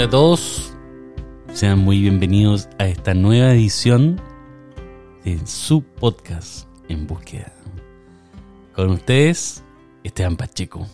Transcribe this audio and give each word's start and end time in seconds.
Hola 0.00 0.06
a 0.06 0.10
todos, 0.12 0.72
sean 1.52 1.80
muy 1.80 2.00
bienvenidos 2.00 2.70
a 2.78 2.86
esta 2.86 3.12
nueva 3.12 3.52
edición 3.52 4.18
de 5.26 5.46
su 5.46 5.82
podcast 5.82 6.66
En 6.88 7.06
Búsqueda. 7.06 7.52
Con 8.74 8.92
ustedes, 8.92 9.62
Esteban 10.02 10.38
Pacheco. 10.38 10.88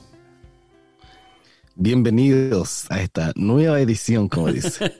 Bienvenidos 1.77 2.91
a 2.91 3.01
esta 3.01 3.31
nueva 3.37 3.81
edición, 3.81 4.29
como 4.29 4.51
dice. 4.51 4.93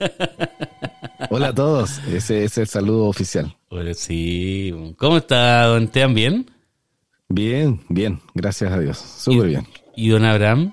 Hola 1.29 1.49
a 1.49 1.53
todos, 1.53 1.99
ese 2.07 2.45
es 2.45 2.57
el 2.57 2.67
saludo 2.67 3.07
oficial. 3.07 3.57
Hola, 3.67 3.93
sí. 3.93 4.93
¿Cómo 4.95 5.17
está, 5.17 5.65
don 5.65 5.83
Esteban? 5.83 6.13
¿Bien? 6.13 6.51
Bien, 7.27 7.81
bien, 7.89 8.21
gracias 8.33 8.71
a 8.71 8.79
Dios. 8.79 8.99
Súper 8.99 9.49
bien. 9.49 9.67
¿Y 9.97 10.07
don 10.07 10.23
Abraham? 10.23 10.71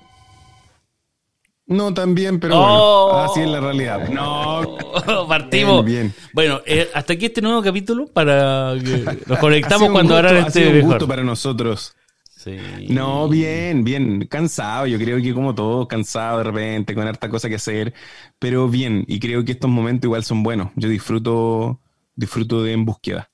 No 1.67 1.95
tan 1.95 2.15
bien, 2.15 2.39
pero 2.41 2.55
Oh. 2.59 3.09
bueno, 3.13 3.25
así 3.25 3.41
es 3.41 3.49
la 3.49 3.61
realidad. 3.61 4.09
No, 4.11 4.77
Partimos. 5.29 5.85
Bien, 5.85 6.13
bien. 6.13 6.15
Bueno, 6.35 6.61
eh, 6.67 6.91
hasta 6.93 7.15
aquí 7.15 7.27
este 7.27 7.41
nuevo 7.41 7.63
capítulo 7.63 8.07
para 8.07 8.75
que 8.85 9.05
nos 9.27 9.39
conectamos 9.39 9.89
Ha 9.89 9.93
cuando 9.93 10.15
gusto, 10.15 10.29
ahora 10.29 10.45
ha 10.45 10.47
esté 10.49 10.61
sido 10.61 10.71
un 10.71 10.77
mejor. 10.77 10.91
gusto 10.93 11.09
para 11.09 11.25
nosotros. 11.25 11.95
Sí. 12.37 12.59
No, 12.91 13.27
bien, 13.31 13.85
bien, 13.85 14.27
cansado, 14.29 14.87
yo 14.87 14.99
creo 14.99 15.17
que 15.23 15.33
como 15.33 15.55
todos, 15.55 15.87
cansado 15.89 16.39
de 16.39 16.45
repente, 16.45 16.95
con 16.95 17.07
harta 17.09 17.31
cosa 17.31 17.49
que 17.49 17.55
hacer, 17.55 17.95
pero 18.39 18.69
bien, 18.69 19.03
y 19.09 19.19
creo 19.19 19.43
que 19.47 19.53
estos 19.53 19.71
momentos 19.71 20.05
igual 20.09 20.25
son 20.25 20.43
buenos. 20.43 20.69
Yo 20.77 20.91
disfruto, 20.91 21.81
disfruto 22.15 22.63
de 22.63 22.73
en 22.73 22.85
búsqueda. 22.85 23.31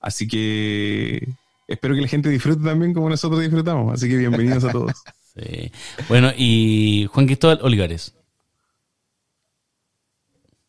Así 0.00 0.28
que 0.28 1.26
espero 1.66 1.96
que 1.96 2.02
la 2.02 2.06
gente 2.08 2.28
disfrute 2.28 2.62
también 2.64 2.94
como 2.94 3.10
nosotros 3.10 3.40
disfrutamos. 3.40 3.92
Así 3.94 4.08
que 4.08 4.16
bienvenidos 4.16 4.62
a 4.62 4.70
todos. 4.70 4.92
Sí. 5.34 5.72
Bueno, 6.08 6.30
y 6.36 7.06
Juan 7.10 7.26
Cristóbal 7.26 7.60
Olivares. 7.62 8.14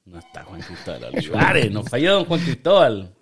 No 0.06 0.20
está 0.20 0.44
Juan 0.44 0.62
Cristóbal 0.62 1.06
Olivares, 1.14 1.72
nos 1.72 1.90
falló 1.90 2.14
don 2.16 2.26
Juan 2.26 2.40
Cristóbal. 2.42 3.16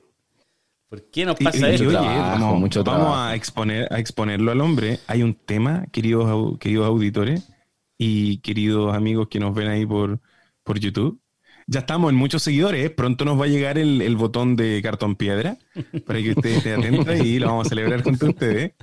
¿Por 0.90 1.10
qué 1.10 1.26
nos 1.26 1.36
pasa 1.38 1.70
y- 1.70 1.76
esto? 1.76 1.88
oye, 1.88 1.94
trabajo, 1.98 2.20
vamos, 2.42 2.60
mucho 2.60 2.84
vamos 2.84 3.02
trabajo. 3.04 3.22
a 3.22 3.36
exponer, 3.36 3.88
a 3.94 4.00
exponerlo 4.00 4.52
al 4.52 4.60
hombre. 4.62 5.00
Hay 5.08 5.24
un 5.24 5.34
tema, 5.36 5.86
queridos, 5.92 6.58
queridos 6.60 6.86
auditores 6.88 7.50
y 7.98 8.40
queridos 8.40 8.94
amigos 8.94 9.28
que 9.30 9.40
nos 9.40 9.56
ven 9.56 9.70
ahí 9.70 9.86
por, 9.86 10.20
por 10.64 10.80
YouTube. 10.80 11.21
Ya 11.72 11.80
estamos 11.80 12.12
en 12.12 12.18
muchos 12.18 12.44
seguidores, 12.44 12.86
¿eh? 12.86 12.90
pronto 12.90 13.24
nos 13.24 13.40
va 13.40 13.46
a 13.46 13.48
llegar 13.48 13.78
el, 13.78 14.02
el 14.02 14.18
botón 14.18 14.58
de 14.58 14.82
cartón 14.84 15.16
piedra 15.16 15.58
para 16.06 16.22
que 16.22 16.32
ustedes 16.32 16.58
estén 16.58 16.80
atentos 16.80 17.26
y 17.26 17.40
lo 17.40 17.48
vamos 17.48 17.68
a 17.68 17.70
celebrar 17.70 18.04
junto 18.04 18.26
a 18.26 18.30
ustedes. 18.30 18.74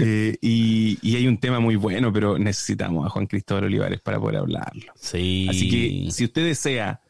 Eh, 0.00 0.38
y, 0.40 0.98
y 1.02 1.16
hay 1.16 1.26
un 1.26 1.36
tema 1.36 1.60
muy 1.60 1.76
bueno, 1.76 2.10
pero 2.10 2.38
necesitamos 2.38 3.04
a 3.04 3.10
Juan 3.10 3.26
Cristóbal 3.26 3.64
Olivares 3.64 4.00
para 4.00 4.18
poder 4.18 4.38
hablarlo. 4.38 4.90
Sí. 4.94 5.46
Así 5.50 5.68
que 5.68 6.10
si 6.10 6.24
usted 6.24 6.46
desea 6.46 7.02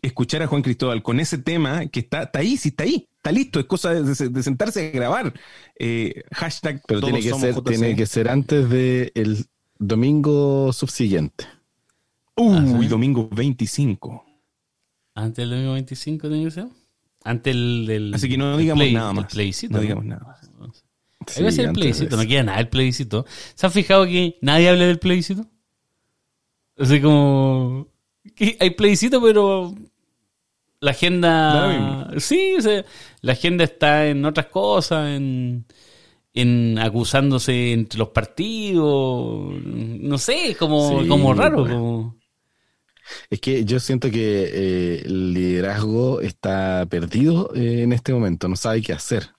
escuchar 0.00 0.42
a 0.42 0.46
Juan 0.46 0.62
Cristóbal 0.62 1.02
con 1.02 1.18
ese 1.18 1.38
tema 1.38 1.86
que 1.86 1.98
está, 1.98 2.22
está 2.22 2.38
ahí, 2.38 2.56
sí 2.56 2.68
está 2.68 2.84
ahí, 2.84 3.08
está 3.16 3.32
listo, 3.32 3.58
es 3.58 3.66
cosa 3.66 3.92
de, 3.92 4.02
de 4.04 4.42
sentarse 4.44 4.86
a 4.86 4.90
grabar. 4.90 5.34
Eh, 5.80 6.22
hashtag 6.30 6.80
Pero 6.86 7.00
todos 7.00 7.12
tiene 7.12 7.24
que, 7.24 7.30
somos 7.30 7.42
ser, 7.42 7.54
JC. 7.54 7.64
tiene 7.64 7.96
que 7.96 8.06
ser 8.06 8.28
antes 8.28 8.70
del 8.70 9.10
el 9.16 9.46
domingo 9.80 10.72
subsiguiente. 10.72 11.44
Uy, 12.36 12.86
domingo 12.86 13.28
25. 13.32 14.24
Antes 15.14 15.36
del 15.42 15.50
domingo 15.50 15.72
25 15.74 16.28
tiene 16.28 16.44
que 16.44 16.50
ser. 16.50 16.66
Antes 17.24 17.54
del, 17.54 17.86
del- 17.86 18.14
Así 18.14 18.28
que 18.28 18.36
no 18.36 18.56
digamos 18.56 18.82
play- 18.82 18.94
nada 18.94 19.12
más. 19.12 19.32
plebiscito, 19.32 19.72
no 19.74 19.80
digamos 19.80 20.04
nada 20.04 20.24
más. 20.26 20.40
Sí, 21.26 21.38
Ahí 21.38 21.42
va 21.44 21.48
a 21.48 21.52
ser 21.52 21.66
el 21.66 21.72
plebiscito, 21.72 22.16
no 22.18 22.26
queda 22.26 22.42
nada 22.42 22.60
el 22.60 22.68
plebiscito. 22.68 23.24
¿Se 23.54 23.64
han 23.66 23.72
fijado 23.72 24.04
que 24.04 24.36
nadie 24.42 24.68
habla 24.68 24.84
del 24.86 24.98
plebiscito? 24.98 25.46
Así 26.76 27.00
como... 27.00 27.88
que 28.34 28.56
hay 28.60 28.70
plebiscito, 28.70 29.22
pero 29.22 29.74
la 30.80 30.90
Da 30.90 30.96
agenda... 30.96 32.10
Sí, 32.18 32.54
o 32.58 32.60
sea, 32.60 32.84
la 33.22 33.32
agenda 33.32 33.64
está 33.64 34.06
en 34.08 34.22
otras 34.26 34.46
cosas, 34.46 35.08
en, 35.16 35.64
en 36.34 36.78
acusándose 36.78 37.72
entre 37.72 37.98
los 38.00 38.08
partidos. 38.08 39.54
No 39.64 40.18
sé, 40.18 40.50
es 40.50 40.56
como, 40.58 41.00
Sí, 41.02 41.08
como 41.08 41.32
raro. 41.32 41.62
Como... 41.66 42.16
Es 43.30 43.40
que 43.40 43.64
yo 43.64 43.80
siento 43.80 44.10
que 44.10 44.50
eh, 44.52 45.02
el 45.04 45.34
liderazgo 45.34 46.20
está 46.20 46.86
perdido 46.88 47.50
eh, 47.54 47.82
en 47.82 47.92
este 47.92 48.12
momento, 48.12 48.48
no 48.48 48.56
sabe 48.56 48.82
qué 48.82 48.92
hacer. 48.92 49.30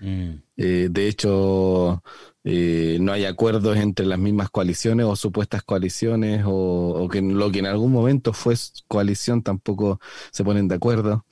Mm. 0.00 0.34
Eh, 0.56 0.88
de 0.90 1.08
hecho, 1.08 2.02
no 2.44 3.12
hay 3.12 3.24
acuerdos 3.24 3.76
entre 3.78 4.06
las 4.06 4.18
mismas 4.18 4.50
coaliciones 4.50 5.06
o 5.06 5.16
supuestas 5.16 5.62
coaliciones 5.62 6.44
o, 6.46 7.04
o 7.04 7.08
que 7.08 7.22
lo 7.22 7.50
que 7.50 7.60
en 7.60 7.66
algún 7.66 7.92
momento 7.92 8.32
fue 8.32 8.54
coalición 8.86 9.42
tampoco 9.42 10.00
se 10.30 10.44
ponen 10.44 10.68
de 10.68 10.74
acuerdo. 10.74 11.24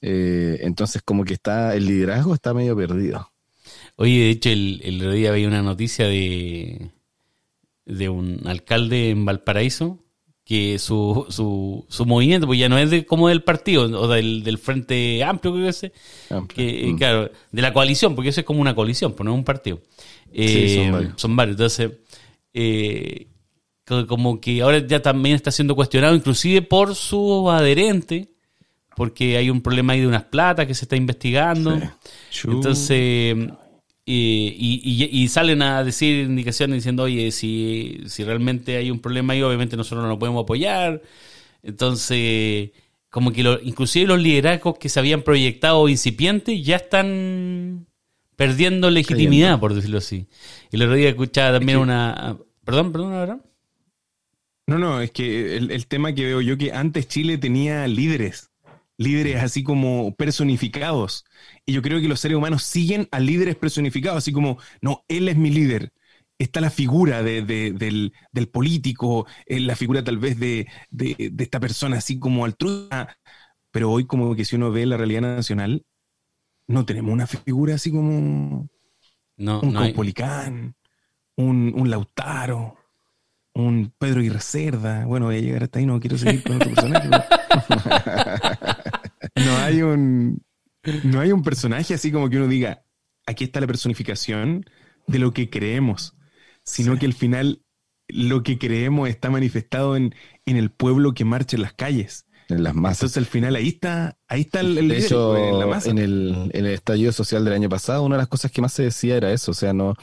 Entonces 0.00 1.02
como 1.02 1.24
que 1.24 1.34
está 1.34 1.74
el 1.74 1.86
liderazgo 1.86 2.32
está 2.34 2.54
medio 2.54 2.76
perdido. 2.76 3.32
Oye, 3.96 4.20
de 4.20 4.30
hecho, 4.30 4.50
el, 4.50 4.80
el 4.84 4.96
otro 4.98 5.12
día 5.12 5.32
veía 5.32 5.48
una 5.48 5.62
noticia 5.62 6.06
de, 6.06 6.92
de 7.86 8.08
un 8.08 8.46
alcalde 8.46 9.10
en 9.10 9.24
Valparaíso 9.24 10.05
que 10.46 10.78
su, 10.78 11.26
su, 11.28 11.84
su 11.88 12.06
movimiento, 12.06 12.46
pues 12.46 12.58
ya 12.60 12.68
no 12.68 12.78
es 12.78 12.88
de, 12.88 13.04
como 13.04 13.28
del 13.28 13.42
partido 13.42 13.82
o 14.00 14.06
del, 14.06 14.44
del 14.44 14.58
Frente 14.58 15.24
Amplio, 15.24 15.52
creo 15.52 15.64
que 15.64 15.70
es, 15.70 15.92
Amplio. 16.30 16.54
que, 16.56 16.86
Mm. 16.86 16.96
claro, 16.98 17.30
de 17.50 17.62
la 17.62 17.72
coalición, 17.72 18.14
porque 18.14 18.28
eso 18.30 18.40
es 18.40 18.46
como 18.46 18.60
una 18.60 18.74
coalición, 18.74 19.12
pues 19.12 19.24
no 19.24 19.32
es 19.32 19.38
un 19.38 19.44
partido. 19.44 19.80
Sí, 20.32 20.68
son 20.76 20.84
Eh, 20.86 20.90
varios. 20.92 21.12
Son 21.16 21.34
varios. 21.36 21.54
Entonces, 21.56 21.90
eh, 22.54 23.26
co- 23.84 24.06
como 24.06 24.40
que 24.40 24.62
ahora 24.62 24.78
ya 24.86 25.02
también 25.02 25.34
está 25.34 25.50
siendo 25.50 25.74
cuestionado, 25.74 26.14
inclusive 26.14 26.62
por 26.62 26.94
su 26.94 27.50
adherente, 27.50 28.28
porque 28.94 29.36
hay 29.36 29.50
un 29.50 29.60
problema 29.60 29.94
ahí 29.94 30.00
de 30.00 30.06
unas 30.06 30.24
platas 30.24 30.66
que 30.66 30.74
se 30.74 30.84
está 30.84 30.94
investigando. 30.96 31.78
Chu. 32.30 32.52
Entonces, 32.52 33.36
y, 34.08 34.54
y- 34.56 35.22
y- 35.22 35.28
salen 35.28 35.62
a 35.62 35.82
decir 35.82 36.24
indicaciones 36.26 36.76
diciendo, 36.76 37.02
oye, 37.02 37.32
si, 37.32 37.98
si 38.06 38.22
realmente 38.22 38.76
hay 38.76 38.90
un 38.92 39.00
problema 39.00 39.32
ahí, 39.32 39.42
obviamente 39.42 39.76
nosotros 39.76 40.02
no 40.04 40.08
lo 40.08 40.18
podemos 40.18 40.44
apoyar. 40.44 41.02
Entonces, 41.64 42.70
como 43.10 43.32
que 43.32 43.42
lo- 43.42 43.60
inclusive 43.60 44.06
los 44.06 44.20
liderazgos 44.20 44.78
que 44.78 44.88
se 44.88 45.00
habían 45.00 45.22
proyectado 45.22 45.88
incipientes 45.88 46.64
ya 46.64 46.76
están 46.76 47.86
perdiendo 48.36 48.90
legitimidad, 48.90 49.46
Cayendo. 49.48 49.60
por 49.60 49.74
decirlo 49.74 49.98
así. 49.98 50.26
Y 50.70 50.76
el 50.76 50.82
otro 50.82 50.94
día 50.94 51.08
escuchaba 51.08 51.58
también 51.58 51.78
que- 51.78 51.82
una... 51.82 52.36
Perdón, 52.64 52.92
perdón, 52.92 53.10
¿verdad? 53.12 53.40
No, 54.68 54.78
no, 54.78 55.00
es 55.00 55.10
que 55.12 55.56
el, 55.56 55.70
el 55.70 55.86
tema 55.86 56.12
que 56.12 56.24
veo 56.24 56.40
yo 56.40 56.56
que 56.58 56.72
antes 56.72 57.06
Chile 57.08 57.38
tenía 57.38 57.86
líderes, 57.88 58.50
líderes 58.98 59.42
así 59.42 59.62
como 59.62 60.14
personificados. 60.16 61.24
Y 61.66 61.72
yo 61.72 61.82
creo 61.82 62.00
que 62.00 62.08
los 62.08 62.20
seres 62.20 62.36
humanos 62.38 62.62
siguen 62.62 63.08
a 63.12 63.20
líderes 63.20 63.56
personificados, 63.56 64.18
así 64.18 64.32
como, 64.32 64.58
no, 64.80 65.04
él 65.08 65.28
es 65.28 65.36
mi 65.36 65.50
líder. 65.50 65.92
Está 66.38 66.60
la 66.60 66.70
figura 66.70 67.22
de- 67.22 67.42
de- 67.42 67.72
del, 67.72 68.12
del 68.32 68.48
político, 68.48 69.26
eh, 69.46 69.60
la 69.60 69.76
figura 69.76 70.04
tal 70.04 70.18
vez 70.18 70.38
de, 70.38 70.66
de- 70.90 71.32
esta 71.38 71.60
persona 71.60 71.98
así 71.98 72.18
como 72.18 72.44
altruista. 72.44 73.16
Pero 73.70 73.90
hoy 73.90 74.06
como 74.06 74.34
que 74.36 74.44
si 74.44 74.56
uno 74.56 74.70
ve 74.72 74.86
la 74.86 74.96
realidad 74.96 75.22
nacional, 75.22 75.84
no 76.68 76.86
tenemos 76.86 77.12
una 77.12 77.26
figura 77.26 77.74
así 77.76 77.90
como 77.92 78.68
No, 79.38 79.62
un 79.62 79.72
no 79.72 79.80
un, 81.36 81.72
un 81.76 81.90
Lautaro, 81.90 82.76
un 83.54 83.92
Pedro 83.98 84.22
y 84.22 84.30
Cerda. 84.40 85.06
Bueno, 85.06 85.26
voy 85.26 85.36
a 85.36 85.40
llegar 85.40 85.64
hasta 85.64 85.78
ahí, 85.78 85.86
no 85.86 86.00
quiero 86.00 86.18
seguir 86.18 86.42
con 86.44 86.56
otro 86.56 86.70
personaje. 86.70 87.08
no 89.36 89.56
hay 89.58 89.82
un 89.82 90.42
no 91.04 91.20
hay 91.20 91.32
un 91.32 91.42
personaje 91.42 91.94
así 91.94 92.12
como 92.12 92.30
que 92.30 92.36
uno 92.36 92.48
diga, 92.48 92.84
aquí 93.26 93.44
está 93.44 93.60
la 93.60 93.66
personificación 93.66 94.64
de 95.06 95.18
lo 95.18 95.32
que 95.32 95.50
creemos, 95.50 96.16
sino 96.64 96.98
que 96.98 97.06
al 97.06 97.12
final 97.12 97.62
lo 98.08 98.42
que 98.42 98.58
creemos 98.58 99.08
está 99.08 99.30
manifestado 99.30 99.96
en, 99.96 100.14
en 100.46 100.56
el 100.56 100.70
pueblo 100.70 101.12
que 101.12 101.24
marcha 101.24 101.56
en 101.56 101.62
las 101.62 101.74
calles. 101.74 102.24
En 102.48 102.62
las 102.62 102.76
masas. 102.76 102.98
Entonces 102.98 103.16
al 103.16 103.26
final 103.26 103.56
ahí 103.56 103.66
está, 103.68 104.18
ahí 104.28 104.42
está 104.42 104.60
el, 104.60 104.78
el 104.78 104.88
De 104.88 104.94
líder, 104.94 105.02
hecho, 105.04 105.36
en 105.36 105.58
la 105.58 105.66
masa. 105.66 105.90
en 105.90 105.98
el, 105.98 106.50
en 106.52 106.66
el 106.66 106.72
estallido 106.74 107.10
social 107.10 107.44
del 107.44 107.54
año 107.54 107.68
pasado, 107.68 108.04
una 108.04 108.14
de 108.14 108.22
las 108.22 108.28
cosas 108.28 108.52
que 108.52 108.62
más 108.62 108.72
se 108.72 108.84
decía 108.84 109.16
era 109.16 109.32
eso. 109.32 109.50
O 109.50 109.54
sea, 109.54 109.72
no, 109.72 109.94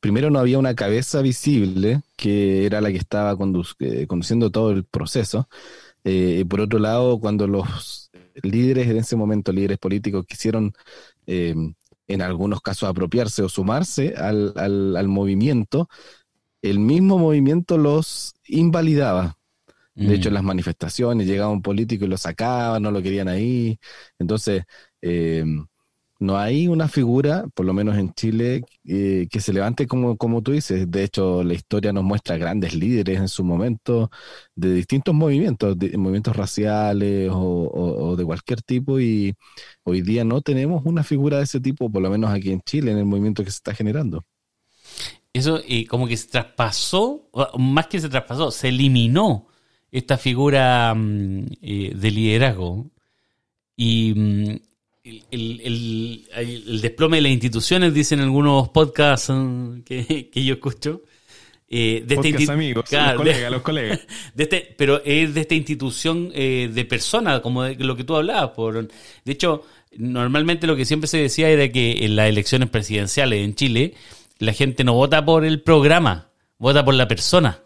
primero 0.00 0.30
no 0.30 0.38
había 0.38 0.58
una 0.58 0.74
cabeza 0.74 1.20
visible, 1.20 2.00
que 2.16 2.64
era 2.64 2.80
la 2.80 2.90
que 2.90 2.96
estaba 2.96 3.34
condu- 3.36 3.76
eh, 3.80 4.06
conduciendo 4.06 4.50
todo 4.50 4.70
el 4.70 4.84
proceso. 4.84 5.46
Eh, 6.04 6.46
por 6.48 6.62
otro 6.62 6.78
lado, 6.78 7.20
cuando 7.20 7.46
los 7.46 7.99
líderes 8.42 8.88
en 8.88 8.98
ese 8.98 9.16
momento, 9.16 9.52
líderes 9.52 9.78
políticos, 9.78 10.24
quisieron 10.26 10.72
eh, 11.26 11.54
en 12.08 12.22
algunos 12.22 12.60
casos 12.62 12.88
apropiarse 12.88 13.42
o 13.42 13.48
sumarse 13.48 14.14
al, 14.16 14.52
al, 14.56 14.96
al 14.96 15.08
movimiento, 15.08 15.88
el 16.62 16.78
mismo 16.78 17.18
movimiento 17.18 17.78
los 17.78 18.34
invalidaba. 18.46 19.36
De 19.94 20.14
hecho, 20.14 20.28
en 20.30 20.34
Mm. 20.34 20.34
las 20.34 20.44
manifestaciones 20.44 21.26
llegaba 21.26 21.50
un 21.52 21.62
político 21.62 22.04
y 22.06 22.08
lo 22.08 22.18
sacaba, 22.18 22.80
no 22.80 22.90
lo 22.90 23.02
querían 23.02 23.28
ahí. 23.28 23.78
Entonces, 24.18 24.64
eh, 25.02 25.44
no 26.20 26.38
hay 26.38 26.68
una 26.68 26.86
figura, 26.86 27.46
por 27.54 27.64
lo 27.64 27.72
menos 27.72 27.96
en 27.96 28.12
Chile, 28.12 28.62
eh, 28.84 29.26
que 29.30 29.40
se 29.40 29.54
levante 29.54 29.86
como, 29.86 30.18
como 30.18 30.42
tú 30.42 30.52
dices. 30.52 30.90
De 30.90 31.02
hecho, 31.02 31.42
la 31.42 31.54
historia 31.54 31.94
nos 31.94 32.04
muestra 32.04 32.36
grandes 32.36 32.74
líderes 32.74 33.18
en 33.18 33.28
su 33.28 33.42
momento 33.42 34.10
de 34.54 34.74
distintos 34.74 35.14
movimientos, 35.14 35.78
de, 35.78 35.96
movimientos 35.96 36.36
raciales 36.36 37.30
o, 37.32 38.14
de 38.18 38.24
cualquier 38.24 38.60
tipo, 38.62 39.00
y 39.00 39.34
hoy 39.82 40.02
día 40.02 40.22
no 40.24 40.42
tenemos 40.42 40.82
una 40.84 41.02
figura 41.04 41.38
de 41.38 41.44
ese 41.44 41.58
tipo, 41.58 41.90
por 41.90 42.02
lo 42.02 42.10
menos 42.10 42.30
aquí 42.30 42.52
en 42.52 42.60
Chile, 42.60 42.92
en 42.92 42.98
el 42.98 43.06
movimiento 43.06 43.42
que 43.42 43.50
se 43.50 43.56
está 43.56 43.74
generando. 43.74 44.24
Eso 45.32 45.60
como 45.88 46.06
que 46.06 46.18
se 46.18 46.28
traspasó, 46.28 47.30
más 47.56 47.86
que 47.86 47.98
se 47.98 48.10
traspasó, 48.10 48.50
se 48.50 48.68
eliminó 48.68 49.46
esta 49.90 50.18
figura 50.18 50.94
mm, 50.94 51.46
eh, 51.62 51.92
de 51.94 52.10
liderazgo. 52.10 52.90
Y, 53.76 54.60
mm, 55.10 55.24
el, 55.30 56.80
desplome 56.80 57.18
de 57.18 57.22
las 57.22 57.32
instituciones, 57.32 57.94
dicen 57.94 58.20
algunos 58.20 58.68
podcasts 58.70 59.30
mm, 59.30 59.80
que, 59.80 60.30
yo 60.34 60.54
escucho. 60.54 61.02
Eh, 61.72 62.02
de 62.04 62.16
esta 62.16 62.52
amigos, 62.52 62.84
los 62.90 63.14
colegas, 63.14 63.52
los 63.52 63.62
colegas. 63.62 64.00
De 64.34 64.42
este, 64.42 64.74
pero 64.76 65.00
es 65.04 65.32
de 65.34 65.42
esta 65.42 65.54
institución 65.54 66.32
eh, 66.34 66.68
de 66.72 66.84
personas, 66.84 67.40
como 67.42 67.62
de 67.62 67.76
lo 67.76 67.94
que 67.94 68.02
tú 68.02 68.16
hablabas. 68.16 68.50
Por, 68.50 68.88
de 68.88 69.32
hecho, 69.32 69.62
normalmente 69.96 70.66
lo 70.66 70.74
que 70.74 70.84
siempre 70.84 71.06
se 71.06 71.18
decía 71.18 71.48
era 71.48 71.68
que 71.70 72.04
en 72.04 72.16
las 72.16 72.28
elecciones 72.28 72.70
presidenciales 72.70 73.44
en 73.44 73.54
Chile, 73.54 73.94
la 74.38 74.52
gente 74.52 74.82
no 74.82 74.94
vota 74.94 75.24
por 75.24 75.44
el 75.44 75.60
programa, 75.62 76.30
vota 76.58 76.84
por 76.84 76.94
la 76.94 77.06
persona. 77.06 77.62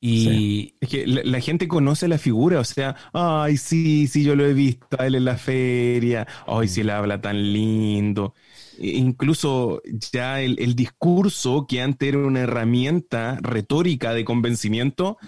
Y 0.00 0.76
es 0.80 0.88
que 0.88 1.06
la, 1.06 1.40
gente 1.40 1.66
conoce 1.66 2.06
la 2.06 2.18
figura, 2.18 2.60
o 2.60 2.64
sea, 2.64 2.94
ay, 3.12 3.56
sí, 3.56 4.06
sí, 4.06 4.22
yo 4.22 4.36
lo 4.36 4.46
he 4.46 4.54
visto 4.54 4.96
a 4.96 5.06
él 5.06 5.16
en 5.16 5.24
la 5.24 5.36
feria, 5.36 6.26
ay, 6.46 6.68
sí, 6.68 6.82
él 6.82 6.90
habla 6.90 7.20
tan 7.20 7.52
lindo. 7.52 8.34
E 8.78 8.90
incluso 8.90 9.82
ya 10.12 10.40
el, 10.40 10.76
discurso, 10.76 11.66
que 11.68 11.82
antes 11.82 12.10
era 12.10 12.18
una 12.18 12.40
herramienta 12.40 13.38
retórica 13.42 14.14
de 14.14 14.24
convencimiento, 14.24 15.18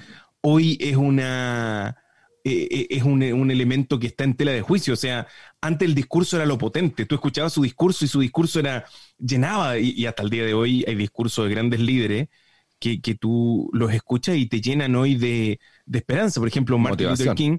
hoy 0.41 0.79
es 0.81 0.97
una. 0.97 1.97
E, 2.45 2.87
e, 2.91 2.97
es 2.97 3.03
un, 3.03 3.23
elemento 3.23 3.99
que 3.99 4.07
está 4.07 4.23
en 4.23 4.35
tela 4.35 4.53
de 4.53 4.63
juicio. 4.63 4.95
O 4.95 4.97
sea, 4.97 5.27
antes 5.61 5.89
el 5.89 5.97
discurso 5.97 6.37
era 6.37 6.47
lo 6.47 6.59
potente. 6.59 7.07
Tú 7.07 7.17
escuchabas 7.17 7.53
su 7.53 7.63
discurso 7.63 8.05
y 8.05 8.09
su 8.09 8.21
discurso 8.21 8.61
era. 8.61 8.85
llenaba. 9.19 9.79
Y, 9.79 9.91
y 9.97 10.07
hasta 10.07 10.23
el 10.23 10.31
día 10.31 10.45
de 10.45 10.55
hoy 10.55 10.85
hay 10.87 10.95
discursos 10.95 11.45
de 11.45 11.51
grandes 11.51 11.81
líderes 11.81 12.29
que, 12.81 13.01
que 13.01 13.15
tú 13.15 13.71
los 13.73 13.93
escuchas 13.93 14.37
y 14.37 14.47
te 14.47 14.61
llenan 14.61 14.97
hoy 14.97 15.15
de, 15.15 15.61
esperanza. 15.93 16.41
Por 16.41 16.49
ejemplo, 16.49 16.79
Martin 16.79 17.09
Luther 17.09 17.35
King, 17.35 17.59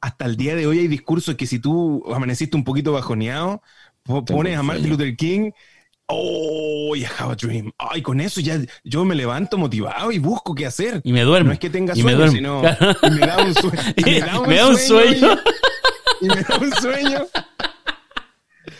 hasta 0.00 0.24
el 0.24 0.36
día 0.36 0.56
de 0.56 0.66
hoy 0.66 0.80
hay 0.80 0.88
discursos 0.88 1.36
que 1.36 1.46
si 1.46 1.60
tú 1.60 2.02
amaneciste 2.12 2.56
un 2.56 2.64
poquito 2.64 2.92
bajoneado, 2.92 3.62
pones 4.02 4.58
a 4.58 4.62
Martin 4.62 4.90
Luther 4.90 5.16
King 5.16 5.52
Oh, 6.06 6.94
I 6.94 7.04
have 7.04 7.32
a 7.32 7.34
dream. 7.34 7.72
Ay, 7.78 8.02
con 8.02 8.20
eso 8.20 8.40
ya 8.40 8.60
yo 8.84 9.04
me 9.04 9.14
levanto 9.14 9.56
motivado 9.56 10.12
y 10.12 10.18
busco 10.18 10.54
qué 10.54 10.66
hacer. 10.66 11.00
Y 11.02 11.12
me 11.12 11.22
duermo. 11.22 11.48
No 11.48 11.52
es 11.54 11.58
que 11.58 11.70
tenga 11.70 11.94
sueño, 11.94 12.28
sino 12.28 12.62
y 13.06 13.10
me 13.10 13.26
da 13.26 13.38
un, 13.38 13.54
sueño. 13.54 13.82
me 14.46 14.56
da 14.56 14.68
un, 14.68 14.76
sueño. 14.76 15.38
y, 16.20 16.26
me 16.26 16.42
da 16.42 16.58
un 16.58 16.72
sueño. 16.74 17.26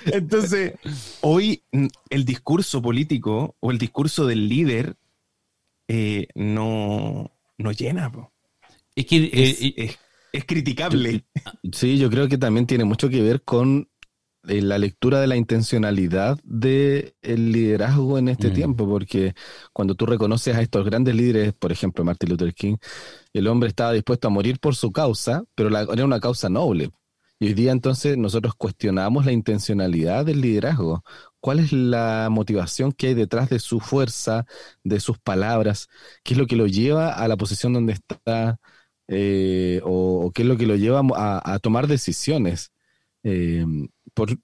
Entonces, 0.06 0.75
hoy 1.22 1.62
el 2.10 2.26
discurso 2.26 2.82
político 2.82 3.56
o 3.60 3.70
el 3.70 3.78
discurso 3.78 4.26
del 4.26 4.48
líder 4.48 4.96
eh, 5.88 6.28
no, 6.34 7.31
no 7.58 7.72
llena. 7.72 8.10
Es 8.94 9.06
que 9.06 9.31
eh, 9.32 9.96
es, 10.32 10.44
criticable. 10.44 11.25
Sí, 11.72 11.98
yo 11.98 12.10
creo 12.10 12.28
que 12.28 12.38
también 12.38 12.66
tiene 12.66 12.84
mucho 12.84 13.08
que 13.08 13.22
ver 13.22 13.42
con 13.42 13.88
eh, 14.46 14.60
la 14.62 14.78
lectura 14.78 15.20
de 15.20 15.26
la 15.26 15.36
intencionalidad 15.36 16.38
del 16.44 17.14
el 17.22 17.52
liderazgo 17.52 18.19
en 18.19 18.28
este 18.28 18.50
mm. 18.50 18.52
tiempo, 18.52 18.88
porque 18.88 19.34
cuando 19.72 19.94
tú 19.94 20.06
reconoces 20.06 20.54
a 20.54 20.60
estos 20.60 20.84
grandes 20.84 21.14
líderes, 21.14 21.54
por 21.54 21.72
ejemplo 21.72 22.04
Martin 22.04 22.30
Luther 22.30 22.54
King, 22.54 22.76
el 23.32 23.46
hombre 23.46 23.69
estaba 23.69 23.92
dispuesto 23.92 24.28
a 24.28 24.30
morir 24.30 24.58
por 24.60 24.75
su 24.75 24.92
causa, 24.92 25.44
pero 25.54 25.70
era 25.92 26.04
una 26.04 26.20
causa 26.20 26.48
noble. 26.48 26.90
Y 27.40 27.48
hoy 27.48 27.54
día 27.54 27.72
entonces 27.72 28.16
nosotros 28.16 28.54
cuestionamos 28.54 29.26
la 29.26 29.32
intencionalidad 29.32 30.25
del 30.25 30.40
liderazgo 30.40 31.02
cuál 31.44 31.61
es 31.61 31.73
la 31.75 32.29
motivación 32.31 32.93
que 32.93 33.08
hay 33.08 33.14
detrás 33.14 33.50
de 33.50 33.58
su 33.58 33.79
fuerza, 33.79 34.46
de 34.82 34.99
sus 34.99 35.19
palabras, 35.19 35.88
qué 36.23 36.32
es 36.32 36.38
lo 36.38 36.46
que 36.46 36.56
lo 36.56 36.67
lleva 36.67 37.12
a 37.12 37.29
la 37.29 37.37
posición 37.37 37.75
donde 37.75 37.93
está, 37.93 38.58
eh, 39.08 39.81
o, 39.85 40.32
qué 40.35 40.41
es 40.43 40.49
lo 40.49 40.56
que 40.56 40.67
lo 40.67 40.76
lleva 40.76 41.02
a, 41.14 41.58
tomar 41.61 41.87
decisiones. 41.87 42.73
Eh, 43.25 43.67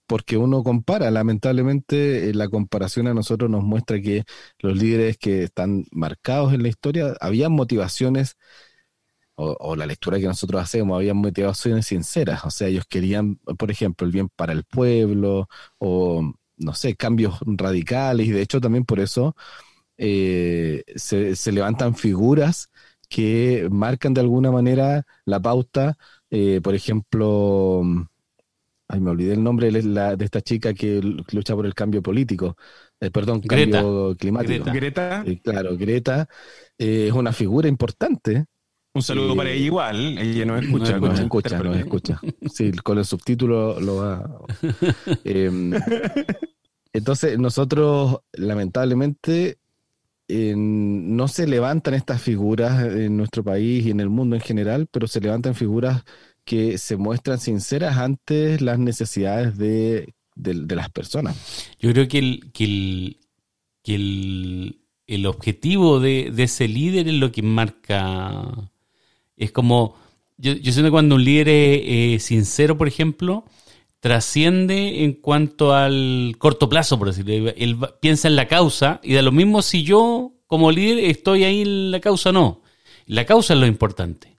porque 0.06 0.36
uno 0.36 0.62
compara, 0.62 1.10
lamentablemente 1.10 2.30
eh, 2.30 2.34
la 2.34 2.48
comparación 2.48 3.06
a 3.08 3.14
nosotros 3.14 3.50
nos 3.50 3.64
muestra 3.64 4.00
que 4.02 4.24
los 4.58 4.76
líderes 4.76 5.16
que 5.18 5.44
están 5.44 5.86
marcados 5.92 6.52
en 6.52 6.62
la 6.62 6.68
historia 6.68 7.16
habían 7.20 7.52
motivaciones 7.52 8.36
o, 9.36 9.56
o, 9.58 9.76
la 9.76 9.86
lectura 9.86 10.18
que 10.18 10.26
nosotros 10.26 10.62
hacemos, 10.62 10.96
habían 10.96 11.16
motivaciones 11.16 11.86
sinceras, 11.86 12.44
o 12.44 12.50
sea, 12.50 12.68
ellos 12.68 12.84
querían, 12.86 13.36
por 13.36 13.70
ejemplo, 13.70 14.06
el 14.06 14.12
bien 14.12 14.28
para 14.28 14.52
el 14.52 14.64
pueblo 14.64 15.48
o 15.78 16.34
no 16.60 16.74
sé, 16.74 16.94
cambios 16.94 17.38
radicales 17.46 18.26
y 18.26 18.30
de 18.30 18.42
hecho 18.42 18.60
también 18.60 18.84
por 18.84 19.00
eso 19.00 19.34
eh, 19.96 20.82
se, 20.94 21.52
levantan 21.52 21.94
figuras 21.94 22.70
que 23.08 23.68
marcan 23.70 24.14
de 24.14 24.20
alguna 24.20 24.50
manera 24.50 25.04
la 25.24 25.40
pauta. 25.40 25.98
Eh, 26.30 26.60
por 26.62 26.74
ejemplo, 26.74 27.82
ay, 28.88 29.00
me 29.00 29.10
olvidé 29.10 29.34
el 29.34 29.42
nombre 29.42 29.70
de, 29.70 30.24
esta 30.24 30.40
chica 30.40 30.72
que 30.74 31.00
lucha 31.32 31.54
por 31.54 31.66
el 31.66 31.74
cambio 31.74 32.02
político, 32.02 32.56
eh, 33.00 33.10
perdón, 33.10 33.40
cambio 33.40 34.16
climático. 34.16 34.70
Greta. 34.72 35.24
claro, 35.42 35.76
Greta 35.76 36.28
es 36.78 37.12
una 37.12 37.32
figura 37.32 37.68
importante. 37.68 38.46
Un 38.92 39.02
saludo 39.02 39.36
para 39.36 39.50
ella 39.50 39.64
igual, 39.64 40.18
ella 40.18 40.44
nos 40.44 40.64
escucha. 40.64 40.98
Nos, 40.98 41.20
escucha, 41.20 41.62
nos 41.62 41.76
escucha. 41.76 42.20
Sí, 42.52 42.72
con 42.72 42.98
el 42.98 43.04
subtítulo 43.04 43.80
lo 43.80 43.96
va. 43.96 44.40
Em, 45.24 45.72
entonces, 46.92 47.38
nosotros, 47.38 48.18
lamentablemente, 48.32 49.58
no 50.28 51.28
se 51.28 51.46
levantan 51.46 51.94
estas 51.94 52.22
figuras 52.22 52.82
en 52.84 53.16
nuestro 53.16 53.42
país 53.44 53.86
y 53.86 53.90
en 53.90 54.00
el 54.00 54.08
mundo 54.08 54.36
en 54.36 54.42
general, 54.42 54.86
pero 54.90 55.06
se 55.06 55.20
levantan 55.20 55.54
figuras 55.54 56.04
que 56.44 56.78
se 56.78 56.96
muestran 56.96 57.38
sinceras 57.38 57.96
ante 57.98 58.58
las 58.60 58.78
necesidades 58.78 59.56
de, 59.56 60.14
las 60.34 60.90
personas. 60.90 61.36
Yo 61.78 61.92
creo 61.92 62.08
que 62.08 62.18
el, 62.18 62.50
que 62.52 63.94
el, 63.94 64.80
el, 65.06 65.26
objetivo 65.26 66.00
de, 66.00 66.32
ese 66.36 66.68
líder 66.68 67.08
es 67.08 67.14
lo 67.14 67.32
que 67.32 67.42
marca. 67.42 68.69
Es 69.40 69.50
como. 69.52 69.96
Yo, 70.36 70.54
siento 70.54 70.90
cuando 70.90 71.16
un 71.16 71.24
líder 71.24 71.48
es 71.48 72.22
sincero, 72.22 72.78
por 72.78 72.88
ejemplo, 72.88 73.44
trasciende 74.00 75.04
en 75.04 75.12
cuanto 75.14 75.74
al 75.74 76.36
corto 76.38 76.68
plazo, 76.68 76.98
por 76.98 77.08
decirlo. 77.08 77.52
Él 77.56 77.76
piensa 78.00 78.28
en 78.28 78.36
la 78.36 78.48
causa 78.48 79.00
y 79.02 79.14
da 79.14 79.22
lo 79.22 79.32
mismo 79.32 79.60
si 79.60 79.82
yo, 79.82 80.32
como 80.46 80.72
líder, 80.72 81.04
estoy 81.10 81.44
ahí 81.44 81.62
en 81.62 81.90
la 81.90 82.00
causa 82.00 82.30
o 82.30 82.32
no. 82.32 82.62
La 83.06 83.26
causa 83.26 83.54
es 83.54 83.60
lo 83.60 83.66
importante. 83.66 84.38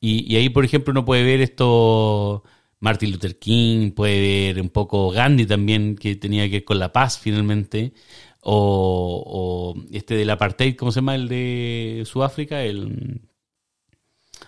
Y, 0.00 0.36
ahí, 0.36 0.50
por 0.50 0.66
ejemplo, 0.66 0.90
uno 0.90 1.04
puede 1.06 1.22
ver 1.22 1.40
esto, 1.40 2.44
Martin 2.80 3.12
Luther 3.12 3.38
King, 3.38 3.92
puede 3.92 4.20
ver 4.52 4.60
un 4.60 4.68
poco 4.68 5.10
Gandhi 5.10 5.46
también, 5.46 5.96
que 5.96 6.16
tenía 6.16 6.44
que 6.46 6.56
ver 6.56 6.64
con 6.64 6.78
la 6.78 6.92
paz 6.92 7.18
finalmente, 7.18 7.94
o 8.40 9.74
este 9.90 10.16
del 10.16 10.28
apartheid, 10.28 10.76
¿cómo 10.76 10.92
se 10.92 10.96
llama? 10.96 11.14
El 11.14 11.28
de 11.28 12.02
Sudáfrica, 12.04 12.62
el... 12.62 13.22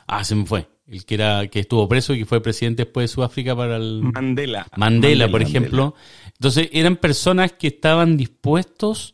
Ah, 0.07 0.25
se 0.25 0.35
me 0.35 0.47
fue 0.47 0.69
el 0.89 1.05
que 1.05 1.15
era 1.15 1.49
que 1.49 1.61
estuvo 1.61 1.89
preso 1.89 2.15
y 2.15 2.21
que 2.21 2.27
fue 2.27 2.41
presidente 2.41 2.85
después 2.85 3.05
de 3.05 3.15
Sudáfrica 3.15 3.57
para 3.57 3.77
el 3.77 4.03
Mandela. 4.03 4.67
Mandela, 4.77 5.29
por 5.29 5.43
ejemplo. 5.43 5.95
Entonces 6.35 6.69
eran 6.73 6.97
personas 6.97 7.53
que 7.53 7.69
estaban 7.69 8.17
dispuestos, 8.17 9.13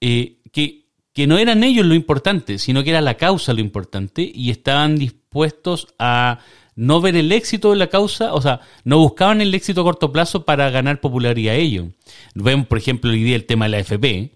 eh, 0.00 0.38
que, 0.52 0.86
que 1.12 1.26
no 1.26 1.38
eran 1.38 1.64
ellos 1.64 1.86
lo 1.86 1.94
importante, 1.94 2.58
sino 2.58 2.84
que 2.84 2.90
era 2.90 3.00
la 3.00 3.14
causa 3.14 3.52
lo 3.52 3.60
importante 3.60 4.30
y 4.32 4.50
estaban 4.50 4.96
dispuestos 4.96 5.88
a 5.98 6.38
no 6.74 7.00
ver 7.00 7.16
el 7.16 7.32
éxito 7.32 7.70
de 7.70 7.76
la 7.76 7.88
causa, 7.88 8.32
o 8.32 8.40
sea, 8.40 8.60
no 8.84 8.98
buscaban 8.98 9.40
el 9.40 9.54
éxito 9.54 9.82
a 9.82 9.84
corto 9.84 10.12
plazo 10.12 10.44
para 10.44 10.70
ganar 10.70 11.00
popularidad 11.00 11.54
a 11.54 11.58
ellos. 11.58 11.88
Vemos, 12.34 12.66
por 12.66 12.78
ejemplo, 12.78 13.10
hoy 13.10 13.22
día 13.22 13.36
el 13.36 13.44
tema 13.44 13.66
de 13.66 13.70
la 13.70 13.78
FP, 13.80 14.30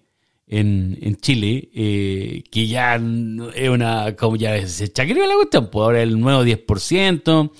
en, 0.47 0.97
en 1.01 1.17
Chile, 1.17 1.69
eh, 1.73 2.43
que 2.49 2.67
ya 2.67 2.95
es 2.95 3.69
una, 3.69 4.15
como 4.15 4.37
ya 4.37 4.65
se 4.67 4.91
chacreó 4.91 5.27
la 5.27 5.35
cuestión, 5.35 5.69
pues 5.69 5.83
ahora 5.83 6.01
el 6.01 6.19
nuevo 6.19 6.43
10%. 6.43 7.51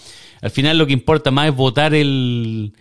Al 0.41 0.51
final 0.51 0.77
lo 0.77 0.87
que 0.87 0.93
importa 0.93 1.31
más 1.31 1.49
es 1.49 1.55
votar 1.55 1.93
el, 1.93 2.73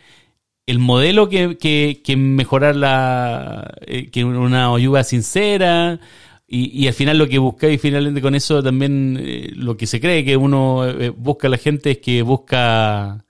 el 0.67 0.79
modelo 0.79 1.29
que, 1.29 1.59
que, 1.59 2.17
mejorar 2.17 2.77
la, 2.77 3.75
eh, 3.87 4.11
que 4.11 4.25
una 4.25 4.73
ayuda 4.73 5.03
sincera. 5.05 6.01
Y, 6.49 6.85
y, 6.85 6.87
al 6.87 6.95
final 6.95 7.19
lo 7.19 7.29
que 7.29 7.39
busca, 7.39 7.69
y 7.69 7.77
finalmente 7.77 8.23
con 8.23 8.37
eso 8.37 8.63
también 8.63 9.19
eh, 9.21 9.51
lo 9.57 9.77
que 9.77 9.89
se 9.89 10.01
cree 10.01 10.25
que 10.25 10.37
uno 10.37 10.85
busca 11.17 11.49
a 11.49 11.51
la 11.51 11.59
gente 11.59 11.91
es 11.93 11.99
que 11.99 12.23
busca 12.23 13.25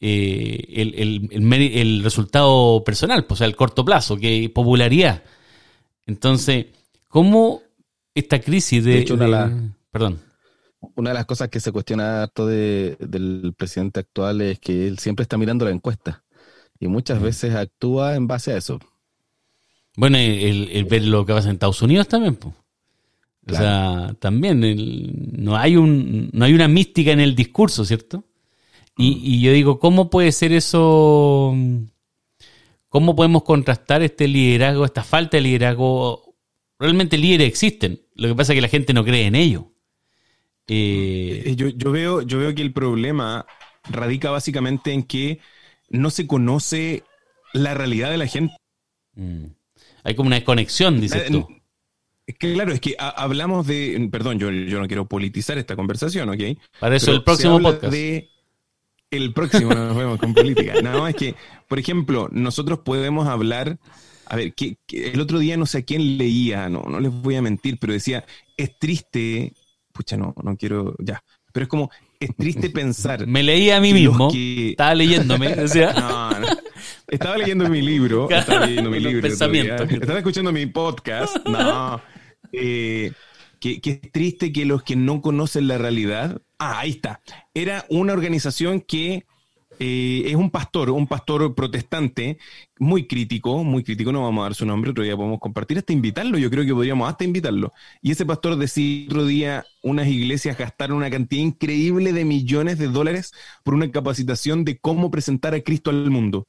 el, 0.00 0.94
el, 0.96 1.28
el, 1.30 1.52
el, 1.52 2.02
resultado 2.02 2.82
personal, 2.82 3.24
pues, 3.26 3.36
o 3.36 3.38
sea, 3.38 3.46
el 3.46 3.54
corto 3.54 3.84
plazo, 3.84 4.16
que 4.16 4.50
popularidad. 4.52 5.22
Entonces, 6.06 6.66
¿cómo 7.08 7.62
esta 8.14 8.40
crisis 8.40 8.84
de... 8.84 9.04
perdón. 9.90 10.20
Una 10.96 11.10
de 11.10 11.14
las 11.14 11.26
cosas 11.26 11.48
que 11.48 11.60
se 11.60 11.70
cuestiona 11.70 12.22
harto 12.22 12.46
de, 12.46 12.96
del 12.98 13.54
presidente 13.56 14.00
actual 14.00 14.40
es 14.40 14.58
que 14.58 14.88
él 14.88 14.98
siempre 14.98 15.22
está 15.22 15.38
mirando 15.38 15.64
la 15.64 15.70
encuesta 15.70 16.24
y 16.80 16.88
muchas 16.88 17.22
veces 17.22 17.54
actúa 17.54 18.16
en 18.16 18.26
base 18.26 18.52
a 18.52 18.56
eso. 18.56 18.80
Bueno, 19.96 20.18
el, 20.18 20.84
ver 20.86 21.04
lo 21.04 21.24
que 21.24 21.32
pasa 21.32 21.48
en 21.48 21.54
Estados 21.54 21.80
Unidos 21.82 22.08
también, 22.08 22.34
pues. 22.34 22.54
O 23.48 23.54
sea, 23.54 24.14
también 24.20 24.60
no, 25.32 25.56
hay 25.56 25.76
un, 25.76 26.30
no 26.32 26.44
hay 26.44 26.54
una 26.54 26.68
mística 26.68 27.12
en 27.12 27.20
el 27.20 27.34
discurso, 27.34 27.84
¿cierto? 27.84 28.24
Y, 28.96 29.20
y, 29.22 29.40
yo 29.40 29.52
digo, 29.52 29.78
¿cómo 29.78 30.10
puede 30.10 30.30
ser 30.32 30.52
eso? 30.52 31.54
¿Cómo 32.92 33.16
podemos 33.16 33.42
contrastar 33.44 34.02
este 34.02 34.28
liderazgo, 34.28 34.84
esta 34.84 35.02
falta 35.02 35.38
de 35.38 35.42
liderazgo? 35.42 36.36
Realmente 36.78 37.16
líderes 37.16 37.48
existen. 37.48 38.02
Lo 38.16 38.28
que 38.28 38.34
pasa 38.34 38.52
es 38.52 38.58
que 38.58 38.60
la 38.60 38.68
gente 38.68 38.92
no 38.92 39.02
cree 39.02 39.24
en 39.24 39.34
ello. 39.34 39.72
Eh, 40.68 41.42
eh, 41.46 41.56
yo, 41.56 41.68
yo, 41.70 41.90
veo, 41.90 42.20
yo 42.20 42.38
veo 42.38 42.54
que 42.54 42.60
el 42.60 42.74
problema 42.74 43.46
radica 43.84 44.30
básicamente 44.30 44.92
en 44.92 45.04
que 45.04 45.40
no 45.88 46.10
se 46.10 46.26
conoce 46.26 47.02
la 47.54 47.72
realidad 47.72 48.10
de 48.10 48.18
la 48.18 48.26
gente. 48.26 48.54
Mm. 49.14 49.46
Hay 50.04 50.14
como 50.14 50.26
una 50.26 50.36
desconexión, 50.36 51.00
dices 51.00 51.30
tú. 51.30 51.48
Es 52.26 52.36
que 52.36 52.52
claro, 52.52 52.74
es 52.74 52.80
que 52.80 52.94
hablamos 52.98 53.66
de, 53.66 54.06
perdón, 54.12 54.38
yo, 54.38 54.50
yo 54.50 54.78
no 54.78 54.86
quiero 54.86 55.08
politizar 55.08 55.56
esta 55.56 55.76
conversación, 55.76 56.28
¿ok? 56.28 56.58
Para 56.78 56.96
eso 56.96 57.10
el 57.10 57.24
próximo 57.24 57.58
podcast. 57.58 57.94
El 59.12 59.32
próximo 59.32 59.72
nos 59.74 59.96
vemos 59.96 60.18
con 60.18 60.34
política. 60.34 60.80
No, 60.82 61.06
es 61.06 61.14
que, 61.14 61.36
por 61.68 61.78
ejemplo, 61.78 62.28
nosotros 62.32 62.80
podemos 62.80 63.28
hablar, 63.28 63.78
a 64.26 64.36
ver, 64.36 64.54
que, 64.54 64.78
el 64.90 65.20
otro 65.20 65.38
día 65.38 65.56
no 65.56 65.66
sé 65.66 65.78
a 65.78 65.82
quién 65.82 66.18
leía, 66.18 66.68
no, 66.68 66.82
no 66.82 66.98
les 66.98 67.12
voy 67.12 67.36
a 67.36 67.42
mentir, 67.42 67.78
pero 67.78 67.92
decía, 67.92 68.24
es 68.56 68.78
triste, 68.78 69.52
pucha, 69.92 70.16
no, 70.16 70.34
no 70.42 70.56
quiero, 70.56 70.96
ya, 70.98 71.22
pero 71.52 71.64
es 71.64 71.68
como, 71.68 71.90
es 72.18 72.34
triste 72.34 72.70
pensar. 72.70 73.26
Me 73.26 73.42
leí 73.42 73.70
a 73.70 73.80
mí 73.80 73.92
mismo, 73.92 74.30
estaba 74.34 74.94
leyéndome. 74.94 75.54
No, 75.94 76.40
no. 76.40 76.46
Estaba 77.06 77.36
leyendo 77.36 77.68
mi 77.68 77.82
libro, 77.82 78.28
estaba 78.30 78.66
leyendo 78.66 78.90
mi 78.90 78.98
libro. 78.98 79.28
Estaba 79.28 80.18
escuchando 80.18 80.50
mi 80.50 80.66
podcast, 80.66 81.36
no. 81.46 82.00
Eh, 82.52 83.12
que, 83.60 83.80
es 83.84 84.12
triste 84.12 84.52
que 84.52 84.64
los 84.64 84.82
que 84.82 84.96
no 84.96 85.20
conocen 85.20 85.68
la 85.68 85.78
realidad. 85.78 86.40
Ah, 86.64 86.78
ahí 86.78 86.90
está. 86.90 87.20
Era 87.54 87.84
una 87.88 88.12
organización 88.12 88.80
que 88.80 89.26
eh, 89.80 90.22
es 90.26 90.36
un 90.36 90.48
pastor, 90.48 90.90
un 90.90 91.08
pastor 91.08 91.56
protestante, 91.56 92.38
muy 92.78 93.08
crítico, 93.08 93.64
muy 93.64 93.82
crítico, 93.82 94.12
no 94.12 94.22
vamos 94.22 94.42
a 94.42 94.44
dar 94.44 94.54
su 94.54 94.64
nombre, 94.64 94.92
otro 94.92 95.02
día 95.02 95.16
podemos 95.16 95.40
compartir, 95.40 95.78
hasta 95.78 95.92
invitarlo, 95.92 96.38
yo 96.38 96.50
creo 96.50 96.64
que 96.64 96.72
podríamos 96.72 97.10
hasta 97.10 97.24
invitarlo. 97.24 97.72
Y 98.00 98.12
ese 98.12 98.24
pastor 98.24 98.54
decía 98.54 99.06
otro 99.06 99.26
día, 99.26 99.64
unas 99.82 100.06
iglesias 100.06 100.56
gastaron 100.56 100.98
una 100.98 101.10
cantidad 101.10 101.42
increíble 101.42 102.12
de 102.12 102.24
millones 102.24 102.78
de 102.78 102.86
dólares 102.86 103.32
por 103.64 103.74
una 103.74 103.90
capacitación 103.90 104.64
de 104.64 104.78
cómo 104.78 105.10
presentar 105.10 105.54
a 105.54 105.62
Cristo 105.62 105.90
al 105.90 106.12
mundo. 106.12 106.46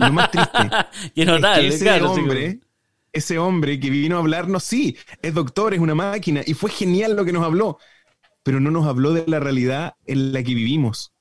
Lo 0.00 0.12
más 0.12 0.32
triste 0.32 0.58
es 1.14 1.74
ese 1.74 2.02
hombre, 2.02 2.58
ese 3.12 3.38
hombre 3.38 3.78
que 3.78 3.88
vino 3.88 4.16
a 4.16 4.18
hablarnos, 4.18 4.64
sí, 4.64 4.96
es 5.22 5.32
doctor, 5.32 5.74
es 5.74 5.80
una 5.80 5.94
máquina, 5.94 6.42
y 6.44 6.54
fue 6.54 6.70
genial 6.70 7.14
lo 7.14 7.24
que 7.24 7.32
nos 7.32 7.44
habló, 7.44 7.78
pero 8.48 8.60
no 8.60 8.70
nos 8.70 8.86
habló 8.86 9.12
de 9.12 9.26
la 9.26 9.40
realidad 9.40 9.96
en 10.06 10.32
la 10.32 10.42
que 10.42 10.54
vivimos. 10.54 11.12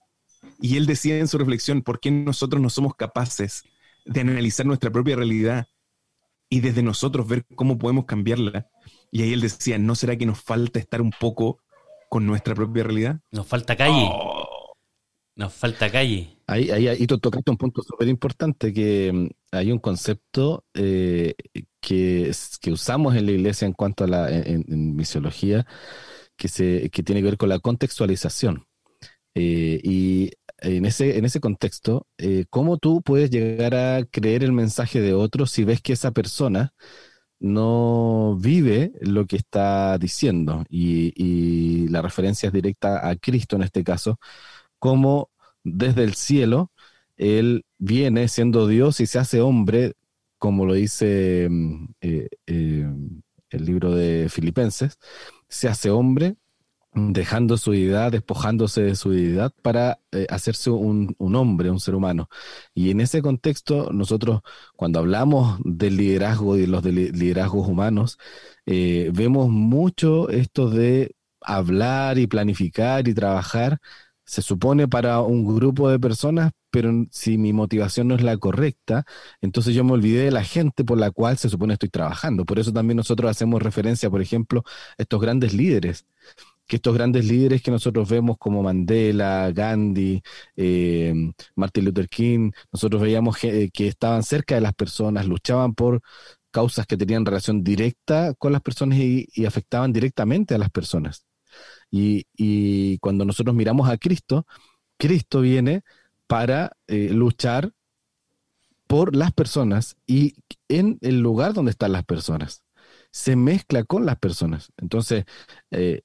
Y 0.61 0.77
él 0.77 0.85
decía 0.85 1.17
en 1.17 1.27
su 1.27 1.37
reflexión, 1.37 1.81
¿por 1.81 1.99
qué 1.99 2.09
nosotros 2.09 2.61
no 2.61 2.69
somos 2.69 2.95
capaces 2.95 3.65
de 4.05 4.21
analizar 4.21 4.65
nuestra 4.65 4.91
propia 4.91 5.17
realidad 5.17 5.67
y 6.47 6.61
desde 6.61 6.83
nosotros 6.83 7.27
ver 7.27 7.45
cómo 7.53 7.77
podemos 7.77 8.05
cambiarla? 8.05 8.69
Y 9.11 9.23
ahí 9.23 9.33
él 9.33 9.41
decía, 9.41 9.77
¿no 9.77 9.93
será 9.95 10.15
que 10.15 10.25
nos 10.25 10.39
falta 10.41 10.79
estar 10.79 11.01
un 11.01 11.11
poco 11.19 11.59
con 12.09 12.25
nuestra 12.25 12.55
propia 12.55 12.85
realidad? 12.85 13.19
Nos 13.31 13.45
falta 13.45 13.75
calle. 13.75 14.07
Oh. 14.09 14.47
Nos 15.35 15.53
falta 15.53 15.91
calle. 15.91 16.29
Ahí, 16.47 16.71
ahí, 16.71 16.87
ahí 16.87 17.05
tú 17.07 17.19
tocaste 17.19 17.51
un 17.51 17.57
punto 17.57 17.83
súper 17.83 18.07
importante, 18.07 18.71
que 18.71 19.11
mm, 19.11 19.27
hay 19.51 19.73
un 19.73 19.79
concepto 19.79 20.63
eh, 20.73 21.35
que, 21.81 22.31
que, 22.61 22.71
usamos 22.71 23.17
en 23.17 23.25
la 23.25 23.33
iglesia 23.33 23.65
en 23.65 23.73
cuanto 23.73 24.05
a 24.05 24.07
la 24.07 24.29
en, 24.31 24.95
misiología, 24.95 25.67
que, 26.37 26.47
se, 26.49 26.89
que 26.91 27.03
tiene 27.03 27.21
que 27.21 27.25
ver 27.27 27.37
con 27.37 27.49
la 27.49 27.59
contextualización. 27.59 28.65
Eh, 29.35 29.79
y 29.83 30.31
en 30.59 30.85
ese, 30.85 31.17
en 31.17 31.25
ese 31.25 31.39
contexto, 31.39 32.07
eh, 32.17 32.45
¿cómo 32.49 32.77
tú 32.77 33.01
puedes 33.03 33.29
llegar 33.29 33.75
a 33.75 34.05
creer 34.05 34.43
el 34.43 34.51
mensaje 34.53 35.01
de 35.01 35.13
otro 35.13 35.45
si 35.45 35.63
ves 35.63 35.81
que 35.81 35.93
esa 35.93 36.11
persona 36.11 36.73
no 37.39 38.37
vive 38.41 38.93
lo 39.01 39.25
que 39.27 39.37
está 39.37 39.97
diciendo? 39.97 40.65
Y, 40.69 41.13
y 41.15 41.87
la 41.89 42.01
referencia 42.01 42.47
es 42.47 42.53
directa 42.53 43.07
a 43.09 43.15
Cristo 43.15 43.55
en 43.55 43.63
este 43.63 43.83
caso, 43.83 44.19
como 44.79 45.29
desde 45.63 46.03
el 46.03 46.15
cielo, 46.15 46.71
Él 47.17 47.65
viene 47.77 48.27
siendo 48.29 48.67
Dios 48.67 48.99
y 49.01 49.07
se 49.07 49.19
hace 49.19 49.41
hombre, 49.41 49.93
como 50.39 50.65
lo 50.65 50.73
dice 50.73 51.47
mm, 51.49 51.85
eh, 52.01 52.29
el 53.49 53.65
libro 53.65 53.91
de 53.93 54.27
Filipenses, 54.29 54.97
se 55.49 55.67
hace 55.67 55.89
hombre 55.89 56.35
dejando 56.93 57.57
su 57.57 57.71
deidad, 57.71 58.11
despojándose 58.11 58.81
de 58.81 58.95
su 58.95 59.11
deidad 59.11 59.53
para 59.61 59.99
eh, 60.11 60.25
hacerse 60.29 60.71
un, 60.71 61.15
hombre, 61.19 61.69
un 61.69 61.79
ser 61.79 61.93
humano. 61.95 62.27
Y 62.73 62.89
en 62.89 63.01
ese 63.01 63.21
contexto, 63.21 63.91
nosotros 63.93 64.41
cuando 64.75 64.99
hablamos 64.99 65.59
del 65.63 65.97
liderazgo 65.97 66.57
y 66.57 66.61
de 66.61 66.67
los 66.67 66.83
liderazgos 66.83 67.67
humanos, 67.67 68.17
vemos 68.65 69.49
mucho 69.49 70.29
esto 70.29 70.69
de 70.69 71.15
hablar 71.41 72.17
y 72.17 72.27
planificar 72.27 73.07
y 73.07 73.13
trabajar 73.13 73.79
se 74.27 74.41
supone 74.41 74.87
para 74.87 75.21
un 75.21 75.45
grupo 75.45 75.89
de 75.89 75.99
personas, 75.99 76.51
pero 76.69 76.91
si 77.11 77.37
mi 77.37 77.53
motivación 77.53 78.09
no 78.09 78.15
es 78.15 78.21
la 78.23 78.37
correcta, 78.37 79.05
entonces 79.41 79.73
yo 79.73 79.83
me 79.85 79.93
olvidé 79.93 80.25
de 80.25 80.31
la 80.31 80.43
gente 80.43 80.83
por 80.83 80.97
la 80.99 81.11
cual 81.11 81.37
se 81.37 81.49
supone 81.49 81.73
estoy 81.73 81.89
trabajando. 81.89 82.45
Por 82.45 82.59
eso 82.59 82.73
también 82.73 82.97
nosotros 82.97 83.31
hacemos 83.31 83.63
referencia, 83.63 84.09
por 84.09 84.21
ejemplo, 84.21 84.63
a 84.97 85.01
estos 85.03 85.21
grandes 85.21 85.53
líderes 85.53 86.05
que 86.67 86.77
estos 86.77 86.93
grandes 86.93 87.25
líderes 87.25 87.61
que 87.61 87.71
nosotros 87.71 88.09
vemos 88.09 88.37
como 88.37 88.61
Mandela, 88.63 89.51
Gandhi, 89.53 90.21
eh, 90.55 91.13
Martin 91.55 91.85
Luther 91.85 92.09
King, 92.09 92.51
nosotros 92.73 93.01
veíamos 93.01 93.37
que, 93.37 93.71
estaban 93.73 94.23
cerca 94.23 94.55
de 94.55 94.61
las 94.61 94.73
personas, 94.73 95.27
luchaban 95.27 95.73
por 95.75 96.01
causas 96.51 96.85
que 96.87 96.97
tenían 96.97 97.25
relación 97.25 97.63
directa 97.63 98.33
con 98.35 98.51
las 98.51 98.61
personas 98.61 98.99
y 98.99 99.45
afectaban 99.45 99.93
directamente 99.93 100.55
a 100.55 100.57
las 100.57 100.69
personas. 100.69 101.26
Y, 101.89 102.97
cuando 102.99 103.25
nosotros 103.25 103.55
miramos 103.55 103.89
a 103.89 103.97
Cristo, 103.97 104.45
Cristo 104.97 105.41
viene 105.41 105.83
para 106.27 106.73
eh, 106.87 107.09
luchar 107.11 107.71
por 108.87 109.15
las 109.15 109.31
personas 109.33 109.97
y 110.05 110.35
en 110.69 110.97
el 111.01 111.19
lugar 111.19 111.53
donde 111.53 111.71
están 111.71 111.91
las 111.91 112.05
personas. 112.05 112.63
Se 113.11 113.35
mezcla 113.35 113.83
con 113.83 114.05
las 114.05 114.17
personas. 114.17 114.71
Entonces, 114.77 115.25
eh, 115.71 116.01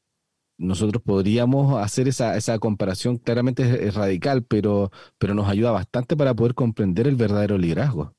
nosotros 0.59 1.03
podríamos 1.03 1.83
hacer 1.83 2.09
esa, 2.09 2.37
esa 2.37 2.59
comparación, 2.59 3.19
claramente 3.19 3.87
es, 3.87 3.95
radical, 3.95 4.45
pero, 4.45 4.91
pero 5.19 5.35
nos 5.35 5.49
ayuda 5.49 5.73
bastante 5.73 6.17
para 6.17 6.35
poder 6.35 6.55
comprender 6.55 7.09
el 7.09 7.17
verdadero 7.17 7.59
liderazgo. 7.59 8.15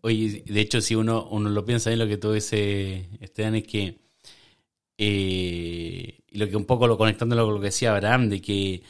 Oye, 0.00 0.44
de 0.46 0.60
hecho, 0.60 0.80
si 0.80 0.94
uno, 0.94 1.28
uno 1.28 1.50
lo 1.50 1.64
piensa 1.64 1.92
en 1.92 1.98
lo 1.98 2.06
que 2.06 2.16
tú 2.16 2.32
dices, 2.32 3.06
Esteban, 3.20 3.56
es 3.56 3.64
que 3.64 4.00
eh, 4.96 6.17
y 6.30 6.38
lo 6.38 6.48
que 6.48 6.56
un 6.56 6.64
poco 6.64 6.86
lo 6.86 6.98
conectándolo 6.98 7.44
con 7.44 7.54
lo 7.54 7.60
que 7.60 7.66
decía 7.66 7.92
Abraham, 7.92 8.28
de 8.28 8.40
que, 8.40 8.82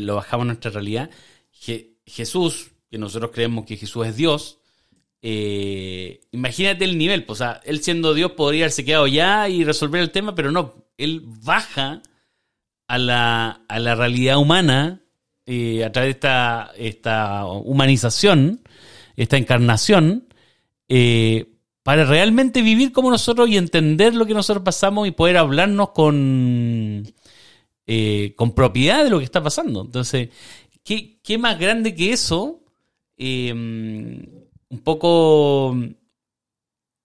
lo 0.00 0.16
bajamos 0.16 0.44
a 0.44 0.46
nuestra 0.48 0.70
realidad, 0.70 1.10
Jesús, 2.06 2.70
que 2.90 2.98
nosotros 2.98 3.30
creemos 3.32 3.64
que 3.64 3.76
Jesús 3.76 4.06
es 4.06 4.16
Dios, 4.16 4.58
eh, 5.20 6.20
imagínate 6.30 6.84
el 6.84 6.96
nivel, 6.96 7.24
pues, 7.24 7.40
o 7.40 7.44
sea, 7.44 7.60
él 7.64 7.82
siendo 7.82 8.14
Dios 8.14 8.32
podría 8.32 8.64
haberse 8.64 8.84
quedado 8.84 9.06
ya 9.06 9.48
y 9.48 9.64
resolver 9.64 10.00
el 10.00 10.10
tema, 10.10 10.34
pero 10.34 10.52
no, 10.52 10.74
él 10.96 11.22
baja 11.24 12.02
a 12.86 12.98
la, 12.98 13.62
a 13.68 13.78
la 13.78 13.94
realidad 13.94 14.38
humana 14.38 15.02
eh, 15.46 15.84
a 15.84 15.90
través 15.90 16.08
de 16.08 16.12
esta, 16.12 16.72
esta 16.76 17.46
humanización, 17.46 18.60
esta 19.16 19.38
encarnación, 19.38 20.28
eh, 20.88 21.46
para 21.88 22.04
realmente 22.04 22.60
vivir 22.60 22.92
como 22.92 23.10
nosotros 23.10 23.48
y 23.48 23.56
entender 23.56 24.14
lo 24.14 24.26
que 24.26 24.34
nosotros 24.34 24.62
pasamos 24.62 25.08
y 25.08 25.10
poder 25.10 25.38
hablarnos 25.38 25.92
con, 25.92 27.02
eh, 27.86 28.34
con 28.36 28.52
propiedad 28.52 29.02
de 29.02 29.08
lo 29.08 29.16
que 29.18 29.24
está 29.24 29.42
pasando. 29.42 29.80
Entonces, 29.86 30.28
¿qué, 30.84 31.18
qué 31.22 31.38
más 31.38 31.58
grande 31.58 31.94
que 31.94 32.12
eso? 32.12 32.60
Em, 33.16 34.22
un 34.68 34.78
poco 34.80 35.78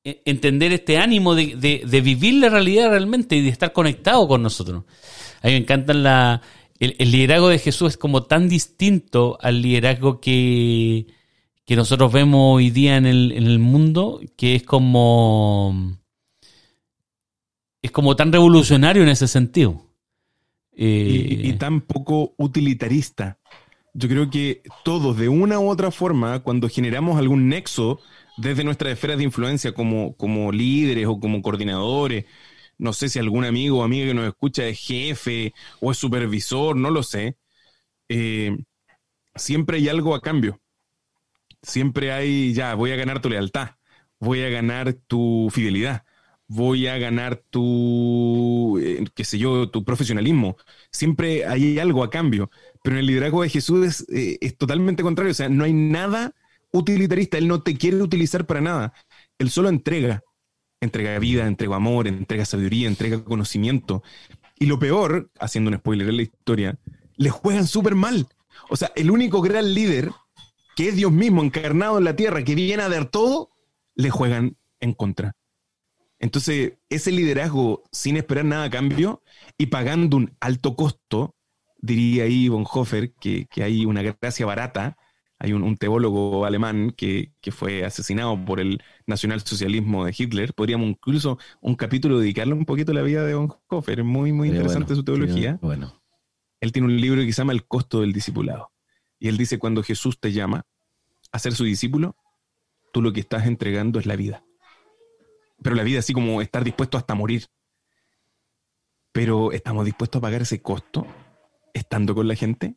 e, 0.03 0.21
entender 0.25 0.73
este 0.73 0.97
ánimo 0.97 1.33
de, 1.33 2.01
vivir 2.03 2.33
la 2.41 2.49
realidad 2.49 2.89
realmente 2.89 3.37
y 3.37 3.41
de 3.41 3.51
estar 3.51 3.71
conectado 3.71 4.27
con 4.27 4.43
nosotros. 4.43 4.83
A 5.41 5.47
mí 5.47 5.53
me 5.53 5.59
encantan 5.59 6.03
la, 6.03 6.41
el, 6.77 7.09
liderazgo 7.09 7.47
de 7.47 7.59
Jesús 7.59 7.93
es 7.93 7.97
como 7.97 8.23
tan 8.23 8.49
distinto 8.49 9.37
al 9.39 9.61
liderazgo 9.61 10.19
que, 10.19 11.07
que 11.65 11.75
nosotros 11.75 12.11
vemos 12.11 12.55
hoy 12.55 12.69
día 12.69 12.97
en 12.97 13.05
el, 13.05 13.31
en 13.31 13.45
el 13.45 13.59
mundo, 13.59 14.21
que 14.37 14.55
es 14.55 14.63
como 14.63 15.97
es 17.81 17.91
como 17.91 18.15
tan 18.15 18.31
revolucionario 18.31 19.03
en 19.03 19.09
ese 19.09 19.27
sentido. 19.27 19.81
y, 20.75 21.49
eh, 21.49 21.53
tan 21.59 21.81
poco 21.81 22.33
utilitarista. 22.37 23.37
Yo 23.93 24.09
creo 24.09 24.29
que 24.31 24.63
todos, 24.83 25.17
de 25.17 25.29
una 25.29 25.59
u 25.59 25.69
otra 25.69 25.91
forma, 25.91 26.39
cuando 26.39 26.67
generamos 26.67 27.19
algún 27.19 27.47
nexo 27.47 27.99
desde 28.37 28.63
nuestras 28.63 28.93
esferas 28.93 29.17
de 29.17 29.25
influencia 29.25 29.73
como, 29.73 30.15
como 30.15 30.51
líderes 30.51 31.05
o 31.05 31.19
como 31.19 31.43
coordinadores, 31.43 32.25
no 32.79 32.93
sé 32.93 33.09
si 33.09 33.19
algún 33.19 33.45
amigo 33.45 33.79
o 33.79 33.83
amiga 33.83 34.07
que 34.07 34.13
nos 34.15 34.27
escucha 34.27 34.65
es 34.65 34.79
jefe 34.79 35.53
o 35.79 35.91
es 35.91 35.97
supervisor, 35.97 36.75
no 36.75 36.89
lo 36.89 37.03
sé, 37.03 37.37
eh, 38.09 38.57
siempre 39.35 39.77
hay 39.77 39.89
algo 39.89 40.15
a 40.15 40.21
cambio. 40.21 40.62
Siempre 41.63 42.11
hay, 42.11 42.53
ya, 42.53 42.75
voy 42.75 42.91
a 42.91 42.95
ganar 42.95 43.21
tu 43.21 43.29
lealtad, 43.29 43.71
voy 44.19 44.41
a 44.43 44.49
ganar 44.49 44.93
tu 44.93 45.49
fidelidad, 45.51 46.03
voy 46.47 46.87
a 46.87 46.97
ganar 46.97 47.37
tu, 47.49 48.77
eh, 48.79 49.05
qué 49.15 49.23
sé 49.23 49.37
yo, 49.37 49.69
tu 49.69 49.83
profesionalismo. 49.83 50.57
Siempre 50.91 51.45
hay 51.45 51.79
algo 51.79 52.03
a 52.03 52.09
cambio. 52.09 52.51
Pero 52.83 52.95
en 52.95 52.99
el 53.01 53.07
liderazgo 53.07 53.43
de 53.43 53.49
Jesús 53.49 53.85
es, 53.85 54.05
eh, 54.09 54.37
es, 54.41 54.57
totalmente 54.57 55.03
contrario. 55.03 55.31
O 55.31 55.35
sea, 55.35 55.49
no 55.49 55.63
hay 55.63 55.73
nada 55.73 56.35
utilitarista. 56.71 57.37
Él 57.37 57.47
no 57.47 57.63
te 57.63 57.77
quiere 57.77 58.01
utilizar 58.01 58.45
para 58.45 58.61
nada. 58.61 58.93
Él 59.39 59.49
solo 59.49 59.69
entrega. 59.69 60.21
Entrega 60.81 61.17
vida, 61.17 61.47
entrega 61.47 61.77
amor, 61.77 62.07
entrega 62.07 62.43
sabiduría, 62.43 62.89
entrega 62.89 63.23
conocimiento. 63.23 64.03
Y 64.59 64.65
lo 64.65 64.79
peor, 64.79 65.31
haciendo 65.39 65.71
un 65.71 65.77
spoiler 65.77 66.09
en 66.09 66.17
la 66.17 66.23
historia, 66.23 66.77
le 67.15 67.29
juegan 67.29 67.67
súper 67.67 67.95
mal. 67.95 68.27
O 68.69 68.75
sea, 68.75 68.91
el 68.95 69.09
único 69.09 69.41
gran 69.41 69.73
líder, 69.73 70.11
que 70.75 70.89
es 70.89 70.95
Dios 70.95 71.11
mismo 71.11 71.43
encarnado 71.43 71.97
en 71.97 72.03
la 72.03 72.15
tierra, 72.15 72.43
que 72.43 72.55
viene 72.55 72.83
a 72.83 72.89
dar 72.89 73.05
todo, 73.05 73.51
le 73.95 74.09
juegan 74.09 74.57
en 74.79 74.93
contra. 74.93 75.35
Entonces, 76.19 76.73
ese 76.89 77.11
liderazgo 77.11 77.83
sin 77.91 78.17
esperar 78.17 78.45
nada 78.45 78.65
a 78.65 78.69
cambio 78.69 79.23
y 79.57 79.65
pagando 79.67 80.17
un 80.17 80.35
alto 80.39 80.75
costo, 80.75 81.35
diría 81.77 82.23
ahí 82.23 82.47
Bonhoeffer 82.47 83.13
que, 83.13 83.45
que 83.47 83.63
hay 83.63 83.85
una 83.85 84.01
gracia 84.01 84.45
barata. 84.45 84.97
Hay 85.39 85.51
un, 85.51 85.75
teólogo 85.75 86.45
alemán 86.45 86.93
que, 86.95 87.33
fue 87.51 87.83
asesinado 87.83 88.45
por 88.45 88.61
el 88.61 88.81
nacionalsocialismo 89.05 90.05
de 90.05 90.15
Hitler. 90.17 90.53
Podríamos 90.53 90.87
incluso 90.87 91.37
un 91.59 91.75
capítulo 91.75 92.19
dedicarle 92.19 92.53
un 92.53 92.63
poquito 92.63 92.93
a 92.93 92.95
la 92.95 93.01
vida 93.01 93.25
de 93.25 93.33
Bonhoeffer. 93.33 93.99
Es 93.99 94.05
muy, 94.05 94.31
muy 94.31 94.47
interesante 94.47 94.95
su 94.95 95.03
teología. 95.03 95.59
Bueno. 95.61 96.01
Él 96.61 96.71
tiene 96.71 96.87
un 96.87 96.95
libro 96.95 97.19
que 97.19 97.33
se 97.33 97.41
llama 97.41 97.51
El 97.51 97.65
costo 97.65 97.99
del 97.99 98.13
discipulado. 98.13 98.72
Y 99.23 99.29
él 99.29 99.37
dice, 99.37 99.57
cuando 99.57 99.81
Jesús 99.81 100.19
te 100.19 100.33
llama 100.33 100.65
a 101.31 101.39
ser 101.39 101.55
su 101.55 101.63
discípulo, 101.63 102.15
tú 102.91 103.01
lo 103.01 103.11
que 103.11 103.21
estás 103.21 103.47
entregando 103.47 103.99
es 103.99 104.05
la 104.05 104.15
vida 104.15 104.43
pero 105.63 105.75
la 105.75 105.83
vida 105.83 105.99
así 105.99 106.13
como 106.13 106.41
estar 106.41 106.63
dispuesto 106.63 106.97
hasta 106.97 107.15
morir. 107.15 107.47
Pero 109.11 109.51
¿estamos 109.51 109.85
dispuestos 109.85 110.19
a 110.19 110.21
pagar 110.21 110.41
ese 110.41 110.61
costo 110.61 111.07
estando 111.73 112.13
con 112.13 112.27
la 112.27 112.35
gente? 112.35 112.75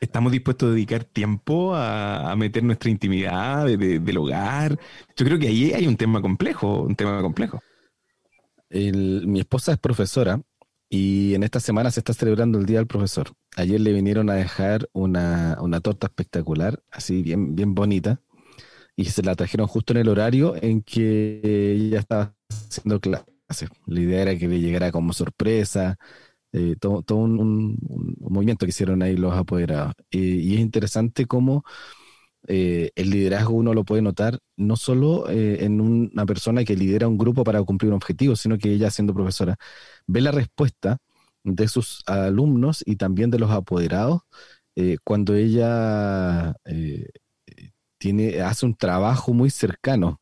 ¿Estamos 0.00 0.30
dispuestos 0.30 0.68
a 0.68 0.72
dedicar 0.72 1.02
tiempo 1.02 1.74
a, 1.74 2.34
meter 2.36 2.62
nuestra 2.62 2.90
intimidad 2.90 3.66
del 3.66 4.16
hogar? 4.18 4.78
Yo 5.16 5.24
creo 5.24 5.38
que 5.38 5.48
ahí 5.48 5.72
hay 5.72 5.88
un 5.88 5.96
tema 5.96 6.20
complejo, 6.20 6.82
un 6.82 6.94
tema 6.94 7.20
complejo. 7.20 7.60
mi 8.70 9.40
esposa 9.40 9.72
es 9.72 9.78
profesora 9.78 10.40
y 10.88 11.34
en 11.34 11.42
esta 11.42 11.60
semana 11.60 11.90
se 11.90 12.00
está 12.00 12.12
celebrando 12.14 12.58
el 12.58 12.66
Día 12.66 12.78
del 12.78 12.86
Profesor. 12.86 13.32
Ayer 13.56 13.80
le 13.80 13.92
vinieron 13.92 14.30
a 14.30 14.34
dejar 14.34 14.88
una, 14.92 15.58
una 15.60 15.80
torta 15.80 16.06
espectacular, 16.06 16.82
así 16.90 17.22
bien, 17.22 17.54
bien 17.54 17.74
bonita 17.74 18.20
y 18.96 19.06
se 19.06 19.22
la 19.22 19.36
trajeron 19.36 19.68
justo 19.68 19.92
en 19.92 19.98
el 20.00 20.08
horario 20.08 20.54
en 20.60 20.82
que 20.82 21.40
ella 21.44 22.00
estaba 22.00 22.34
haciendo 22.50 23.00
clase. 23.00 23.68
La 23.86 24.00
idea 24.00 24.22
era 24.22 24.38
que 24.38 24.48
le 24.48 24.60
llegara 24.60 24.90
como 24.92 25.12
sorpresa, 25.12 25.96
eh, 26.52 26.76
todo, 26.80 27.04
un, 27.16 27.78
movimiento 28.20 28.66
que 28.66 28.70
hicieron 28.70 29.02
ahí 29.02 29.16
los 29.16 29.34
apoderados. 29.34 29.94
y 30.10 30.54
es 30.54 30.60
interesante 30.60 31.26
cómo 31.26 31.64
eh, 32.46 32.92
el 32.94 33.10
liderazgo 33.10 33.54
uno 33.54 33.74
lo 33.74 33.84
puede 33.84 34.00
notar 34.00 34.38
no 34.56 34.76
solo 34.76 35.28
eh, 35.28 35.64
en 35.64 35.80
una 35.80 36.24
persona 36.24 36.64
que 36.64 36.76
lidera 36.76 37.06
un 37.06 37.18
grupo 37.18 37.44
para 37.44 37.62
cumplir 37.62 37.90
un 37.90 37.96
objetivo, 37.96 38.36
sino 38.36 38.56
que 38.58 38.72
ella 38.72 38.90
siendo 38.90 39.12
profesora 39.14 39.56
ve 40.08 40.20
la 40.20 40.32
respuesta 40.32 40.98
de 41.44 41.68
sus 41.68 42.02
alumnos 42.06 42.82
y 42.84 42.96
también 42.96 43.30
de 43.30 43.38
los 43.38 43.50
apoderados 43.50 44.22
cuando 45.04 45.34
ella 45.34 46.54
tiene, 47.98 48.40
hace 48.40 48.64
un 48.64 48.74
trabajo 48.74 49.34
muy 49.34 49.50
cercano. 49.50 50.20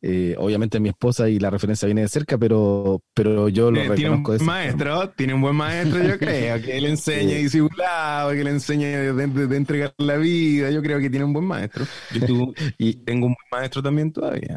Eh, 0.00 0.36
obviamente 0.38 0.78
mi 0.78 0.90
esposa 0.90 1.28
y 1.28 1.40
la 1.40 1.50
referencia 1.50 1.86
viene 1.86 2.02
de 2.02 2.08
cerca, 2.08 2.38
pero, 2.38 3.02
pero 3.14 3.48
yo 3.48 3.72
lo 3.72 3.94
tiene 3.94 4.10
un 4.10 4.44
maestro, 4.44 5.10
tiene 5.10 5.34
un 5.34 5.40
buen 5.40 5.56
maestro, 5.56 6.00
yo 6.00 6.16
creo, 6.18 6.62
que 6.62 6.78
él 6.78 6.86
enseña 6.86 7.34
discipulado, 7.34 8.30
que 8.30 8.44
le 8.44 8.50
enseña 8.50 8.86
de, 9.12 9.56
entregar 9.56 9.92
la 9.98 10.16
vida, 10.16 10.70
yo 10.70 10.82
creo 10.82 11.00
que 11.00 11.10
tiene 11.10 11.24
un 11.24 11.32
buen 11.32 11.46
maestro. 11.46 11.84
Yo 12.14 12.20
y 12.78 12.94
tengo 12.94 13.26
un 13.26 13.34
buen 13.34 13.48
maestro 13.50 13.82
también 13.82 14.12
todavía. 14.12 14.56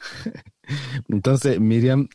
Entonces, 1.08 1.60
Miriam 1.60 2.08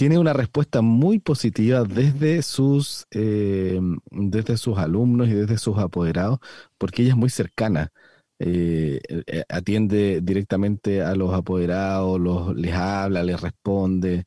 tiene 0.00 0.18
una 0.18 0.32
respuesta 0.32 0.80
muy 0.80 1.18
positiva 1.18 1.84
desde 1.84 2.40
sus, 2.40 3.06
eh, 3.10 3.78
desde 4.10 4.56
sus 4.56 4.78
alumnos 4.78 5.28
y 5.28 5.34
desde 5.34 5.58
sus 5.58 5.76
apoderados, 5.76 6.38
porque 6.78 7.02
ella 7.02 7.10
es 7.10 7.18
muy 7.18 7.28
cercana. 7.28 7.92
Eh, 8.38 9.02
eh, 9.26 9.44
atiende 9.50 10.22
directamente 10.22 11.02
a 11.02 11.14
los 11.14 11.34
apoderados, 11.34 12.18
los, 12.18 12.56
les 12.56 12.72
habla, 12.72 13.22
les 13.22 13.42
responde. 13.42 14.24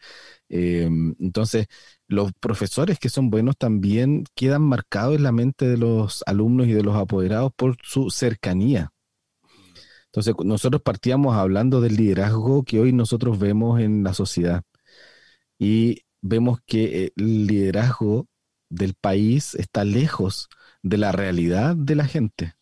Eh, 0.48 0.88
entonces, 1.20 1.66
los 2.08 2.34
profesores 2.34 3.00
que 3.00 3.10
son 3.10 3.32
buenos 3.32 3.58
también 3.58 4.26
quedan 4.36 4.62
marcados 4.62 5.16
en 5.16 5.24
la 5.24 5.32
mente 5.32 5.68
de 5.68 5.78
los 5.78 6.24
alumnos 6.28 6.68
y 6.68 6.74
de 6.74 6.84
los 6.84 6.96
apoderados 6.96 7.52
por 7.56 7.78
su 7.82 8.12
cercanía. 8.12 8.92
Entonces, 10.12 10.36
nosotros 10.46 10.84
partíamos 10.84 11.36
hablando 11.36 11.82
del 11.82 11.96
liderazgo 11.96 12.64
que 12.64 12.80
hoy 12.80 12.94
nosotros 12.94 13.40
vemos 13.40 13.82
en 13.82 14.04
la 14.04 14.14
sociedad 14.14 14.64
y 15.63 16.04
vemos 16.21 16.60
que 16.65 17.13
el 17.15 17.47
liderazgo 17.47 18.28
del 18.69 18.95
país 18.95 19.56
está 19.56 19.86
lejos 19.86 20.49
de 20.82 20.97
la 20.97 21.12
realidad 21.12 21.76
de 21.76 21.95
la 21.95 22.06
gente 22.06 22.56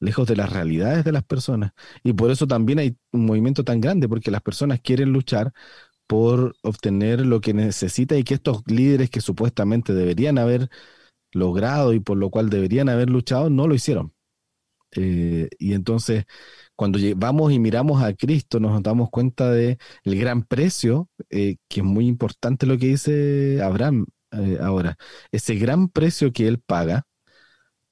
lejos 0.00 0.28
de 0.28 0.36
las 0.36 0.52
realidades 0.52 1.04
de 1.04 1.12
las 1.12 1.24
personas. 1.24 1.72
Y 2.04 2.12
por 2.12 2.30
eso 2.30 2.46
también 2.46 2.78
hay 2.78 2.96
un 3.12 3.26
movimiento 3.26 3.64
tan 3.64 3.80
grande, 3.80 4.08
porque 4.08 4.30
las 4.30 4.42
personas 4.42 4.80
quieren 4.80 5.10
luchar 5.12 5.52
por 6.06 6.56
obtener 6.62 7.26
lo 7.26 7.40
que 7.40 7.54
necesita 7.54 8.16
y 8.16 8.24
que 8.24 8.34
estos 8.34 8.62
líderes 8.66 9.10
que 9.10 9.20
supuestamente 9.22 9.94
deberían 9.94 10.38
haber 10.38 10.70
logrado 11.32 11.94
y 11.94 12.00
por 12.00 12.18
lo 12.18 12.30
cual 12.30 12.50
deberían 12.50 12.88
haber 12.88 13.10
luchado, 13.10 13.50
no 13.50 13.68
lo 13.68 13.74
hicieron. 13.74 14.14
Eh, 14.96 15.48
y 15.58 15.74
entonces, 15.74 16.24
cuando 16.76 16.98
vamos 17.16 17.52
y 17.52 17.58
miramos 17.58 18.02
a 18.02 18.14
Cristo, 18.14 18.60
nos 18.60 18.82
damos 18.82 19.10
cuenta 19.10 19.50
de 19.50 19.78
el 20.04 20.18
gran 20.18 20.42
precio, 20.44 21.08
eh, 21.30 21.56
que 21.68 21.80
es 21.80 21.86
muy 21.86 22.06
importante 22.06 22.66
lo 22.66 22.78
que 22.78 22.88
dice 22.88 23.60
Abraham 23.62 24.06
eh, 24.32 24.58
ahora, 24.60 24.96
ese 25.32 25.54
gran 25.56 25.88
precio 25.88 26.32
que 26.32 26.46
él 26.48 26.60
paga 26.60 27.06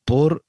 por 0.04 0.44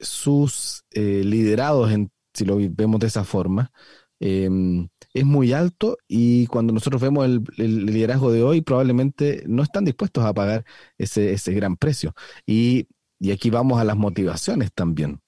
sus 0.00 0.84
eh, 0.92 1.22
liderados, 1.24 1.92
en, 1.92 2.10
si 2.34 2.44
lo 2.44 2.58
vemos 2.70 3.00
de 3.00 3.08
esa 3.08 3.24
forma, 3.24 3.72
em, 4.20 4.88
es 5.14 5.24
muy 5.24 5.52
alto 5.52 5.98
y 6.08 6.46
cuando 6.48 6.72
nosotros 6.72 7.00
vemos 7.02 7.26
el, 7.26 7.44
liderazgo 7.86 8.32
de 8.32 8.42
hoy, 8.42 8.60
probablemente 8.62 9.44
no 9.46 9.62
están 9.62 9.84
dispuestos 9.84 10.24
a 10.24 10.34
pagar 10.34 10.64
ese, 10.98 11.32
ese 11.32 11.52
gran 11.54 11.76
precio. 11.76 12.14
Y, 12.46 12.88
y, 13.18 13.32
aquí 13.32 13.50
vamos 13.50 13.80
a 13.80 13.84
las 13.84 13.96
motivaciones 13.96 14.70
también. 14.74 15.20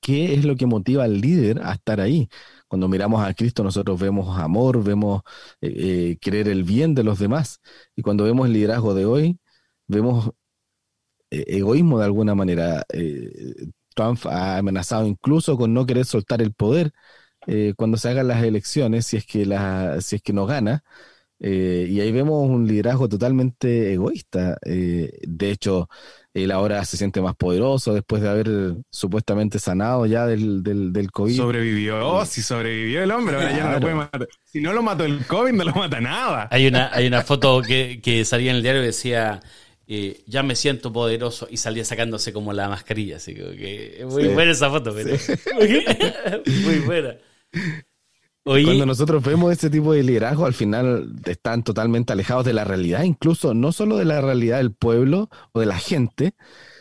¿Qué 0.00 0.34
es 0.34 0.44
lo 0.44 0.56
que 0.56 0.66
motiva 0.66 1.04
al 1.04 1.20
líder 1.20 1.60
a 1.62 1.74
estar 1.74 2.00
ahí? 2.00 2.28
Cuando 2.68 2.88
miramos 2.88 3.22
a 3.26 3.34
Cristo, 3.34 3.62
nosotros 3.64 4.00
vemos 4.00 4.38
amor, 4.38 4.82
vemos 4.82 5.22
eh, 5.60 6.12
eh, 6.12 6.18
querer 6.20 6.48
el 6.48 6.64
bien 6.64 6.94
de 6.94 7.04
los 7.04 7.18
demás. 7.18 7.60
Y 7.96 8.02
cuando 8.02 8.24
vemos 8.24 8.46
el 8.46 8.54
liderazgo 8.54 8.94
de 8.94 9.04
hoy, 9.06 9.38
vemos 9.86 10.30
eh, 11.30 11.44
egoísmo 11.48 11.98
de 11.98 12.04
alguna 12.04 12.34
manera. 12.34 12.84
Trump 13.94 14.24
ha 14.26 14.58
amenazado 14.58 15.06
incluso 15.06 15.56
con 15.56 15.74
no 15.74 15.84
querer 15.86 16.04
soltar 16.06 16.40
el 16.42 16.52
poder 16.54 16.92
cuando 17.76 17.96
se 17.98 18.08
hagan 18.10 18.28
las 18.28 18.44
elecciones, 18.44 19.06
si 19.06 19.16
es 19.16 19.26
que, 19.26 19.46
la, 19.46 20.00
si 20.00 20.16
es 20.16 20.22
que 20.22 20.32
no 20.32 20.46
gana. 20.46 20.84
y 21.40 22.00
ahí 22.00 22.12
vemos 22.12 22.48
un 22.48 22.66
liderazgo 22.68 23.08
totalmente 23.08 23.92
egoísta. 23.94 24.58
de 24.64 25.50
hecho, 25.50 25.88
él 26.34 26.50
ahora 26.52 26.84
se 26.84 26.96
siente 26.96 27.20
más 27.20 27.34
poderoso 27.34 27.92
después 27.92 28.22
de 28.22 28.28
haber 28.28 28.48
supuestamente 28.90 29.58
sanado 29.58 30.06
ya 30.06 30.26
del, 30.26 30.62
del, 30.62 30.92
del 30.92 31.10
COVID. 31.10 31.36
Sobrevivió, 31.36 32.24
si 32.24 32.42
sobrevivió 32.42 33.02
el 33.02 33.10
hombre, 33.10 33.36
ahora 33.36 33.56
ya 33.56 33.64
no 33.64 33.72
lo 33.72 33.80
puede 33.80 33.94
matar. 33.94 34.28
Si 34.44 34.60
no 34.60 34.72
lo 34.72 34.82
mató 34.82 35.04
el 35.04 35.26
COVID, 35.26 35.52
no 35.52 35.64
lo 35.64 35.74
mata 35.74 36.00
nada. 36.00 36.48
Hay 36.50 36.66
una, 36.66 36.90
hay 36.92 37.06
una 37.06 37.22
foto 37.22 37.62
que, 37.62 38.00
que 38.02 38.24
salía 38.24 38.50
en 38.50 38.58
el 38.58 38.62
diario 38.62 38.82
que 38.82 38.86
decía 38.86 39.40
eh, 39.92 40.22
ya 40.28 40.44
me 40.44 40.54
siento 40.54 40.92
poderoso 40.92 41.48
y 41.50 41.56
salía 41.56 41.84
sacándose 41.84 42.32
como 42.32 42.52
la 42.52 42.68
mascarilla. 42.68 43.16
Así 43.16 43.34
que 43.34 44.06
muy 44.08 44.28
buena 44.28 44.52
esa 44.52 44.70
foto, 44.70 44.94
pero, 44.94 45.16
muy 46.46 46.78
buena. 46.78 47.16
Cuando 48.42 48.86
nosotros 48.86 49.22
vemos 49.22 49.52
este 49.52 49.68
tipo 49.68 49.92
de 49.92 50.02
liderazgo, 50.02 50.46
al 50.46 50.54
final 50.54 51.14
están 51.26 51.62
totalmente 51.62 52.12
alejados 52.12 52.44
de 52.44 52.54
la 52.54 52.64
realidad, 52.64 53.02
incluso 53.02 53.52
no 53.52 53.70
solo 53.70 53.98
de 53.98 54.06
la 54.06 54.20
realidad 54.20 54.58
del 54.58 54.72
pueblo 54.72 55.28
o 55.52 55.60
de 55.60 55.66
la 55.66 55.78
gente, 55.78 56.34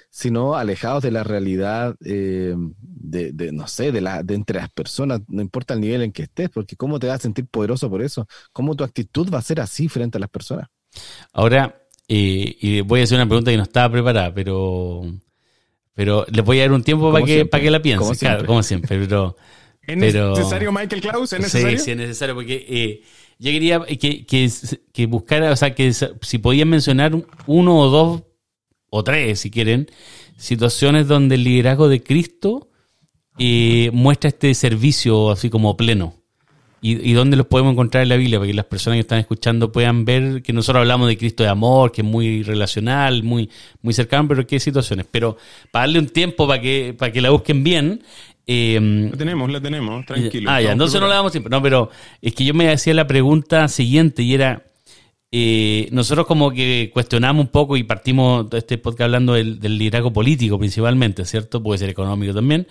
sino 0.10 0.56
alejados 0.56 1.04
de 1.04 1.12
la 1.12 1.24
realidad 1.24 1.96
eh, 2.04 2.56
de, 2.80 3.52
no 3.52 3.68
sé, 3.68 3.92
de, 3.92 4.02
la, 4.02 4.24
de 4.24 4.36
entre 4.36 4.60
las 4.60 4.70
personas, 4.70 5.22
no 5.28 5.42
importa 5.42 5.74
el 5.74 5.82
nivel 5.82 6.02
en 6.02 6.12
que 6.12 6.24
estés, 6.24 6.50
porque 6.50 6.76
cómo 6.76 6.98
te 6.98 7.08
vas 7.08 7.18
a 7.18 7.24
sentir 7.24 7.46
poderoso 7.46 7.90
por 7.90 8.02
eso, 8.02 8.26
cómo 8.54 8.76
tu 8.76 8.84
actitud 8.84 9.30
va 9.32 9.40
a 9.40 9.44
ser 9.44 9.60
así 9.60 9.90
frente 9.90 10.18
a 10.18 10.22
las 10.22 10.30
personas. 10.30 10.68
Ahora, 11.34 11.84
eh, 12.08 12.56
y 12.60 12.82
voy 12.82 13.02
a 13.02 13.04
hacer 13.04 13.18
una 13.18 13.28
pregunta 13.28 13.52
que 13.52 13.58
no 13.58 13.64
estaba 13.64 13.92
preparada, 13.92 14.34
pero, 14.34 15.02
pero 15.94 16.26
les 16.32 16.44
voy 16.44 16.60
a 16.60 16.62
dar 16.62 16.72
un 16.72 16.84
tiempo 16.84 17.12
para 17.12 17.26
que, 17.26 17.46
para 17.46 17.62
que 17.62 17.70
la 17.70 17.82
piensen, 17.82 18.08
como 18.08 18.18
claro, 18.18 18.46
como 18.46 18.64
siempre, 18.64 18.98
pero... 18.98 19.36
¿Es 19.90 19.98
necesario, 19.98 20.72
Michael 20.72 21.02
Klaus? 21.02 21.34
¿Es 21.34 21.40
necesario? 21.40 21.78
Sí, 21.78 21.86
sí, 21.86 21.92
es 21.92 21.98
necesario 21.98 22.36
porque 22.36 22.66
eh, 22.68 23.02
yo 23.40 23.52
quería 23.52 23.80
que, 23.86 24.26
que, 24.26 24.52
que, 24.92 25.06
buscara, 25.06 25.52
o 25.52 25.56
sea, 25.56 25.74
que 25.74 25.92
si 25.94 26.38
podían 26.38 26.70
mencionar 26.70 27.14
uno 27.48 27.78
o 27.80 27.90
dos, 27.90 28.24
o 28.90 29.04
tres, 29.04 29.40
si 29.40 29.52
quieren, 29.52 29.88
situaciones 30.38 31.08
donde 31.08 31.36
el 31.36 31.44
liderazgo 31.44 31.90
de 31.90 32.04
Cristo 32.04 32.70
eh, 33.38 33.90
muestra 33.94 34.30
este 34.30 34.54
servicio 34.54 35.32
así 35.32 35.50
como 35.50 35.78
pleno. 35.78 36.16
Y, 36.82 37.10
y, 37.10 37.12
dónde 37.12 37.36
los 37.36 37.46
podemos 37.46 37.74
encontrar 37.74 38.04
en 38.04 38.10
la 38.10 38.16
Biblia, 38.16 38.40
para 38.40 38.48
que 38.48 38.54
las 38.54 38.66
personas 38.66 38.96
que 38.96 39.02
están 39.02 39.20
escuchando 39.20 39.70
puedan 39.70 40.06
ver 40.06 40.42
que 40.42 40.54
nosotros 40.54 40.80
hablamos 40.80 41.10
de 41.10 41.18
Cristo 41.18 41.44
de 41.44 41.50
amor, 41.50 41.92
que 41.92 42.02
es 42.02 42.08
muy 42.08 42.42
relacional, 42.42 43.22
muy, 43.24 43.50
muy 43.82 43.94
cercano, 43.94 44.30
pero 44.30 44.48
qué 44.48 44.62
situaciones. 44.62 45.06
Pero 45.12 45.36
para 45.72 45.84
darle 45.84 46.00
un 46.00 46.08
tiempo 46.08 46.48
para 46.48 46.62
que, 46.62 46.96
para 46.98 47.12
que 47.12 47.20
la 47.20 47.32
busquen 47.32 47.66
bien, 47.66 48.02
eh, 48.52 48.80
la 49.12 49.16
tenemos, 49.16 49.52
la 49.52 49.62
tenemos, 49.62 50.04
tranquilo. 50.08 50.50
Ah, 50.50 50.60
ya, 50.60 50.72
entonces 50.72 51.00
no 51.00 51.08
le 51.08 51.14
damos 51.14 51.32
tiempo. 51.32 51.50
No, 51.50 51.62
pero 51.62 51.92
es 52.20 52.34
que 52.34 52.44
yo 52.44 52.56
me 52.56 52.72
hacía 52.72 52.96
la 52.96 53.06
pregunta 53.06 53.68
siguiente 53.68 54.24
y 54.24 54.34
era, 54.34 54.64
eh, 55.32 55.88
nosotros 55.92 56.26
como 56.26 56.50
que 56.50 56.90
cuestionamos 56.92 57.46
un 57.46 57.52
poco 57.52 57.78
y 57.78 57.84
partimos 57.84 58.48
este 58.54 58.80
podcast 58.80 59.02
hablando 59.02 59.34
del, 59.34 59.60
liderazgo 59.60 60.12
político 60.12 60.58
principalmente, 60.58 61.26
¿cierto? 61.26 61.62
Puede 61.62 61.78
ser 61.78 61.90
económico 61.90 62.34
también. 62.34 62.66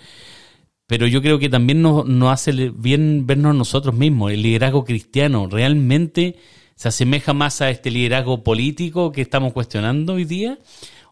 Pero 0.85 1.07
yo 1.07 1.21
creo 1.21 1.39
que 1.39 1.47
también 1.47 1.81
nos, 1.81 2.05
nos 2.05 2.33
hace 2.33 2.71
bien 2.75 3.25
vernos 3.25 3.55
nosotros 3.55 3.95
mismos. 3.95 4.33
El 4.33 4.41
liderazgo 4.41 4.83
cristiano 4.83 5.47
realmente 5.49 6.35
se 6.75 6.89
asemeja 6.89 7.31
más 7.31 7.61
a 7.61 7.69
este 7.69 7.89
liderazgo 7.89 8.43
político 8.43 9.13
que 9.13 9.21
estamos 9.21 9.53
cuestionando 9.53 10.15
hoy 10.15 10.25
día 10.25 10.59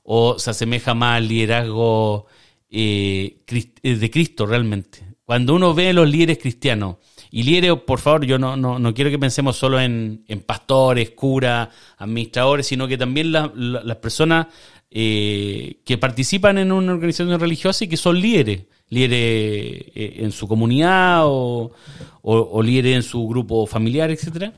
o 0.03 0.37
se 0.39 0.49
asemeja 0.49 0.93
más 0.93 1.19
al 1.19 1.29
liderazgo 1.29 2.27
eh, 2.69 3.39
eh, 3.83 3.95
de 3.95 4.11
Cristo 4.11 4.45
realmente. 4.45 5.03
Cuando 5.23 5.55
uno 5.55 5.73
ve 5.73 5.89
a 5.89 5.93
los 5.93 6.09
líderes 6.09 6.37
cristianos, 6.37 6.97
y 7.29 7.43
líderes, 7.43 7.73
por 7.85 7.99
favor, 7.99 8.25
yo 8.25 8.39
no, 8.39 8.55
no, 8.55 8.79
no 8.79 8.93
quiero 8.93 9.09
que 9.09 9.19
pensemos 9.19 9.57
solo 9.57 9.79
en, 9.79 10.23
pastores, 10.45 11.11
curas, 11.11 11.67
administradores, 11.97 12.67
sino 12.67 12.87
que 12.87 12.97
también 12.97 13.33
las 13.33 13.95
personas 13.97 14.47
eh, 14.89 15.81
que 15.85 15.97
participan 15.97 16.57
en 16.57 16.71
una 16.71 16.93
organización 16.93 17.37
religiosa 17.37 17.83
y 17.83 17.89
que 17.89 17.97
son 17.97 18.21
líderes, 18.21 18.63
líderes 18.89 19.91
en 19.93 20.31
su 20.31 20.47
comunidad 20.47 21.23
o, 21.25 21.73
o, 22.21 22.63
líderes 22.63 22.95
en 22.95 23.03
su 23.03 23.27
grupo 23.27 23.67
familiar, 23.67 24.09
etcétera, 24.09 24.53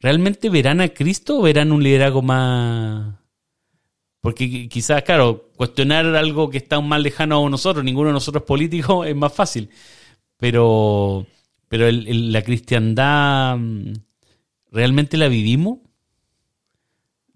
¿realmente 0.00 0.48
verán 0.48 0.80
a 0.80 0.88
Cristo 0.88 1.38
o 1.38 1.42
verán 1.42 1.72
un 1.72 1.82
liderazgo 1.82 2.22
más, 2.22 3.16
porque 4.26 4.68
quizás, 4.68 5.04
claro, 5.04 5.52
cuestionar 5.54 6.04
algo 6.16 6.50
que 6.50 6.58
está 6.58 6.80
más 6.80 7.00
lejano 7.00 7.46
a 7.46 7.48
nosotros, 7.48 7.84
ninguno 7.84 8.08
de 8.08 8.14
nosotros 8.14 8.42
políticos, 8.42 9.06
es 9.06 9.14
más 9.14 9.32
fácil. 9.32 9.70
Pero, 10.36 11.28
pero 11.68 11.86
la 11.92 12.42
cristiandad, 12.42 13.56
mm, 13.56 13.92
¿realmente 14.72 15.16
la 15.16 15.28
vivimos? 15.28 15.78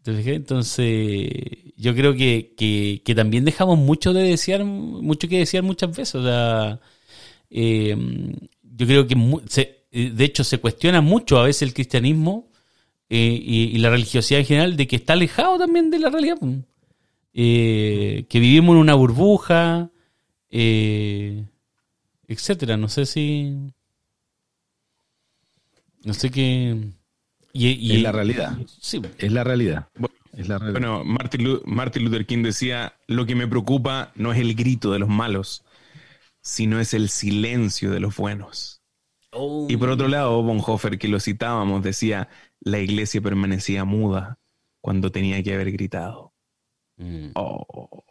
Entonces, 0.04 1.28
yo 1.76 1.94
creo 1.94 2.12
que, 2.16 3.00
también 3.14 3.44
dejamos 3.44 3.78
mucho 3.78 4.12
de 4.12 4.24
desear, 4.24 4.64
mucho 4.64 5.28
que 5.28 5.38
desear 5.38 5.62
muchas 5.62 5.96
veces. 5.96 6.16
O 6.16 6.24
sea, 6.24 6.80
eh, 7.50 7.96
yo 8.64 8.86
creo 8.88 9.06
que, 9.06 9.14
de 9.92 10.24
hecho, 10.24 10.42
se 10.42 10.58
cuestiona 10.58 11.00
mucho 11.00 11.38
a 11.38 11.44
veces 11.44 11.62
el 11.62 11.72
cristianismo 11.72 12.50
eh, 13.08 13.40
y, 13.40 13.76
y, 13.76 13.78
la 13.78 13.90
religiosidad 13.90 14.40
en 14.40 14.46
general 14.46 14.76
de 14.76 14.88
que 14.88 14.96
está 14.96 15.12
alejado 15.12 15.56
también 15.56 15.88
de 15.92 16.00
la 16.00 16.10
realidad. 16.10 16.38
Eh, 17.32 18.26
que 18.28 18.40
vivimos 18.40 18.74
en 18.74 18.80
una 18.80 18.94
burbuja, 18.94 19.90
eh, 20.50 21.46
etcétera. 22.26 22.76
No 22.76 22.88
sé 22.88 23.06
si. 23.06 23.72
No 26.04 26.14
sé 26.14 26.30
qué. 26.30 26.76
Y, 27.52 27.96
es 27.96 28.02
la 28.02 28.12
realidad. 28.12 28.56
Sí. 28.80 29.00
Es 29.18 29.32
la 29.32 29.44
realidad. 29.44 29.88
Bueno, 30.72 31.04
Martin, 31.04 32.04
Luther 32.04 32.26
King 32.26 32.42
decía: 32.42 32.94
Lo 33.06 33.26
que 33.26 33.34
me 33.34 33.48
preocupa 33.48 34.12
no 34.14 34.32
es 34.32 34.38
el 34.38 34.54
grito 34.54 34.92
de 34.92 34.98
los 34.98 35.08
malos, 35.08 35.64
sino 36.40 36.80
es 36.80 36.94
el 36.94 37.08
silencio 37.08 37.90
de 37.90 38.00
los 38.00 38.16
buenos. 38.16 38.82
Oh. 39.32 39.66
Y 39.68 39.76
por 39.76 39.90
otro 39.90 40.08
lado, 40.08 40.42
Bonhoeffer, 40.42 40.98
que 40.98 41.08
lo 41.08 41.20
citábamos, 41.20 41.82
decía: 41.82 42.28
La 42.60 42.78
iglesia 42.78 43.20
permanecía 43.20 43.84
muda 43.84 44.38
cuando 44.80 45.12
tenía 45.12 45.42
que 45.42 45.54
haber 45.54 45.72
gritado. 45.72 46.29
Mm. 47.00 47.30
Oh, 47.34 48.04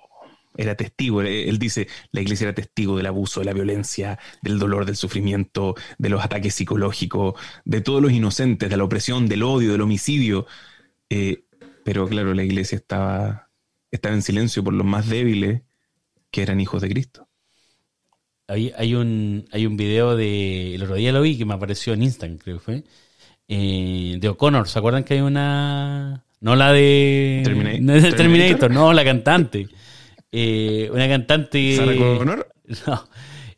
era 0.57 0.75
testigo, 0.75 1.21
él 1.21 1.57
dice, 1.57 1.87
la 2.11 2.21
iglesia 2.21 2.45
era 2.45 2.55
testigo 2.55 2.97
del 2.97 3.05
abuso, 3.05 3.39
de 3.39 3.45
la 3.45 3.53
violencia, 3.53 4.19
del 4.41 4.59
dolor, 4.59 4.85
del 4.85 4.97
sufrimiento, 4.97 5.75
de 5.97 6.09
los 6.09 6.23
ataques 6.23 6.53
psicológicos, 6.53 7.35
de 7.63 7.79
todos 7.79 8.01
los 8.01 8.11
inocentes, 8.11 8.69
de 8.69 8.75
la 8.75 8.83
opresión, 8.83 9.29
del 9.29 9.43
odio, 9.43 9.71
del 9.71 9.81
homicidio. 9.81 10.47
Eh, 11.09 11.45
pero 11.85 12.07
claro, 12.09 12.33
la 12.33 12.43
iglesia 12.43 12.75
estaba, 12.75 13.49
estaba 13.89 14.15
en 14.15 14.21
silencio 14.21 14.63
por 14.63 14.73
los 14.73 14.85
más 14.85 15.07
débiles 15.07 15.61
que 16.29 16.41
eran 16.41 16.59
hijos 16.59 16.81
de 16.81 16.89
Cristo. 16.89 17.29
Hay, 18.47 18.73
hay, 18.75 18.95
un, 18.95 19.47
hay 19.51 19.65
un 19.65 19.77
video 19.77 20.17
de, 20.17 20.75
el 20.75 20.83
otro 20.83 20.95
día 20.95 21.11
lo 21.11 21.21
vi 21.21 21.37
que 21.37 21.45
me 21.45 21.53
apareció 21.53 21.93
en 21.93 22.03
Instagram, 22.03 22.39
creo 22.39 22.57
que 22.57 22.63
fue, 22.63 22.83
eh, 23.47 24.17
de 24.19 24.27
O'Connor. 24.27 24.67
¿Se 24.67 24.79
acuerdan 24.79 25.03
que 25.03 25.13
hay 25.13 25.21
una, 25.21 26.25
no 26.41 26.55
la 26.55 26.71
de 26.71 27.41
Terminator, 28.15 28.71
no, 28.71 28.93
la 28.93 29.03
cantante. 29.03 29.67
Eh, 30.31 30.89
una 30.93 31.07
cantante. 31.07 31.75
¿Sarah 31.75 31.95
Connor? 31.95 32.47
No, 32.85 33.09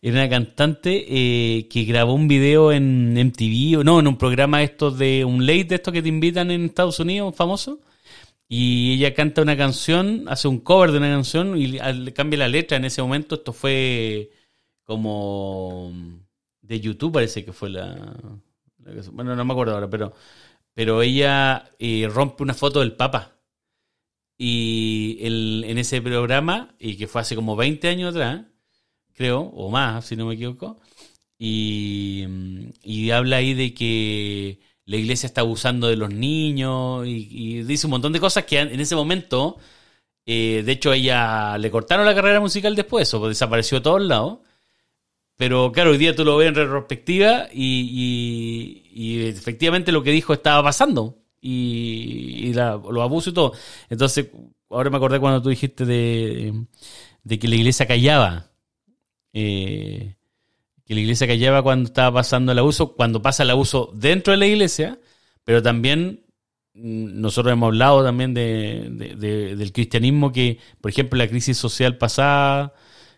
era 0.01 0.13
una 0.13 0.29
cantante 0.29 1.05
eh, 1.05 1.67
que 1.67 1.83
grabó 1.83 2.13
un 2.13 2.29
video 2.29 2.71
en 2.71 3.13
MTV, 3.13 3.79
o 3.79 3.83
no, 3.83 3.99
en 3.99 4.07
un 4.07 4.17
programa 4.17 4.63
estos 4.63 4.97
de 4.97 5.25
un 5.25 5.45
late 5.45 5.65
de 5.65 5.75
estos 5.75 5.93
que 5.93 6.01
te 6.01 6.07
invitan 6.07 6.49
en 6.49 6.63
Estados 6.63 6.99
Unidos, 7.01 7.35
famoso. 7.35 7.81
Y 8.47 8.93
ella 8.93 9.13
canta 9.13 9.41
una 9.41 9.57
canción, 9.57 10.25
hace 10.27 10.47
un 10.47 10.59
cover 10.59 10.91
de 10.91 10.99
una 10.99 11.09
canción 11.09 11.57
y 11.57 11.67
le 11.67 12.13
cambia 12.13 12.39
la 12.39 12.47
letra. 12.47 12.77
En 12.77 12.85
ese 12.85 13.01
momento, 13.01 13.35
esto 13.35 13.51
fue 13.51 14.31
como 14.85 15.91
de 16.61 16.79
YouTube, 16.79 17.11
parece 17.11 17.43
que 17.43 17.51
fue 17.51 17.69
la 17.69 18.13
bueno, 19.11 19.35
no 19.35 19.45
me 19.45 19.53
acuerdo 19.53 19.73
ahora, 19.73 19.89
pero 19.89 20.13
pero 20.73 21.01
ella 21.01 21.69
eh, 21.79 22.09
rompe 22.11 22.43
una 22.43 22.53
foto 22.53 22.79
del 22.79 22.93
Papa. 22.93 23.37
Y 24.37 25.19
en 25.21 25.77
ese 25.77 26.01
programa, 26.01 26.73
y 26.79 26.97
que 26.97 27.07
fue 27.07 27.21
hace 27.21 27.35
como 27.35 27.55
20 27.55 27.87
años 27.89 28.15
atrás, 28.15 28.41
creo, 29.13 29.41
o 29.41 29.69
más, 29.69 30.05
si 30.05 30.15
no 30.15 30.25
me 30.25 30.33
equivoco, 30.33 30.79
y, 31.37 32.25
habla 33.11 33.37
ahí 33.37 33.53
de 33.53 33.73
que 33.73 34.59
la 34.85 34.97
iglesia 34.97 35.27
está 35.27 35.41
abusando 35.41 35.87
de 35.87 35.95
los 35.95 36.11
niños 36.11 37.05
y, 37.07 37.63
dice 37.63 37.87
un 37.87 37.91
montón 37.91 38.13
de 38.13 38.19
cosas 38.19 38.45
que 38.45 38.59
en 38.59 38.79
ese 38.79 38.95
momento, 38.95 39.57
eh, 40.25 40.63
de 40.65 40.71
hecho, 40.71 40.93
ella 40.93 41.57
le 41.57 41.71
cortaron 41.71 42.05
la 42.05 42.15
carrera 42.15 42.39
musical 42.39 42.75
después, 42.75 43.13
o 43.13 43.27
desapareció 43.27 43.77
de 43.79 43.83
todos 43.83 44.01
lados. 44.01 44.39
Pero 45.41 45.71
claro, 45.71 45.89
hoy 45.89 45.97
día 45.97 46.15
tú 46.15 46.23
lo 46.23 46.37
ves 46.37 46.49
en 46.49 46.53
retrospectiva 46.53 47.47
y, 47.51 49.23
efectivamente 49.27 49.91
lo 49.91 50.03
que 50.03 50.11
dijo 50.11 50.33
estaba 50.33 50.61
pasando. 50.61 51.17
Y, 51.41 52.53
los 52.53 53.01
abusos 53.01 53.31
y 53.31 53.33
todo. 53.33 53.53
Entonces, 53.89 54.27
ahora 54.69 54.91
me 54.91 54.97
acordé 54.97 55.19
cuando 55.19 55.41
tú 55.41 55.49
dijiste 55.49 55.83
de, 55.83 56.53
que 57.39 57.47
la 57.47 57.55
iglesia 57.55 57.87
callaba. 57.87 58.51
Eh, 59.33 60.13
que 60.85 60.93
la 60.93 60.99
iglesia 61.01 61.25
callaba 61.25 61.63
cuando 61.63 61.87
estaba 61.87 62.19
pasando 62.19 62.51
el 62.51 62.59
abuso, 62.59 62.93
cuando 62.95 63.23
pasa 63.23 63.41
el 63.41 63.49
abuso 63.49 63.91
dentro 63.95 64.33
de 64.33 64.37
la 64.37 64.45
iglesia, 64.45 64.99
pero 65.43 65.63
también 65.63 66.23
mm, 66.75 67.19
nosotros 67.19 67.51
hemos 67.53 67.69
hablado 67.69 68.03
también 68.03 68.35
de, 68.35 69.55
del 69.57 69.73
cristianismo 69.73 70.31
que, 70.31 70.59
por 70.81 70.91
ejemplo, 70.91 71.17
la 71.17 71.27
crisis 71.27 71.57
social 71.57 71.97
pasada, 71.97 72.75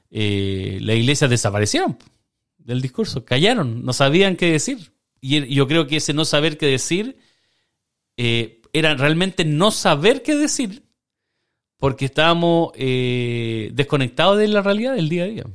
eh, 0.10 0.78
las 0.80 0.96
iglesias 0.96 1.30
desaparecieron 1.30 1.98
del 2.66 2.82
discurso, 2.82 3.26
callaron, 3.26 3.84
no 3.84 3.94
sabían 3.94 4.36
qué 4.36 4.52
decir. 4.52 4.94
Y 5.22 5.54
yo 5.54 5.68
creo 5.68 5.88
que 5.88 5.98
ese 5.98 6.14
no 6.14 6.26
saber 6.26 6.58
qué 6.58 6.66
decir 6.66 7.18
eh, 8.18 8.62
era 8.74 8.96
realmente 8.96 9.46
no 9.46 9.72
saber 9.72 10.22
qué 10.22 10.36
decir, 10.36 10.84
porque 11.78 12.06
estábamos 12.06 12.72
eh, 12.76 13.70
desconectados 13.74 14.38
de 14.38 14.48
la 14.48 14.62
realidad 14.62 14.96
del 14.96 15.10
día 15.10 15.24
a 15.24 15.28
día. 15.28 15.46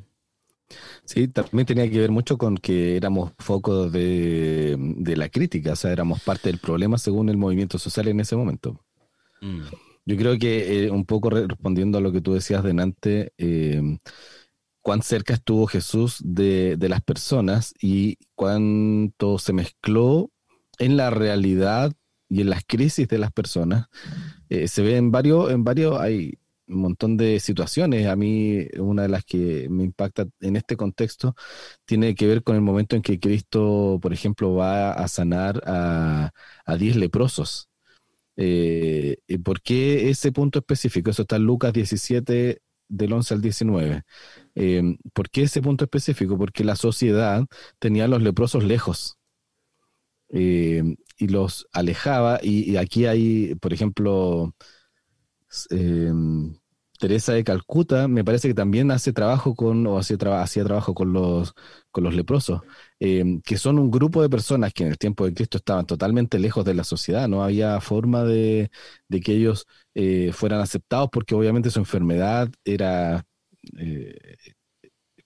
Sí, 1.04 1.26
también 1.26 1.64
tenía 1.64 1.90
que 1.90 2.00
ver 2.00 2.10
mucho 2.10 2.36
con 2.36 2.58
que 2.58 2.96
éramos 2.96 3.32
foco 3.38 3.88
de, 3.88 4.76
la 5.16 5.30
crítica, 5.30 5.72
o 5.72 5.76
sea, 5.76 5.90
éramos 5.90 6.20
parte 6.20 6.50
del 6.50 6.58
problema 6.58 6.98
según 6.98 7.30
el 7.30 7.38
movimiento 7.38 7.78
social 7.78 8.08
en 8.08 8.20
ese 8.20 8.36
momento. 8.36 8.84
Mm. 9.40 9.62
Yo 10.04 10.16
creo 10.16 10.38
que 10.38 10.84
eh, 10.84 10.90
un 10.90 11.06
poco 11.06 11.30
respondiendo 11.30 11.96
a 11.96 12.00
lo 12.02 12.12
que 12.12 12.20
tú 12.20 12.34
decías 12.34 12.62
delante, 12.62 13.32
eh, 13.38 13.98
cuán 14.88 15.02
cerca 15.02 15.34
estuvo 15.34 15.66
Jesús 15.66 16.16
de, 16.24 16.78
de, 16.78 16.88
las 16.88 17.02
personas 17.02 17.74
y 17.78 18.16
cuánto 18.34 19.38
se 19.38 19.52
mezcló 19.52 20.30
en 20.78 20.96
la 20.96 21.10
realidad 21.10 21.92
y 22.30 22.40
en 22.40 22.48
las 22.48 22.64
crisis 22.66 23.06
de 23.06 23.18
las 23.18 23.30
personas. 23.30 23.88
Eh, 24.48 24.66
se 24.66 24.80
ve 24.80 24.96
en 24.96 25.10
varios, 25.10 25.50
en 25.50 25.62
varios, 25.62 26.00
hay 26.00 26.38
un 26.68 26.80
montón 26.80 27.18
de 27.18 27.38
situaciones. 27.38 28.06
A 28.06 28.16
mí, 28.16 28.66
una 28.78 29.02
de 29.02 29.08
las 29.08 29.26
que 29.26 29.68
me 29.68 29.84
impacta 29.84 30.26
en 30.40 30.56
este 30.56 30.74
contexto 30.78 31.34
tiene 31.84 32.14
que 32.14 32.26
ver 32.26 32.42
con 32.42 32.56
el 32.56 32.62
momento 32.62 32.96
en 32.96 33.02
que 33.02 33.20
Cristo, 33.20 33.98
por 34.00 34.14
ejemplo, 34.14 34.54
va 34.54 34.92
a 34.92 35.06
sanar 35.08 35.62
a, 35.66 36.30
a 36.64 36.76
diez 36.78 36.96
leprosos. 36.96 37.68
Eh, 38.38 39.18
¿Por 39.44 39.60
qué 39.60 40.08
ese 40.08 40.32
punto 40.32 40.60
específico? 40.60 41.10
Eso 41.10 41.22
está 41.22 41.36
en 41.36 41.42
Lucas 41.42 41.74
17, 41.74 42.62
del 42.88 43.12
11 43.12 43.34
al 43.34 43.40
19. 43.42 44.02
Eh, 44.54 44.96
¿Por 45.12 45.30
qué 45.30 45.42
ese 45.42 45.62
punto 45.62 45.84
específico? 45.84 46.38
Porque 46.38 46.64
la 46.64 46.76
sociedad 46.76 47.44
tenía 47.78 48.04
a 48.04 48.08
los 48.08 48.22
leprosos 48.22 48.64
lejos. 48.64 49.18
Eh, 50.30 50.96
y 51.16 51.28
los 51.28 51.66
alejaba, 51.72 52.38
y, 52.42 52.76
aquí 52.76 53.06
hay, 53.06 53.54
por 53.56 53.72
ejemplo, 53.72 54.54
eh, 55.70 56.12
Teresa 56.98 57.32
de 57.32 57.44
Calcuta 57.44 58.08
me 58.08 58.24
parece 58.24 58.48
que 58.48 58.54
también 58.54 58.90
hace 58.90 59.12
trabajo 59.12 59.54
con, 59.54 59.86
o 59.86 59.98
hacía, 59.98 60.18
trabajo 60.18 60.94
con 60.94 61.12
los, 61.12 61.54
con 61.90 62.04
los 62.04 62.14
leprosos, 62.14 62.62
eh, 63.00 63.40
que 63.44 63.56
son 63.58 63.78
un 63.78 63.90
grupo 63.90 64.22
de 64.22 64.28
personas 64.28 64.72
que 64.72 64.84
en 64.84 64.90
el 64.90 64.98
tiempo 64.98 65.24
de 65.24 65.34
Cristo 65.34 65.58
estaban 65.58 65.86
totalmente 65.86 66.38
lejos 66.38 66.64
de 66.64 66.74
la 66.74 66.84
sociedad, 66.84 67.28
no 67.28 67.42
había 67.44 67.80
forma 67.80 68.24
de, 68.24 68.70
que 69.08 69.32
ellos 69.32 69.66
eh, 69.94 70.32
fueran 70.32 70.60
aceptados 70.60 71.08
porque 71.12 71.34
obviamente 71.34 71.70
su 71.70 71.78
enfermedad 71.78 72.50
era, 72.64 73.24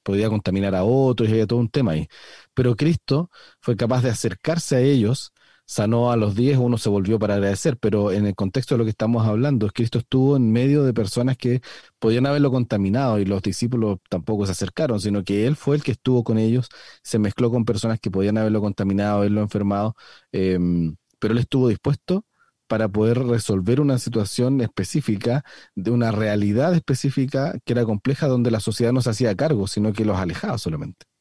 podía 0.03 0.29
contaminar 0.29 0.75
a 0.75 0.85
otros 0.85 1.29
y 1.29 1.33
había 1.33 1.47
todo 1.47 1.59
un 1.59 1.69
tema 1.69 1.93
ahí. 1.93 2.09
Pero 2.55 2.77
Cristo 2.77 3.31
fue 3.61 3.77
capaz 3.77 4.03
de 4.03 4.11
acercarse 4.11 4.77
a 4.77 4.81
ellos 4.81 5.33
sanó 5.67 6.11
a 6.13 6.17
los 6.17 6.35
10, 6.35 6.59
uno 6.59 6.79
se 6.79 6.89
volvió 6.89 7.19
para 7.19 7.35
agradecer, 7.35 7.77
pero 7.79 8.13
en 8.13 8.27
el 8.27 8.35
contexto 8.35 8.75
de 8.75 8.79
lo 8.79 8.85
que 8.85 8.91
estamos 8.91 9.27
hablando, 9.27 9.69
Cristo 9.69 9.99
estuvo 9.99 10.37
en 10.37 10.53
medio 10.53 10.85
de 10.85 10.93
personas 10.95 11.37
que 11.37 11.61
podían 11.99 12.27
haberlo 12.27 12.51
contaminado 12.51 13.19
y 13.19 13.25
los 13.25 13.43
discípulos 13.43 13.99
tampoco 14.09 14.47
se 14.47 14.53
acercaron, 14.53 15.01
sino 15.01 15.25
que 15.25 15.47
Él 15.47 15.57
fue 15.57 15.77
el 15.77 15.83
que 15.83 15.93
estuvo 15.93 16.25
con 16.25 16.39
ellos, 16.39 16.69
se 17.03 17.19
mezcló 17.19 17.51
con 17.51 17.65
personas 17.65 18.01
que 18.01 18.11
podían 18.11 18.39
haberlo 18.39 18.61
contaminado, 18.61 19.19
haberlo 19.19 19.41
enfermado, 19.43 19.95
em, 20.33 20.97
pero 21.19 21.33
Él 21.33 21.39
estuvo 21.39 21.69
dispuesto 21.69 22.25
para 22.67 22.89
poder 22.89 23.19
resolver 23.19 23.81
una 23.81 23.99
situación 23.99 24.61
específica, 24.63 25.45
de 25.75 25.91
una 25.91 26.11
realidad 26.11 26.75
específica 26.75 27.55
que 27.65 27.73
era 27.75 27.85
compleja, 27.85 28.29
donde 28.29 28.51
la 28.51 28.61
sociedad 28.61 28.93
no 28.93 29.03
se 29.03 29.11
hacía 29.11 29.37
cargo, 29.37 29.67
sino 29.67 29.93
que 29.93 30.05
los 30.07 30.17
alejaba 30.19 30.59
solamente. 30.59 31.12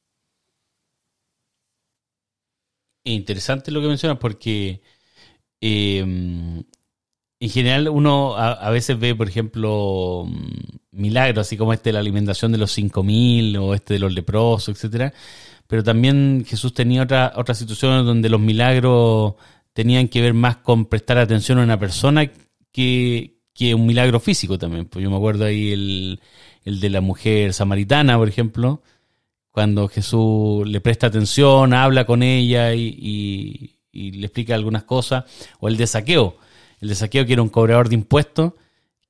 Interesante 3.04 3.72
lo 3.72 3.82
que 3.82 3.88
mencionas 3.88 4.18
porque 4.20 4.82
em, 5.60 6.64
en 7.40 7.50
general 7.50 7.90
uno 7.90 8.36
a, 8.38 8.70
veces 8.70 9.00
ve, 9.00 9.16
por 9.16 9.28
ejemplo, 9.28 10.28
milagros, 10.92 11.48
así 11.48 11.58
como 11.58 11.74
este 11.74 11.90
de 11.90 11.94
la 11.94 12.00
alimentación 12.00 12.52
de 12.52 12.60
los 12.60 12.78
5.000 12.78 13.58
o 13.60 13.74
este 13.74 13.96
de 13.96 14.00
los 14.00 14.14
leprosos, 14.14 14.76
etcétera. 14.76 15.14
Pero 15.68 15.84
también 15.84 16.46
Jesús 16.48 16.74
tenía 16.74 17.04
otra, 17.04 17.34
otras 17.36 17.58
situaciones 17.58 18.06
donde 18.06 18.30
los 18.30 18.40
milagros 18.40 19.36
tenían 19.74 20.08
que 20.08 20.22
ver 20.22 20.34
más 20.34 20.58
con 20.58 20.86
prestar 20.86 21.18
atención 21.18 21.60
a 21.60 21.64
una 21.64 21.80
persona 21.80 22.30
que, 22.72 23.40
que 23.54 23.74
un 23.74 23.88
milagro 23.88 24.20
físico 24.20 24.60
también. 24.60 24.86
Pues 24.86 25.02
yo 25.02 25.10
me 25.10 25.18
acuerdo 25.18 25.46
ahí 25.46 25.72
el, 25.72 26.20
el 26.64 26.80
de 26.80 26.90
la 26.90 27.02
mujer 27.02 27.54
samaritana, 27.54 28.18
por 28.18 28.28
ejemplo, 28.28 28.84
cuando 29.52 29.88
Jesús 29.90 30.68
le 30.68 30.82
presta 30.82 31.08
atención, 31.08 31.74
habla 31.74 32.06
con 32.06 32.24
ella 32.24 32.74
y, 32.74 33.78
le 33.94 34.26
explica 34.26 34.56
algunas 34.56 34.84
cosas, 34.84 35.26
o 35.60 35.68
el 35.68 35.76
de 35.76 35.86
saqueo, 35.86 36.38
el 36.80 36.90
de 36.90 36.96
saqueo 36.96 37.26
que 37.26 37.34
era 37.34 37.42
un 37.42 37.50
cobrador 37.50 37.90
de 37.90 37.96
impuestos, 37.96 38.54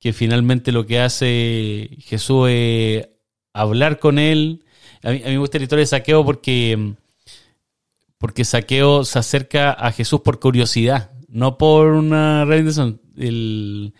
que 0.00 0.12
finalmente 0.12 0.72
lo 0.72 0.84
que 0.84 0.98
hace 0.98 1.90
Jesús 2.00 2.48
es 2.50 3.08
hablar 3.52 4.00
con 4.00 4.18
él. 4.18 4.64
A 5.04 5.12
mí, 5.12 5.22
me 5.24 5.38
gusta 5.38 5.58
la 5.58 5.64
historia 5.64 5.82
de 5.82 5.86
saqueo 5.86 6.24
porque, 6.24 6.94
porque 8.18 8.44
saqueo 8.44 9.04
se 9.04 9.20
acerca 9.20 9.70
a 9.70 9.92
Jesús 9.92 10.22
por 10.22 10.40
curiosidad, 10.40 11.12
no 11.28 11.56
por 11.56 11.86
una 11.92 12.44
rendición. 12.44 13.00
El, 13.16 13.94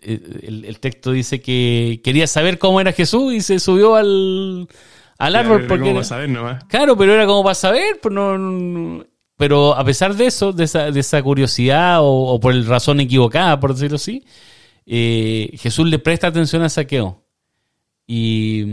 el 0.00 0.78
texto 0.78 1.10
dice 1.10 1.40
que 1.40 2.00
quería 2.04 2.28
saber 2.28 2.58
cómo 2.58 2.80
era 2.80 2.92
Jesús 2.92 3.34
y 3.34 3.40
se 3.40 3.58
subió 3.58 3.96
al, 3.96 4.68
al 5.18 5.36
árbol 5.36 5.66
porque 5.66 5.90
era, 5.90 6.04
saber 6.04 6.30
claro 6.68 6.96
pero 6.96 7.14
era 7.14 7.26
como 7.26 7.42
para 7.42 7.54
saber 7.54 7.98
pues 8.00 8.14
no, 8.14 9.04
pero 9.36 9.74
a 9.74 9.84
pesar 9.84 10.14
de 10.14 10.26
eso 10.26 10.52
de 10.52 10.64
esa, 10.64 10.90
de 10.90 11.00
esa 11.00 11.22
curiosidad 11.22 11.98
o, 12.00 12.38
por 12.40 12.52
el 12.52 12.66
razón 12.66 13.00
equivocada 13.00 13.58
por 13.60 13.74
decirlo 13.74 13.96
así 13.96 14.24
eh, 14.86 15.50
Jesús 15.58 15.86
le 15.86 15.98
presta 15.98 16.28
atención 16.28 16.62
a 16.62 16.70
saqueo. 16.70 17.22
Y, 18.10 18.64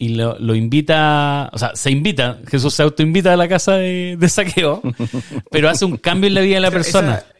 y 0.00 0.08
lo, 0.08 0.36
lo, 0.40 0.56
invita 0.56 1.48
o 1.52 1.58
sea 1.58 1.76
se 1.76 1.92
invita 1.92 2.40
Jesús 2.48 2.74
se 2.74 2.82
autoinvita 2.82 3.32
a 3.32 3.36
la 3.36 3.46
casa 3.46 3.74
de, 3.74 4.16
de 4.18 4.28
saqueo 4.28 4.82
pero 5.52 5.68
hace 5.68 5.84
un 5.84 5.96
cambio 5.96 6.26
en 6.26 6.34
la 6.34 6.40
vida 6.40 6.56
de 6.56 6.62
la 6.62 6.72
persona. 6.72 7.18
esa 7.18 7.37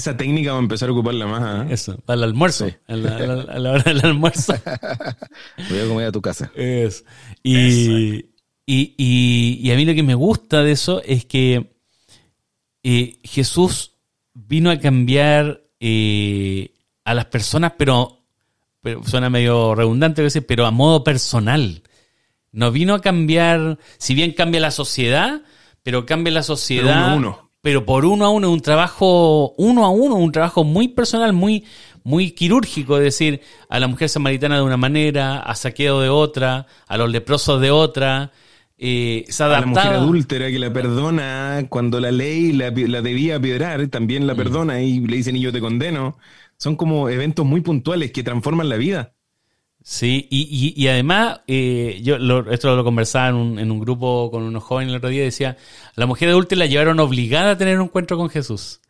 técnica 0.00 0.52
va 0.52 0.58
a 0.58 0.62
empezar 0.62 0.88
a 0.88 0.92
ocuparla 0.92 1.26
más. 1.26 1.42
¿ah? 1.42 1.66
Eso, 1.70 1.96
para 2.04 2.18
el 2.18 2.24
almuerzo. 2.24 2.66
A, 2.86 2.96
la, 2.96 3.72
hora 3.72 3.82
del 3.82 4.04
almuerzo. 4.04 4.54
Voy 5.70 5.78
a 5.78 5.88
comer 5.88 6.06
a 6.06 6.12
tu 6.12 6.20
casa. 6.20 6.50
Eso. 6.54 7.04
Y, 7.42 8.26
y, 8.66 9.70
a 9.70 9.76
mí 9.76 9.84
lo 9.84 9.94
que 9.94 10.02
me 10.02 10.14
gusta 10.14 10.62
de 10.62 10.72
eso 10.72 11.02
es 11.04 11.24
que 11.24 11.76
eh, 12.82 13.18
Jesús 13.22 13.92
vino 14.34 14.70
a 14.70 14.78
cambiar 14.78 15.62
eh, 15.80 16.72
a 17.04 17.14
las 17.14 17.26
personas, 17.26 17.72
pero, 17.76 18.24
pero 18.82 19.02
suena 19.04 19.30
medio 19.30 19.74
redundante 19.74 20.22
decir, 20.22 20.44
pero 20.46 20.66
a 20.66 20.70
modo 20.70 21.04
personal. 21.04 21.82
No 22.52 22.72
vino 22.72 22.94
a 22.94 23.00
cambiar, 23.00 23.78
si 23.98 24.14
bien 24.14 24.32
cambia 24.32 24.60
la 24.60 24.70
sociedad, 24.70 25.42
pero 25.82 26.06
cambia 26.06 26.32
la 26.32 26.42
sociedad. 26.42 26.96
uno 26.96 27.06
a 27.06 27.14
uno 27.14 27.45
pero 27.66 27.84
por 27.84 28.04
uno 28.04 28.24
a 28.24 28.30
uno, 28.30 28.52
un 28.52 28.60
trabajo 28.60 29.52
uno 29.58 29.84
a 29.84 29.90
uno, 29.90 30.14
un 30.14 30.30
trabajo 30.30 30.62
muy 30.62 30.86
personal, 30.86 31.32
muy, 31.32 31.64
muy 32.04 32.30
quirúrgico, 32.30 32.96
es 32.96 33.02
decir, 33.02 33.40
a 33.68 33.80
la 33.80 33.88
mujer 33.88 34.08
samaritana 34.08 34.54
de 34.54 34.62
una 34.62 34.76
manera, 34.76 35.40
a 35.40 35.52
saqueo 35.56 36.00
de 36.00 36.08
otra, 36.08 36.68
a 36.86 36.96
los 36.96 37.10
leprosos 37.10 37.60
de 37.60 37.72
otra. 37.72 38.30
Eh, 38.78 39.24
a 39.40 39.48
la 39.48 39.66
mujer 39.66 39.94
adúltera 39.94 40.48
que 40.48 40.60
la 40.60 40.72
perdona 40.72 41.66
cuando 41.68 41.98
la 41.98 42.12
ley 42.12 42.52
la, 42.52 42.70
debía 42.70 43.40
piedrar, 43.40 43.88
también 43.88 44.28
la 44.28 44.34
mm. 44.34 44.36
perdona 44.36 44.80
y 44.80 45.00
le 45.00 45.16
dicen 45.16 45.34
y 45.34 45.40
yo 45.40 45.50
te 45.50 45.58
condeno. 45.58 46.18
Son 46.58 46.76
como 46.76 47.08
eventos 47.08 47.44
muy 47.44 47.62
puntuales 47.62 48.12
que 48.12 48.22
transforman 48.22 48.68
la 48.68 48.76
vida. 48.76 49.15
Sí, 49.88 50.26
y, 50.30 50.74
y, 50.76 50.88
además, 50.88 51.42
eh, 51.46 52.00
yo 52.02 52.16
esto 52.50 52.74
lo 52.74 52.82
conversaba 52.82 53.28
en 53.28 53.36
un, 53.36 53.58
en 53.60 53.70
un, 53.70 53.78
grupo 53.78 54.32
con 54.32 54.42
unos 54.42 54.64
jóvenes 54.64 54.90
el 54.90 54.96
otro 54.96 55.10
día, 55.10 55.22
decía, 55.22 55.56
la 55.94 56.06
mujer 56.06 56.28
adulta 56.30 56.56
la 56.56 56.66
llevaron 56.66 56.98
obligada 56.98 57.52
a 57.52 57.56
tener 57.56 57.78
un 57.78 57.84
encuentro 57.84 58.16
con 58.16 58.28
Jesús. 58.28 58.80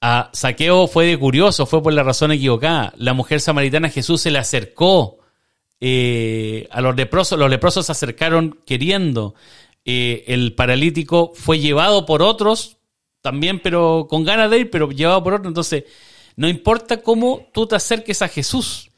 A 0.00 0.30
Saqueo 0.32 0.88
fue 0.88 1.06
de 1.06 1.16
curioso, 1.16 1.64
fue 1.64 1.80
por 1.80 1.92
la 1.92 2.02
razón 2.02 2.32
equivocada. 2.32 2.92
La 2.96 3.12
mujer 3.14 3.40
samaritana 3.40 3.88
Jesús 3.88 4.20
se 4.22 4.32
le 4.32 4.40
acercó. 4.40 5.18
Eh, 5.80 6.66
a 6.72 6.80
los 6.80 6.96
leprosos, 6.96 7.38
los 7.38 7.48
leprosos 7.48 7.86
se 7.86 7.92
acercaron 7.92 8.58
queriendo. 8.66 9.36
Eh, 9.84 10.24
el 10.26 10.56
paralítico 10.56 11.32
fue 11.36 11.60
llevado 11.60 12.04
por 12.04 12.20
otros, 12.20 12.78
también, 13.20 13.60
pero 13.60 14.08
con 14.10 14.24
ganas 14.24 14.50
de 14.50 14.58
ir, 14.58 14.70
pero 14.70 14.90
llevado 14.90 15.22
por 15.22 15.34
otros. 15.34 15.46
Entonces, 15.46 15.84
no 16.34 16.48
importa 16.48 17.00
cómo 17.00 17.46
tú 17.54 17.68
te 17.68 17.76
acerques 17.76 18.22
a 18.22 18.28
Jesús, 18.28 18.91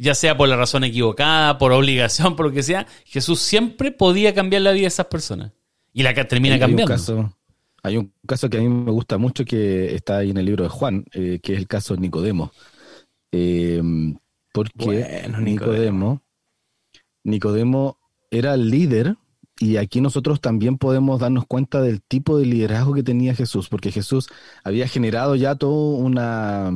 ya 0.00 0.14
sea 0.14 0.36
por 0.36 0.48
la 0.48 0.56
razón 0.56 0.82
equivocada, 0.82 1.58
por 1.58 1.72
obligación, 1.72 2.34
por 2.36 2.46
lo 2.46 2.52
que 2.52 2.62
sea, 2.62 2.86
Jesús 3.04 3.40
siempre 3.40 3.92
podía 3.92 4.34
cambiar 4.34 4.62
la 4.62 4.72
vida 4.72 4.82
de 4.82 4.88
esas 4.88 5.06
personas. 5.06 5.52
Y 5.92 6.02
la 6.02 6.14
que 6.14 6.24
termina 6.24 6.58
cambiando. 6.58 7.36
hay 7.82 7.96
un 7.96 8.12
caso 8.26 8.48
que 8.48 8.58
a 8.58 8.60
mí 8.60 8.68
me 8.68 8.92
gusta 8.92 9.18
mucho 9.18 9.44
que 9.44 9.94
está 9.94 10.18
ahí 10.18 10.30
en 10.30 10.38
el 10.38 10.46
libro 10.46 10.64
de 10.64 10.70
Juan, 10.70 11.04
eh, 11.12 11.40
que 11.42 11.52
es 11.52 11.58
el 11.58 11.66
caso 11.66 11.94
de 11.94 12.00
Nicodemo. 12.00 12.52
Eh, 13.32 13.82
porque 14.52 15.28
Nicodemo, 15.38 16.22
Nicodemo 17.22 17.98
era 18.30 18.54
el 18.54 18.70
líder 18.70 19.16
y 19.58 19.76
aquí 19.76 20.00
nosotros 20.00 20.40
también 20.40 20.78
podemos 20.78 21.20
darnos 21.20 21.44
cuenta 21.46 21.82
del 21.82 22.00
tipo 22.00 22.38
de 22.38 22.46
liderazgo 22.46 22.94
que 22.94 23.02
tenía 23.02 23.34
Jesús, 23.34 23.68
porque 23.68 23.92
Jesús 23.92 24.28
había 24.64 24.88
generado 24.88 25.36
ya 25.36 25.54
toda 25.54 25.98
una 25.98 26.72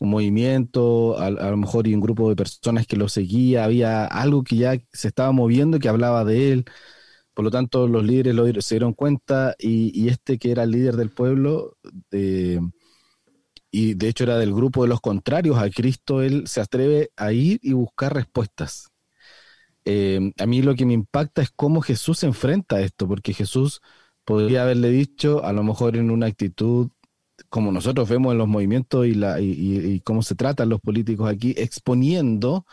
un 0.00 0.10
movimiento, 0.10 1.18
a, 1.18 1.30
lo 1.30 1.56
mejor 1.56 1.86
y 1.86 1.94
un 1.94 2.00
grupo 2.00 2.28
de 2.28 2.36
personas 2.36 2.86
que 2.86 2.96
lo 2.96 3.08
seguía, 3.08 3.64
había 3.64 4.04
algo 4.06 4.42
que 4.44 4.56
ya 4.56 4.74
se 4.92 5.08
estaba 5.08 5.32
moviendo 5.32 5.78
que 5.78 5.88
hablaba 5.88 6.24
de 6.24 6.52
él. 6.52 6.64
Por 7.34 7.44
lo 7.44 7.50
tanto, 7.50 7.88
los 7.88 8.04
líderes 8.04 8.64
se 8.64 8.76
dieron 8.76 8.94
cuenta 8.94 9.54
y, 9.58 10.08
este 10.08 10.38
que 10.38 10.50
era 10.52 10.64
el 10.64 10.72
líder 10.72 10.96
del 10.96 11.10
pueblo, 11.10 11.76
y 13.72 13.94
de 13.94 14.08
hecho 14.08 14.24
era 14.24 14.38
del 14.38 14.54
grupo 14.54 14.82
de 14.82 14.88
los 14.88 15.00
contrarios 15.00 15.58
a 15.58 15.70
Cristo, 15.70 16.22
él 16.22 16.46
se 16.46 16.60
atreve 16.60 17.10
a 17.16 17.32
ir 17.32 17.58
y 17.62 17.72
buscar 17.72 18.14
respuestas. 18.14 18.90
Eh, 19.84 20.32
a 20.38 20.46
mí 20.46 20.62
lo 20.62 20.74
que 20.74 20.86
me 20.86 20.92
impacta 20.92 21.42
es 21.42 21.50
cómo 21.50 21.80
Jesús 21.80 22.18
se 22.18 22.26
enfrenta 22.26 22.76
a 22.76 22.80
esto, 22.82 23.08
porque 23.08 23.32
Jesús 23.32 23.80
podría 24.24 24.62
haberle 24.62 24.90
dicho, 24.90 25.44
a 25.44 25.52
lo 25.52 25.64
mejor 25.64 25.96
en 25.96 26.10
una 26.10 26.26
actitud 26.26 26.90
como 27.48 27.72
nosotros 27.72 28.08
vemos 28.08 28.32
en 28.32 28.38
los 28.38 28.48
movimientos 28.48 29.06
y, 29.06 29.14
la, 29.14 29.40
y, 29.40 30.00
cómo 30.04 30.22
se 30.22 30.34
tratan 30.34 30.68
los 30.68 30.80
políticos 30.80 31.30
aquí, 31.30 31.54
exponiendo 31.56 32.66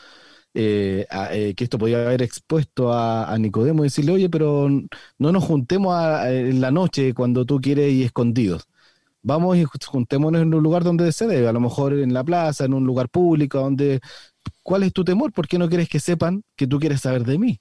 eh, 0.54 1.06
eh, 1.32 1.54
que 1.56 1.64
esto 1.64 1.78
podía 1.78 2.02
haber 2.02 2.22
expuesto 2.22 2.92
a, 2.94 3.36
Nicodemo 3.38 3.84
y 3.84 3.88
decirle, 3.88 4.12
oye, 4.14 4.30
pero 4.30 4.70
no 5.18 5.32
nos 5.32 5.44
juntemos 5.44 5.96
en 6.26 6.62
la 6.62 6.72
noche 6.72 7.14
cuando 7.14 7.46
tú 7.46 7.60
quieres 7.62 7.92
ir 7.92 8.06
escondidos. 8.06 8.68
Vamos 9.22 9.58
y 9.58 9.66
juntémonos 9.86 10.42
en 10.42 10.54
un 10.54 10.64
lugar 10.64 10.84
donde 10.84 11.12
se 11.12 11.28
debe, 11.28 11.48
a 11.48 11.54
lo 11.54 11.60
mejor 11.60 11.94
en 11.94 12.14
la 12.14 12.24
plaza, 12.24 12.66
en 12.66 12.74
un 12.74 12.86
lugar 12.86 13.10
público, 13.10 13.60
donde... 13.60 14.00
¿Cuál 14.64 14.84
es 14.84 14.94
tu 14.94 15.04
temor? 15.04 15.32
¿Por 15.34 15.48
qué 15.48 15.58
no 15.58 15.68
quieres 15.68 15.90
que 15.90 16.00
sepan 16.00 16.44
que 16.56 16.68
tú 16.68 16.80
quieres 16.80 17.02
saber 17.02 17.24
de 17.24 17.38
mí? 17.38 17.60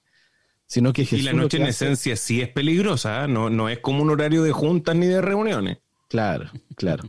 Sino 0.67 0.93
que 0.93 1.07
y 1.09 1.21
la 1.23 1.33
noche 1.33 1.57
en 1.57 1.65
esencia 1.65 2.15
sí 2.15 2.41
es 2.41 2.49
peligrosa, 2.49 3.25
¿eh? 3.25 3.27
no, 3.27 3.49
no 3.49 3.69
es 3.69 3.79
como 3.79 4.03
un 4.03 4.11
horario 4.11 4.43
de 4.43 4.51
juntas 4.51 4.95
ni 4.95 5.07
de 5.07 5.19
reuniones. 5.19 5.79
Claro, 6.09 6.51
claro. 6.75 7.03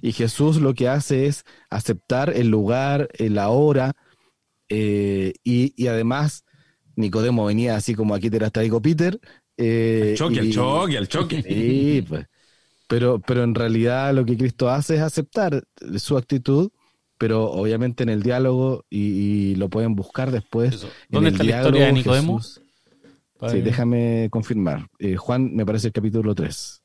Y 0.00 0.12
Jesús 0.12 0.60
lo 0.60 0.74
que 0.74 0.88
hace 0.88 1.26
es 1.26 1.44
aceptar 1.70 2.32
el 2.34 2.48
lugar, 2.48 3.08
la 3.18 3.50
hora, 3.50 3.94
eh, 4.74 5.34
y, 5.44 5.86
además 5.86 6.44
Nicodemo 6.96 7.44
venía 7.44 7.76
así 7.76 7.94
como 7.94 8.14
aquí 8.14 8.30
te 8.30 8.40
las 8.40 8.52
traigo 8.52 8.80
Peter. 8.80 9.20
Eh, 9.58 10.10
al 10.12 10.16
choque, 10.16 10.40
al 10.40 10.50
choque, 10.50 10.98
al 10.98 11.08
choque. 11.08 11.42
Sí, 11.46 12.04
pues. 12.08 12.26
Pero, 12.88 13.20
pero 13.20 13.42
en 13.42 13.54
realidad 13.54 14.14
lo 14.14 14.24
que 14.24 14.36
Cristo 14.36 14.70
hace 14.70 14.96
es 14.96 15.00
aceptar 15.02 15.64
su 15.96 16.16
actitud, 16.16 16.70
pero 17.18 17.50
obviamente 17.50 18.02
en 18.02 18.08
el 18.08 18.22
diálogo, 18.22 18.84
y, 18.90 19.54
lo 19.56 19.68
pueden 19.68 19.94
buscar 19.94 20.30
después. 20.30 20.86
¿Dónde 21.08 21.30
está 21.30 21.44
la 21.44 21.56
historia 21.58 21.86
de 21.86 21.92
Nicodemo? 21.92 22.40
sí, 22.40 23.60
déjame 23.60 24.28
confirmar. 24.30 24.88
Eh, 24.98 25.16
Juan, 25.16 25.54
me 25.54 25.66
parece 25.66 25.88
el 25.88 25.92
capítulo 25.92 26.34
3. 26.34 26.82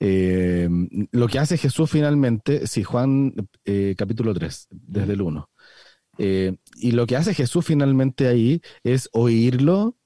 Eh, 0.00 0.68
lo 1.10 1.26
que 1.28 1.38
hace 1.38 1.58
Jesús 1.58 1.90
finalmente, 1.90 2.66
si 2.66 2.84
Juan 2.84 3.34
eh, 3.64 3.94
capítulo 3.96 4.32
3, 4.34 4.68
desde 4.70 5.12
el 5.14 5.22
1. 5.22 5.50
Eh, 6.18 6.56
y 6.76 6.92
lo 6.92 7.06
que 7.06 7.16
hace 7.16 7.34
Jesús 7.34 7.64
finalmente 7.64 8.28
ahí 8.28 8.60
es 8.82 9.08
oírlo 9.12 9.96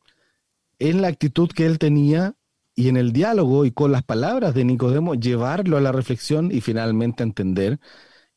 en 0.78 1.02
la 1.02 1.08
actitud 1.08 1.50
que 1.50 1.66
él 1.66 1.78
tenía 1.78 2.34
y 2.74 2.88
en 2.88 2.96
el 2.96 3.12
diálogo 3.12 3.64
y 3.66 3.72
con 3.72 3.92
las 3.92 4.02
palabras 4.02 4.54
de 4.54 4.64
Nicodemo, 4.64 5.14
llevarlo 5.14 5.76
a 5.76 5.80
la 5.80 5.92
reflexión 5.92 6.50
y 6.52 6.60
finalmente 6.60 7.22
entender 7.22 7.78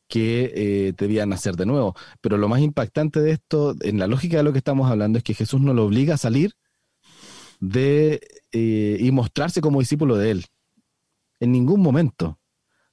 que 0.08 0.94
debía 0.96 1.26
nacer 1.26 1.56
de 1.56 1.66
nuevo. 1.66 1.96
Pero 2.20 2.36
lo 2.38 2.48
más 2.48 2.60
impactante 2.60 3.20
de 3.20 3.32
esto, 3.32 3.74
en 3.80 3.98
la 3.98 4.06
lógica 4.06 4.36
de 4.36 4.42
lo 4.44 4.52
que 4.52 4.58
estamos 4.58 4.90
hablando, 4.90 5.18
es 5.18 5.24
que 5.24 5.34
Jesús 5.34 5.60
no 5.60 5.74
lo 5.74 5.84
obliga 5.84 6.14
a 6.14 6.18
salir 6.18 6.52
de, 7.60 8.20
y 8.52 9.10
mostrarse 9.10 9.60
como 9.60 9.80
discípulo 9.80 10.16
de 10.16 10.32
él 10.32 10.46
en 11.40 11.52
ningún 11.52 11.80
momento, 11.80 12.38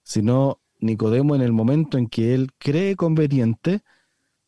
sino 0.04 0.62
Nicodemo 0.80 1.36
en 1.36 1.42
el 1.42 1.54
momento 1.54 1.98
en 1.98 2.08
que 2.08 2.34
él 2.34 2.50
cree 2.58 2.96
conveniente 2.96 3.82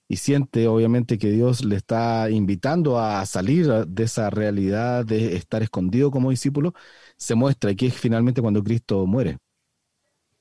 y 0.07 0.17
siente 0.17 0.67
obviamente 0.67 1.17
que 1.17 1.31
Dios 1.31 1.65
le 1.65 1.77
está 1.77 2.29
invitando 2.29 2.99
a 2.99 3.25
salir 3.25 3.67
de 3.67 4.03
esa 4.03 4.29
realidad 4.29 5.05
de 5.05 5.35
estar 5.35 5.63
escondido 5.63 6.11
como 6.11 6.29
discípulo, 6.29 6.73
se 7.17 7.35
muestra 7.35 7.71
y 7.71 7.75
que 7.75 7.87
es 7.87 7.95
finalmente 7.95 8.41
cuando 8.41 8.63
Cristo 8.63 9.05
muere, 9.07 9.37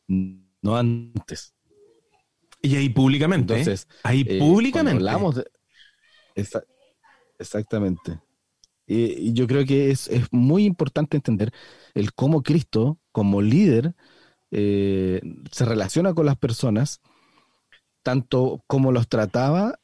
no 0.07 0.77
antes. 0.77 1.55
Y 2.61 2.77
ahí 2.77 2.89
públicamente. 2.89 3.55
¿eh? 3.55 3.59
Entonces, 3.59 3.89
ahí 4.03 4.25
eh, 4.27 4.39
públicamente. 4.39 4.97
Hablamos 4.97 5.37
de, 5.37 5.45
exactamente. 7.39 8.21
Y, 8.87 9.33
yo 9.33 9.47
creo 9.47 9.65
que 9.65 9.91
es, 9.91 10.09
es 10.09 10.27
muy 10.33 10.65
importante 10.65 11.17
entender 11.17 11.53
el 11.95 12.13
cómo 12.15 12.43
Cristo 12.43 12.99
como 13.13 13.43
líder 13.43 13.95
eh, 14.51 15.21
se 15.51 15.65
relaciona 15.65 16.15
con 16.15 16.27
las 16.27 16.37
personas, 16.37 17.01
tanto 18.03 18.63
como 18.67 18.93
los 18.93 19.09
trataba 19.09 19.81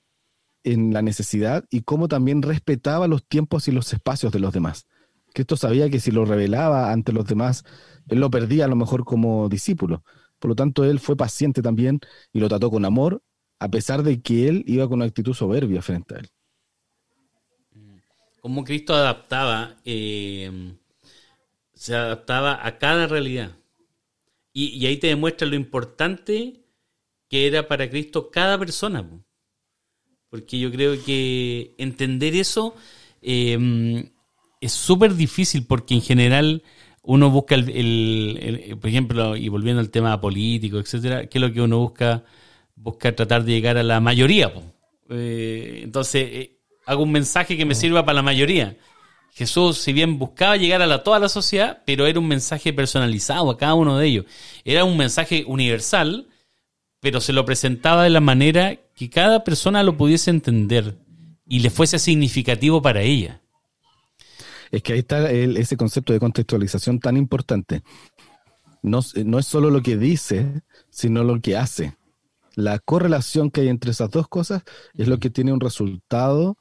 en 0.65 0.93
la 0.93 1.03
necesidad 1.03 1.65
y 1.71 1.83
como 1.83 2.09
también 2.09 2.43
respetaba 2.43 3.09
los 3.09 3.27
tiempos 3.27 3.69
y 3.69 3.73
los 3.73 3.93
espacios 3.93 4.33
de 4.33 4.41
los 4.41 4.53
demás. 4.53 4.87
Cristo 5.33 5.57
sabía 5.57 5.89
que 5.91 6.01
si 6.01 6.11
lo 6.11 6.25
revelaba 6.25 6.93
ante 6.93 7.13
los 7.13 7.25
demás, 7.27 7.65
él 8.09 8.21
lo 8.21 8.31
perdía 8.31 8.67
a 8.67 8.69
lo 8.69 8.77
mejor 8.77 9.05
como 9.05 9.49
discípulo. 9.49 10.05
Por 10.39 10.51
lo 10.51 10.55
tanto, 10.55 10.85
él 10.85 11.01
fue 11.01 11.17
paciente 11.17 11.63
también 11.63 12.01
y 12.33 12.41
lo 12.41 12.49
trató 12.49 12.71
con 12.71 12.85
amor, 12.85 13.23
a 13.59 13.69
pesar 13.69 14.03
de 14.03 14.21
que 14.23 14.49
él 14.49 14.65
iba 14.67 14.89
con 14.89 14.99
una 14.99 15.07
actitud 15.07 15.35
soberbia 15.35 15.83
frente 15.83 16.15
a 16.15 16.19
él. 16.19 16.31
Como 18.41 18.65
Cristo 18.65 18.95
adaptaba 18.95 19.77
eh, 19.85 20.75
se 21.81 21.95
adaptaba 21.95 22.67
a 22.67 22.77
cada 22.77 23.07
realidad. 23.07 23.57
Y, 24.53 24.85
ahí 24.85 24.99
te 24.99 25.07
demuestra 25.07 25.49
lo 25.49 25.55
importante 25.55 26.61
que 27.27 27.47
era 27.47 27.69
para 27.69 27.89
Cristo 27.89 28.31
cada 28.31 28.59
persona. 28.59 29.09
Porque 30.29 30.59
yo 30.59 30.71
creo 30.71 31.03
que 31.03 31.75
entender 31.79 32.35
eso 32.35 32.75
em, 33.23 34.11
es 34.61 34.73
súper 34.73 35.15
difícil 35.15 35.65
porque 35.67 35.95
en 35.95 36.03
general 36.03 36.63
uno 37.03 37.31
busca 37.31 37.55
el, 37.55 38.77
por 38.79 38.91
ejemplo, 38.91 39.35
y 39.35 39.49
volviendo 39.49 39.81
al 39.81 39.89
tema 39.89 40.21
político, 40.21 40.79
etcétera, 40.79 41.29
¿qué 41.29 41.39
es 41.39 41.43
lo 41.43 41.51
que 41.51 41.63
uno 41.63 41.79
busca? 41.79 42.25
Busca 42.75 43.17
tratar 43.17 43.43
de 43.45 43.53
llegar 43.53 43.79
a 43.79 43.83
la 43.83 44.01
mayoría. 44.01 44.53
Eh, 45.09 45.81
entonces, 45.83 46.51
hago 46.91 47.05
un 47.05 47.13
mensaje 47.13 47.57
que 47.57 47.65
me 47.65 47.77
sirva 47.77 48.05
para 48.05 48.17
la 48.17 48.23
mayoría. 48.23 48.77
Jesús, 49.33 49.79
si 49.79 49.93
bien 49.93 50.19
buscaba 50.19 50.57
llegar 50.57 50.83
a 50.83 50.89
la, 50.89 51.05
toda 51.05 51.21
la 51.21 51.29
sociedad, 51.29 51.83
pero 51.87 52.05
era 52.05 52.19
un 52.19 52.27
mensaje 52.27 52.73
personalizado 52.73 53.49
a 53.49 53.57
cada 53.57 53.75
uno 53.75 53.97
de 53.97 54.09
ellos. 54.09 54.25
Era 54.65 54.83
un 54.83 54.97
mensaje 54.97 55.45
universal, 55.47 56.27
pero 56.99 57.21
se 57.21 57.33
lo 57.33 57.45
presentaba 57.45 58.03
de 58.03 58.11
la 58.11 58.19
manera 58.19 58.77
que 58.97 59.09
cada 59.09 59.45
persona 59.45 59.85
lo 59.85 59.97
pudiese 59.97 60.31
entender 60.31 60.99
y 61.47 61.61
le 61.61 61.71
fuese 61.71 62.01
significativo 62.01 62.83
para 62.83 63.03
ella. 63.03 63.41
Es 64.73 64.83
que 64.83 64.95
ahí 64.95 64.99
está 64.99 65.31
ese 65.31 65.77
concepto 65.77 66.13
de 66.13 66.19
contextualización 66.19 66.99
tan 66.99 67.17
importante. 67.17 67.85
No, 68.83 68.99
no 69.25 69.39
es 69.39 69.47
solo 69.47 69.71
lo 69.71 69.81
que 69.81 69.97
dice, 69.97 70.63
sino 70.91 71.23
lo 71.23 71.41
que 71.41 71.57
hace. 71.57 71.95
La 72.57 72.81
correlación 72.81 73.53
que 73.53 73.61
hay 73.61 73.69
entre 73.69 73.93
esas 73.93 74.11
dos 74.11 74.27
cosas 74.27 74.65
es 74.97 75.07
lo 75.07 75.19
que 75.19 75.31
tiene 75.31 75.53
un 75.53 75.61
resultado 75.61 76.59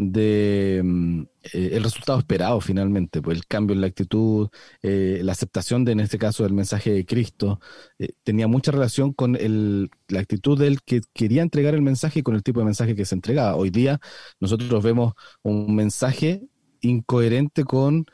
de 0.00 0.80
mm, 0.82 1.22
eh, 1.52 1.70
el 1.72 1.84
resultado 1.84 2.18
esperado 2.18 2.60
finalmente, 2.60 3.20
pues 3.20 3.36
el 3.36 3.46
cambio 3.46 3.74
en 3.74 3.82
la 3.82 3.86
actitud, 3.88 4.48
eh, 4.82 5.20
la 5.22 5.32
aceptación 5.32 5.84
de, 5.84 5.92
en 5.92 6.00
este 6.00 6.18
caso, 6.18 6.42
del 6.42 6.54
mensaje 6.54 6.90
de 6.90 7.04
Cristo, 7.04 7.60
eh, 7.98 8.08
tenía 8.22 8.48
mucha 8.48 8.72
relación 8.72 9.12
con 9.12 9.36
el, 9.36 9.90
la 10.08 10.20
actitud 10.20 10.58
del 10.58 10.82
que 10.82 11.02
quería 11.12 11.42
entregar 11.42 11.74
el 11.74 11.82
mensaje 11.82 12.20
y 12.20 12.22
con 12.22 12.34
el 12.34 12.42
tipo 12.42 12.60
de 12.60 12.66
mensaje 12.66 12.94
que 12.94 13.04
se 13.04 13.14
entregaba. 13.14 13.56
Hoy 13.56 13.70
día 13.70 14.00
nosotros 14.40 14.82
vemos 14.82 15.14
un 15.42 15.74
mensaje 15.74 16.42
incoherente 16.80 17.64
con, 17.64 18.06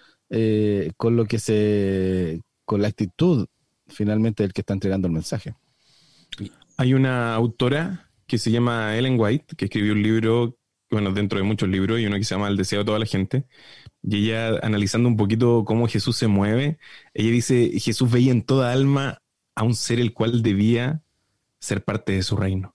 con 0.96 1.16
lo 1.16 1.24
que 1.26 1.38
se, 1.38 2.42
con 2.64 2.82
la 2.82 2.88
actitud 2.88 3.46
finalmente 3.86 4.42
del 4.42 4.52
que 4.52 4.62
está 4.62 4.74
entregando 4.74 5.06
el 5.06 5.14
mensaje. 5.14 5.54
Hay 6.76 6.94
una 6.94 7.34
autora 7.34 8.10
que 8.26 8.38
se 8.38 8.50
llama 8.50 8.96
Ellen 8.96 9.18
White, 9.18 9.54
que 9.56 9.66
escribió 9.66 9.92
un 9.92 10.02
libro 10.02 10.56
bueno, 10.96 11.12
dentro 11.12 11.38
de 11.38 11.44
muchos 11.44 11.68
libros, 11.68 12.00
y 12.00 12.06
uno 12.06 12.16
que 12.16 12.24
se 12.24 12.34
llama 12.34 12.48
El 12.48 12.56
deseo 12.56 12.78
de 12.78 12.84
toda 12.86 12.98
la 12.98 13.04
gente, 13.04 13.44
y 14.02 14.16
ella 14.16 14.58
analizando 14.62 15.10
un 15.10 15.18
poquito 15.18 15.62
cómo 15.66 15.88
Jesús 15.88 16.16
se 16.16 16.26
mueve, 16.26 16.78
ella 17.12 17.30
dice, 17.30 17.78
Jesús 17.78 18.10
veía 18.10 18.32
en 18.32 18.42
toda 18.42 18.72
alma 18.72 19.20
a 19.54 19.62
un 19.62 19.74
ser 19.74 20.00
el 20.00 20.14
cual 20.14 20.42
debía 20.42 21.02
ser 21.60 21.84
parte 21.84 22.12
de 22.12 22.22
su 22.22 22.34
reino. 22.34 22.74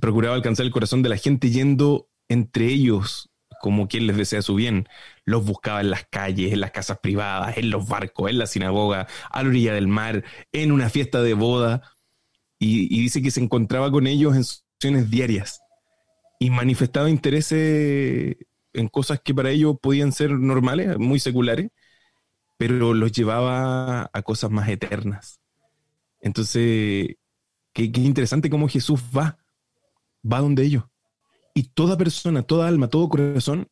Procuraba 0.00 0.36
alcanzar 0.36 0.64
el 0.64 0.70
corazón 0.70 1.02
de 1.02 1.08
la 1.08 1.16
gente 1.16 1.50
yendo 1.50 2.08
entre 2.28 2.66
ellos 2.66 3.30
como 3.60 3.88
quien 3.88 4.06
les 4.06 4.16
desea 4.16 4.40
su 4.40 4.54
bien. 4.54 4.88
Los 5.24 5.44
buscaba 5.44 5.80
en 5.80 5.90
las 5.90 6.06
calles, 6.08 6.52
en 6.52 6.60
las 6.60 6.70
casas 6.70 7.00
privadas, 7.00 7.58
en 7.58 7.70
los 7.70 7.88
barcos, 7.88 8.30
en 8.30 8.38
la 8.38 8.46
sinagoga, 8.46 9.08
a 9.28 9.42
la 9.42 9.48
orilla 9.48 9.74
del 9.74 9.88
mar, 9.88 10.22
en 10.52 10.70
una 10.70 10.88
fiesta 10.88 11.20
de 11.20 11.34
boda. 11.34 11.82
Y, 12.60 13.00
dice 13.00 13.22
que 13.22 13.32
se 13.32 13.40
encontraba 13.40 13.90
con 13.90 14.06
ellos 14.06 14.36
en 14.36 14.44
sus 14.44 15.10
diarias 15.10 15.60
y 16.38 16.50
manifestaba 16.50 17.10
interés 17.10 17.52
en 17.52 18.88
cosas 18.90 19.20
que 19.20 19.34
para 19.34 19.50
ellos 19.50 19.76
podían 19.80 20.12
ser 20.12 20.30
normales, 20.30 20.98
muy 20.98 21.18
seculares, 21.18 21.70
pero 22.56 22.94
los 22.94 23.12
llevaba 23.12 24.10
a 24.12 24.22
cosas 24.22 24.50
más 24.50 24.68
eternas. 24.68 25.40
Entonces, 26.20 27.16
qué, 27.72 27.84
interesante 27.94 28.50
cómo 28.50 28.68
Jesús 28.68 29.00
va, 29.16 29.38
va 30.30 30.40
donde 30.40 30.64
ellos. 30.64 30.84
Y 31.54 31.64
toda 31.64 31.96
persona, 31.96 32.42
toda 32.42 32.68
alma, 32.68 32.88
todo 32.88 33.08
corazón 33.08 33.68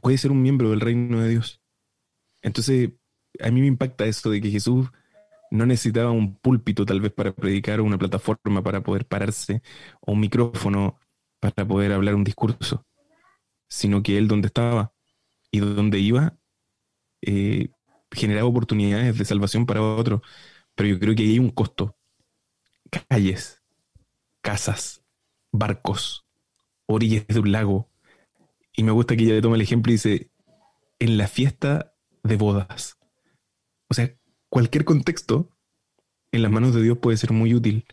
puede 0.00 0.18
ser 0.18 0.30
un 0.30 0.42
miembro 0.42 0.70
del 0.70 0.80
reino 0.80 1.20
de 1.20 1.30
Dios. 1.30 1.60
Entonces, 2.42 2.90
a 3.40 3.50
mí 3.50 3.60
me 3.60 3.66
impacta 3.66 4.04
eso 4.04 4.30
de 4.30 4.40
que 4.40 4.50
Jesús 4.50 4.88
no 5.52 5.66
necesitaba 5.66 6.10
un 6.10 6.36
púlpito 6.38 6.86
tal 6.86 7.00
vez 7.00 7.12
para 7.12 7.32
predicar 7.34 7.80
una 7.80 7.98
plataforma 7.98 8.62
para 8.62 8.82
poder 8.82 9.06
pararse 9.06 9.62
o 10.00 10.12
un 10.12 10.20
micrófono 10.20 10.98
para 11.40 11.66
poder 11.66 11.92
hablar 11.92 12.14
un 12.14 12.24
discurso, 12.24 12.86
sino 13.68 14.02
que 14.02 14.18
él 14.18 14.28
donde 14.28 14.48
estaba 14.48 14.94
y 15.50 15.60
donde 15.60 16.00
iba 16.00 16.36
eh, 17.22 17.70
generaba 18.10 18.48
oportunidades 18.48 19.18
de 19.18 19.24
salvación 19.24 19.66
para 19.66 19.82
otros. 19.82 20.22
Pero 20.74 20.88
yo 20.88 20.98
creo 21.00 21.14
que 21.14 21.22
hay 21.24 21.38
un 21.38 21.50
costo. 21.50 21.96
Calles, 23.08 23.62
casas, 24.42 25.02
barcos, 25.52 26.26
orillas 26.86 27.26
de 27.28 27.40
un 27.40 27.52
lago. 27.52 27.90
Y 28.74 28.84
me 28.84 28.92
gusta 28.92 29.16
que 29.16 29.24
ella 29.24 29.40
toma 29.42 29.56
el 29.56 29.62
ejemplo 29.62 29.90
y 29.92 29.94
dice, 29.96 30.30
en 30.98 31.18
la 31.18 31.28
fiesta 31.28 31.94
de 32.22 32.36
bodas. 32.36 32.98
O 33.88 33.94
sea, 33.94 34.14
cualquier 34.52 34.84
contexto 34.84 35.48
en 36.30 36.42
las 36.42 36.50
manos 36.50 36.74
de 36.74 36.82
Dios 36.82 36.98
puede 36.98 37.16
ser 37.16 37.32
muy 37.32 37.54
útil 37.54 37.86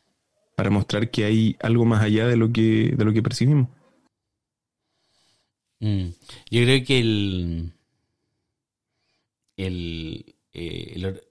para 0.57 0.69
mostrar 0.69 1.09
que 1.09 1.23
hay 1.23 1.55
algo 1.61 1.85
más 1.85 2.03
allá 2.03 2.27
de 2.27 2.35
lo 2.35 2.51
que, 2.51 2.93
de 2.97 3.05
lo 3.05 3.13
que 3.13 3.23
percibimos. 3.23 3.69
Mm. 5.79 6.09
Yo 6.51 6.61
creo 6.63 6.85
que 6.85 6.99
el, 6.99 7.71
el, 9.55 10.35
eh, 10.51 11.21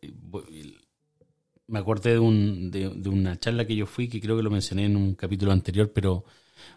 me 1.67 1.79
acordé 1.79 2.13
de, 2.13 2.21
un, 2.21 2.71
de, 2.71 2.89
una 3.11 3.39
charla 3.39 3.67
que 3.67 3.77
yo 3.77 3.85
fui, 3.85 4.09
que 4.09 4.23
creo 4.23 4.39
que 4.39 4.43
lo 4.43 4.51
mencioné 4.51 4.87
en 4.87 4.97
un 4.97 5.15
capítulo 5.15 5.53
anterior, 5.53 5.93
pero 5.93 6.25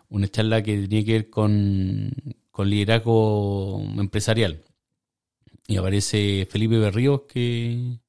una 0.10 0.28
charla 0.28 0.62
que 0.62 0.76
tenía 0.76 1.06
que 1.06 1.14
ver 1.14 1.30
con, 1.30 2.12
con 2.52 2.70
liderazgo 2.70 3.82
empresarial. 3.97 4.62
Y 5.68 5.78
aparece 5.78 6.45
Felipe 6.52 6.78
Berríos 6.80 7.22
que 7.30 8.01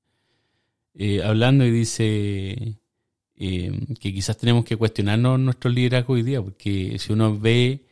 eh, 0.94 1.22
hablando 1.22 1.64
y 1.64 1.70
dice 1.70 2.78
eh, 3.36 3.80
que 4.00 4.12
quizás 4.12 4.36
tenemos 4.36 4.64
que 4.64 4.76
cuestionarnos 4.76 5.38
nuestro 5.40 5.70
liderazgo 5.70 6.14
hoy 6.14 6.22
día, 6.22 6.42
porque 6.42 6.98
si 6.98 7.12
uno 7.12 7.38
ve 7.38 7.86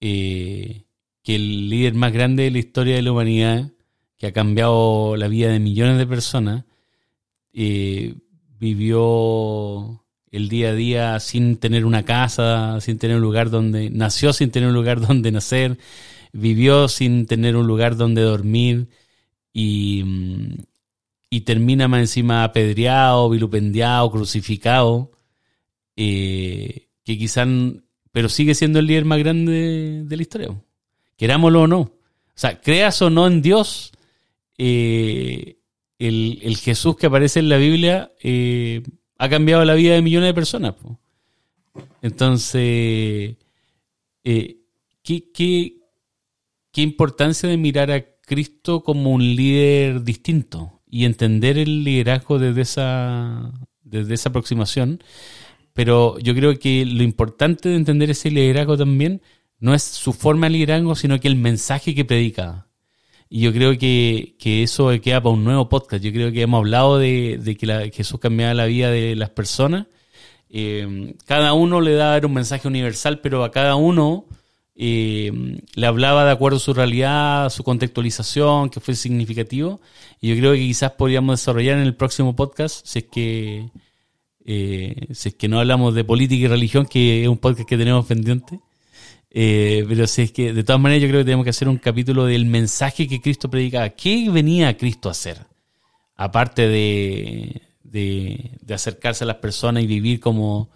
que 0.00 0.84
el 1.36 1.70
líder 1.70 1.94
más 1.94 2.12
grande 2.12 2.44
de 2.44 2.50
la 2.50 2.58
historia 2.58 2.96
de 2.96 3.02
la 3.02 3.12
humanidad 3.12 3.70
que 4.22 4.28
ha 4.28 4.32
cambiado 4.32 5.16
la 5.16 5.28
vida 5.28 5.50
de 5.50 5.58
millones 5.58 5.98
de 5.98 6.06
personas, 6.06 6.64
eh, 7.52 8.14
vivió 8.58 10.04
el 10.30 10.48
día 10.48 10.70
a 10.70 10.74
día 10.74 11.20
sin 11.20 11.56
tener 11.56 11.84
una 11.84 12.04
casa, 12.04 12.80
sin 12.80 12.98
tener 12.98 13.16
un 13.16 13.22
lugar 13.22 13.50
donde, 13.50 13.90
nació 13.90 14.32
sin 14.32 14.50
tener 14.50 14.68
un 14.68 14.74
lugar 14.74 15.00
donde 15.00 15.32
nacer, 15.32 15.78
vivió 16.32 16.88
sin 16.88 17.26
tener 17.26 17.56
un 17.56 17.66
lugar 17.66 17.96
donde 17.96 18.22
dormir 18.22 18.88
y, 19.52 20.04
y 21.32 21.40
termina 21.40 21.88
más 21.88 22.00
encima 22.00 22.44
apedreado, 22.44 23.30
vilupendiado, 23.30 24.10
crucificado, 24.10 25.12
eh, 25.96 26.88
que 27.04 27.16
quizás, 27.16 27.48
pero 28.10 28.28
sigue 28.28 28.54
siendo 28.54 28.80
el 28.80 28.86
líder 28.86 29.06
más 29.06 29.18
grande 29.18 30.02
de 30.04 30.16
la 30.16 30.20
historia, 30.22 30.62
querámoslo 31.16 31.62
o 31.62 31.66
no. 31.66 31.80
O 31.80 31.94
sea, 32.34 32.60
creas 32.60 33.00
o 33.00 33.08
no 33.08 33.26
en 33.26 33.40
Dios, 33.40 33.92
eh, 34.58 35.56
el, 35.98 36.54
Jesús 36.58 36.96
que 36.96 37.06
aparece 37.06 37.40
en 37.40 37.48
la 37.48 37.56
Biblia 37.56 38.12
eh, 38.22 38.82
ha 39.16 39.30
cambiado 39.30 39.64
la 39.64 39.72
vida 39.72 39.94
de 39.94 40.02
millones 40.02 40.28
de 40.28 40.34
personas. 40.34 40.74
Entonces, 42.02 43.36
eh, 44.22 44.58
¿qué, 45.02 45.32
qué, 45.32 46.82
importancia 46.82 47.48
de 47.48 47.56
mirar 47.56 47.90
a 47.90 48.04
Cristo 48.20 48.82
como 48.82 49.12
un 49.12 49.34
líder 49.34 50.02
distinto 50.04 50.81
y 50.92 51.06
entender 51.06 51.56
el 51.56 51.84
liderazgo 51.84 52.38
desde 52.38 52.60
esa, 52.60 53.50
desde 53.82 54.12
esa 54.12 54.28
aproximación. 54.28 55.02
Pero 55.72 56.18
yo 56.18 56.34
creo 56.34 56.58
que 56.58 56.84
lo 56.84 57.02
importante 57.02 57.70
de 57.70 57.76
entender 57.76 58.10
ese 58.10 58.30
liderazgo 58.30 58.76
también 58.76 59.22
no 59.58 59.72
es 59.72 59.82
su 59.82 60.12
forma 60.12 60.48
de 60.48 60.52
liderazgo, 60.52 60.94
sino 60.94 61.18
que 61.18 61.28
el 61.28 61.36
mensaje 61.36 61.94
que 61.94 62.04
predica. 62.04 62.66
Y 63.30 63.40
yo 63.40 63.54
creo 63.54 63.78
que, 63.78 64.36
eso 64.44 64.90
queda 65.00 65.22
para 65.22 65.34
un 65.34 65.44
nuevo 65.44 65.70
podcast. 65.70 66.04
Yo 66.04 66.12
creo 66.12 66.30
que 66.30 66.42
hemos 66.42 66.58
hablado 66.58 66.98
de, 66.98 67.56
que 67.58 67.90
Jesús 67.94 68.20
cambiaba 68.20 68.52
la 68.52 68.66
vida 68.66 68.90
de 68.90 69.16
las 69.16 69.30
personas. 69.30 69.86
Eh, 70.50 71.14
cada 71.24 71.54
uno 71.54 71.80
le 71.80 71.94
daba 71.94 72.26
un 72.26 72.34
mensaje 72.34 72.68
universal, 72.68 73.20
pero 73.20 73.44
a 73.44 73.50
cada 73.50 73.76
uno 73.76 74.26
eh, 74.74 75.60
le 75.74 75.86
hablaba 75.86 76.24
de 76.24 76.30
acuerdo 76.30 76.56
a 76.56 76.60
su 76.60 76.74
realidad, 76.74 77.50
su 77.50 77.62
contextualización, 77.62 78.70
que 78.70 78.80
fue 78.80 78.94
significativo. 78.94 79.80
Y 80.20 80.28
yo 80.28 80.36
creo 80.36 80.52
que 80.52 80.60
quizás 80.60 80.92
podríamos 80.92 81.40
desarrollar 81.40 81.78
en 81.78 81.84
el 81.84 81.94
próximo 81.94 82.34
podcast, 82.34 82.86
si 82.86 83.00
es 83.00 83.04
que, 83.06 83.70
eh, 84.44 85.08
si 85.12 85.30
es 85.30 85.34
que 85.34 85.48
no 85.48 85.60
hablamos 85.60 85.94
de 85.94 86.04
política 86.04 86.44
y 86.44 86.48
religión, 86.48 86.86
que 86.86 87.22
es 87.22 87.28
un 87.28 87.38
podcast 87.38 87.68
que 87.68 87.76
tenemos 87.76 88.06
pendiente. 88.06 88.60
Eh, 89.30 89.84
pero 89.88 90.06
si 90.06 90.22
es 90.22 90.32
que, 90.32 90.52
de 90.52 90.64
todas 90.64 90.80
maneras, 90.80 91.02
yo 91.02 91.08
creo 91.08 91.20
que 91.20 91.24
tenemos 91.24 91.44
que 91.44 91.50
hacer 91.50 91.68
un 91.68 91.78
capítulo 91.78 92.26
del 92.26 92.44
mensaje 92.46 93.08
que 93.08 93.20
Cristo 93.20 93.50
predicaba. 93.50 93.90
¿Qué 93.90 94.28
venía 94.30 94.76
Cristo 94.76 95.08
a 95.08 95.12
hacer? 95.12 95.38
Aparte 96.16 96.68
de, 96.68 97.62
de, 97.82 98.74
acercarse 98.74 99.24
a 99.24 99.26
las 99.26 99.36
personas 99.36 99.82
y 99.82 99.86
vivir 99.86 100.20
como 100.20 100.70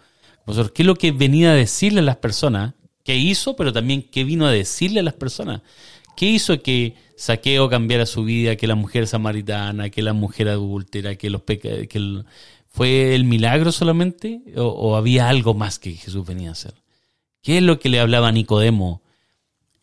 ¿Qué 0.73 0.83
es 0.83 0.85
lo 0.85 0.95
que 0.95 1.11
venía 1.11 1.51
a 1.51 1.55
decirle 1.55 1.99
a 1.99 2.03
las 2.03 2.17
personas? 2.17 2.73
¿Qué 3.07 3.15
hizo? 3.15 3.55
Pero 3.55 3.71
también 3.71 4.01
qué 4.01 4.25
vino 4.25 4.45
a 4.45 4.51
decirle 4.51 4.99
a 4.99 5.03
las 5.03 5.13
personas. 5.13 5.61
¿Qué 6.17 6.25
hizo 6.25 6.61
que 6.61 6.93
Saqueo 7.15 7.69
cambiara 7.69 8.05
su 8.05 8.25
vida, 8.25 8.57
que 8.57 8.67
la 8.67 8.75
mujer 8.75 9.07
samaritana, 9.07 9.89
que 9.89 10.01
la 10.01 10.11
mujer 10.11 10.49
adúltera, 10.49 11.15
que 11.15 11.29
los 11.29 11.41
pecados, 11.41 11.87
que 11.87 12.23
¿Fue 12.67 13.15
el 13.15 13.23
milagro 13.23 13.71
solamente? 13.71 14.41
o 14.57 14.97
había 14.97 15.29
algo 15.29 15.53
más 15.53 15.79
que 15.79 15.93
Jesús 15.93 16.27
venía 16.27 16.49
a 16.49 16.51
hacer? 16.51 16.73
¿Qué 17.41 17.59
es 17.59 17.63
lo 17.63 17.79
que 17.79 17.87
le 17.87 18.01
hablaba 18.01 18.27
a 18.27 18.33
Nicodemo? 18.33 19.01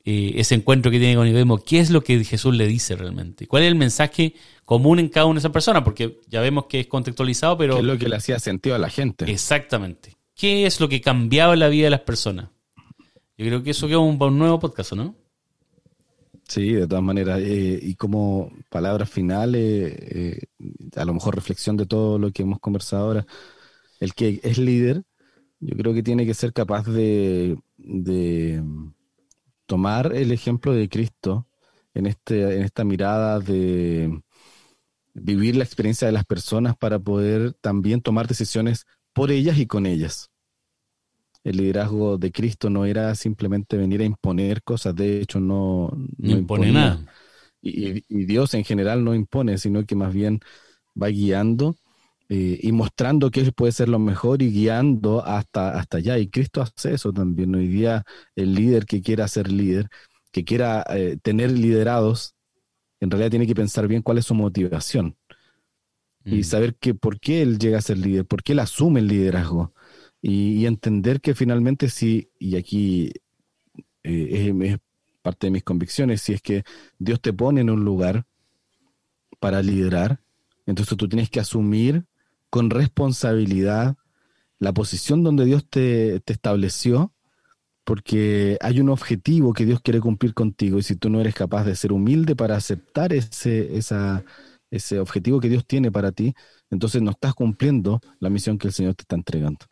Eh, 0.04 0.34
ese 0.36 0.54
encuentro 0.56 0.92
que 0.92 0.98
tiene 0.98 1.14
con 1.14 1.24
Nicodemo, 1.24 1.56
¿qué 1.64 1.78
es 1.78 1.88
lo 1.88 2.04
que 2.04 2.22
Jesús 2.24 2.54
le 2.54 2.66
dice 2.66 2.94
realmente? 2.94 3.46
¿Cuál 3.46 3.62
es 3.62 3.68
el 3.68 3.74
mensaje 3.74 4.34
común 4.66 4.98
en 4.98 5.08
cada 5.08 5.24
una 5.24 5.36
de 5.36 5.38
esas 5.38 5.50
personas? 5.50 5.82
Porque 5.82 6.20
ya 6.28 6.42
vemos 6.42 6.66
que 6.66 6.80
es 6.80 6.88
contextualizado, 6.88 7.56
pero... 7.56 7.76
¿Qué 7.76 7.80
es 7.80 7.86
lo 7.86 7.96
que 7.96 8.10
le 8.10 8.16
hacía 8.16 8.38
sentido 8.38 8.74
a 8.74 8.78
la 8.78 8.90
gente? 8.90 9.32
Exactamente. 9.32 10.14
¿Qué 10.34 10.66
es 10.66 10.78
lo 10.78 10.90
que 10.90 11.00
cambiaba 11.00 11.56
la 11.56 11.68
vida 11.68 11.84
de 11.84 11.90
las 11.90 12.00
personas? 12.00 12.48
Yo 13.36 13.46
creo 13.46 13.62
que 13.62 13.70
eso 13.70 13.88
queda 13.88 13.98
un, 13.98 14.18
nuevo 14.38 14.60
podcast, 14.60 14.92
¿no? 14.92 15.14
Sí, 16.46 16.72
de 16.72 16.86
todas 16.86 17.02
maneras. 17.02 17.40
Eh, 17.40 17.78
y 17.82 17.94
como 17.94 18.52
palabras 18.68 19.10
finales, 19.10 19.94
eh, 19.98 20.40
a 20.96 21.04
lo 21.04 21.14
mejor 21.14 21.34
reflexión 21.34 21.76
de 21.76 21.86
todo 21.86 22.18
lo 22.18 22.30
que 22.30 22.42
hemos 22.42 22.60
conversado 22.60 23.06
ahora, 23.06 23.26
el 24.00 24.14
que 24.14 24.40
es 24.42 24.58
líder 24.58 25.04
yo 25.66 25.76
creo 25.76 25.94
que 25.94 26.02
tiene 26.02 26.26
que 26.26 26.34
ser 26.34 26.52
capaz 26.52 26.86
de, 26.86 27.56
tomar 29.66 30.14
el 30.14 30.30
ejemplo 30.30 30.74
de 30.74 30.88
Cristo 30.90 31.48
en, 31.94 32.06
este, 32.06 32.56
en 32.56 32.62
esta 32.64 32.84
mirada 32.84 33.40
de 33.40 34.22
vivir 35.14 35.56
la 35.56 35.64
experiencia 35.64 36.06
de 36.06 36.12
las 36.12 36.26
personas 36.26 36.76
para 36.76 36.98
poder 36.98 37.54
también 37.54 38.02
tomar 38.02 38.28
decisiones 38.28 38.86
por 39.14 39.30
ellas 39.30 39.58
y 39.58 39.66
con 39.66 39.86
ellas. 39.86 40.30
El 41.44 41.58
liderazgo 41.58 42.18
de 42.18 42.32
Cristo 42.32 42.70
no 42.70 42.86
era 42.86 43.14
simplemente 43.14 43.76
venir 43.76 44.00
a 44.00 44.04
imponer 44.04 44.62
cosas, 44.62 44.96
de 44.96 45.20
hecho 45.20 45.38
no, 45.40 45.90
no, 46.18 46.30
impone 46.30 46.72
nada. 46.72 47.04
y, 47.60 48.00
Dios 48.24 48.54
en 48.54 48.64
general 48.64 49.04
no 49.04 49.14
impone, 49.14 49.58
sino 49.58 49.84
que 49.84 49.94
más 49.94 50.12
bien 50.12 50.40
va 51.00 51.08
guiando 51.08 51.76
eh, 52.30 52.58
y 52.62 52.72
mostrando 52.72 53.30
qué 53.30 53.52
puede 53.52 53.72
ser 53.72 53.90
lo 53.90 53.98
mejor 53.98 54.40
y 54.42 54.50
guiando 54.50 55.24
hasta, 55.24 55.78
hasta 55.78 55.98
allá. 55.98 56.18
Y 56.18 56.28
Cristo 56.28 56.62
hace 56.62 56.94
eso 56.94 57.12
también. 57.12 57.54
Hoy 57.54 57.68
día 57.68 58.04
el 58.34 58.54
líder 58.54 58.86
que 58.86 59.02
quiera 59.02 59.28
ser 59.28 59.52
líder, 59.52 59.88
que 60.32 60.44
quiera 60.44 60.84
eh, 60.90 61.18
tener 61.22 61.52
liderados, 61.52 62.34
en 63.00 63.10
realidad 63.10 63.30
tiene 63.30 63.46
que 63.46 63.54
pensar 63.54 63.86
bien 63.88 64.02
cuál 64.02 64.18
es 64.18 64.26
su 64.26 64.34
motivación 64.34 65.16
y 66.24 66.36
mm. 66.36 66.44
saber 66.44 66.74
que, 66.76 66.94
por 66.94 67.20
qué 67.20 67.42
él 67.42 67.58
llega 67.58 67.78
a 67.78 67.82
ser 67.82 67.98
líder, 67.98 68.24
por 68.24 68.42
qué 68.42 68.52
él 68.52 68.60
asume 68.60 69.00
el 69.00 69.08
liderazgo 69.08 69.73
y, 70.26 70.64
entender 70.64 71.20
que 71.20 71.34
finalmente 71.34 71.90
sí, 71.90 72.30
y 72.38 72.56
aquí 72.56 73.12
eh, 74.02 74.54
es 74.62 74.78
parte 75.20 75.48
de 75.48 75.50
mis 75.50 75.64
convicciones, 75.64 76.22
si 76.22 76.32
es 76.32 76.40
que 76.40 76.64
Dios 76.98 77.20
te 77.20 77.34
pone 77.34 77.60
en 77.60 77.68
un 77.68 77.84
lugar 77.84 78.24
para 79.38 79.60
liderar, 79.62 80.20
entonces 80.64 80.96
tú 80.96 81.10
tienes 81.10 81.28
que 81.28 81.40
asumir 81.40 82.06
con 82.48 82.70
responsabilidad 82.70 83.98
la 84.60 84.72
posición 84.72 85.22
donde 85.24 85.44
Dios 85.44 85.68
te, 85.68 86.22
estableció, 86.24 87.12
porque 87.84 88.56
hay 88.62 88.80
un 88.80 88.88
objetivo 88.88 89.52
que 89.52 89.66
Dios 89.66 89.82
quiere 89.82 90.00
cumplir 90.00 90.32
contigo 90.32 90.78
y 90.78 90.82
si 90.82 90.96
tú 90.96 91.10
no 91.10 91.20
eres 91.20 91.34
capaz 91.34 91.64
de 91.64 91.76
ser 91.76 91.92
humilde 91.92 92.34
para 92.34 92.56
aceptar 92.56 93.12
ese, 93.12 93.76
esa, 93.76 94.24
ese 94.70 95.00
objetivo 95.00 95.38
que 95.38 95.50
Dios 95.50 95.66
tiene 95.66 95.92
para 95.92 96.12
ti, 96.12 96.34
entonces 96.70 97.02
no 97.02 97.10
estás 97.10 97.34
cumpliendo 97.34 98.00
la 98.20 98.30
misión 98.30 98.56
que 98.56 98.68
el 98.68 98.72
Señor 98.72 98.94
te 98.94 99.02
está 99.02 99.16
entregando. 99.16 99.66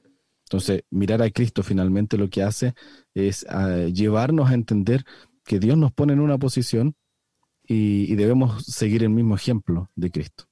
Entonces, 0.52 0.84
mirar 0.90 1.22
a 1.22 1.30
Cristo 1.30 1.62
finalmente 1.62 2.18
lo 2.18 2.28
que 2.28 2.42
hace 2.42 2.74
es 3.14 3.46
ah, 3.48 3.86
llevarnos 3.90 4.50
a 4.50 4.54
entender 4.54 5.02
que 5.46 5.58
Dios 5.58 5.78
nos 5.78 5.92
pone 5.92 6.12
en 6.12 6.20
una 6.20 6.36
posición 6.36 6.94
y, 7.66 8.14
debemos 8.16 8.62
seguir 8.66 9.02
el 9.02 9.08
mismo 9.08 9.34
ejemplo 9.34 9.90
de 9.94 10.10
Cristo. 10.10 10.44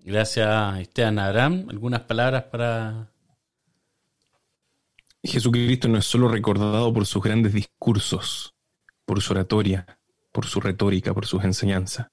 Gracias, 0.00 0.80
Esteban 0.80 1.20
Abraham. 1.20 1.66
¿Algunas 1.70 2.00
palabras 2.00 2.42
para...? 2.50 3.08
Jesucristo 5.22 5.86
no 5.86 5.98
es 5.98 6.04
solo 6.04 6.26
recordado 6.26 6.92
por 6.92 7.06
sus 7.06 7.22
grandes 7.22 7.52
discursos, 7.52 8.52
por 9.04 9.22
su 9.22 9.32
oratoria, 9.32 10.00
por 10.32 10.46
su 10.46 10.60
retórica, 10.60 11.14
por 11.14 11.26
sus 11.26 11.44
enseñanzas, 11.44 12.08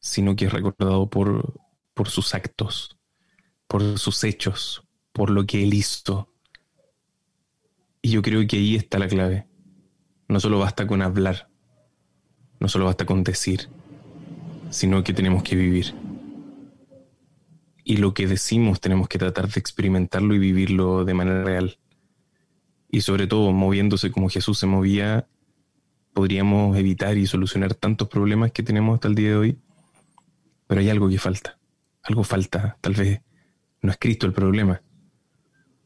sino 0.00 0.36
que 0.36 0.44
es 0.44 0.52
recordado 0.52 1.08
por, 1.08 1.54
por 1.94 2.10
sus 2.10 2.34
actos, 2.34 2.98
por 3.66 3.98
sus 3.98 4.22
hechos, 4.22 4.85
por 5.16 5.30
lo 5.30 5.46
que 5.46 5.62
él 5.62 5.72
hizo. 5.72 6.28
Y 8.02 8.10
yo 8.10 8.20
creo 8.20 8.46
que 8.46 8.58
ahí 8.58 8.76
está 8.76 8.98
la 8.98 9.08
clave. 9.08 9.46
No 10.28 10.40
solo 10.40 10.58
basta 10.58 10.86
con 10.86 11.00
hablar, 11.00 11.48
no 12.60 12.68
solo 12.68 12.84
basta 12.84 13.06
con 13.06 13.24
decir, 13.24 13.70
sino 14.68 15.02
que 15.02 15.14
tenemos 15.14 15.42
que 15.42 15.56
vivir. 15.56 15.94
Y 17.82 17.96
lo 17.96 18.12
que 18.12 18.26
decimos 18.26 18.78
tenemos 18.78 19.08
que 19.08 19.18
tratar 19.18 19.48
de 19.48 19.58
experimentarlo 19.58 20.34
y 20.34 20.38
vivirlo 20.38 21.06
de 21.06 21.14
manera 21.14 21.42
real. 21.42 21.78
Y 22.90 23.00
sobre 23.00 23.26
todo, 23.26 23.52
moviéndose 23.52 24.10
como 24.10 24.28
Jesús 24.28 24.58
se 24.58 24.66
movía, 24.66 25.28
podríamos 26.12 26.76
evitar 26.76 27.16
y 27.16 27.26
solucionar 27.26 27.74
tantos 27.74 28.08
problemas 28.08 28.52
que 28.52 28.62
tenemos 28.62 28.96
hasta 28.96 29.08
el 29.08 29.14
día 29.14 29.30
de 29.30 29.36
hoy. 29.36 29.58
Pero 30.66 30.82
hay 30.82 30.90
algo 30.90 31.08
que 31.08 31.18
falta. 31.18 31.58
Algo 32.02 32.22
falta. 32.22 32.76
Tal 32.82 32.92
vez 32.92 33.22
no 33.80 33.90
es 33.90 33.96
Cristo 33.98 34.26
el 34.26 34.34
problema. 34.34 34.82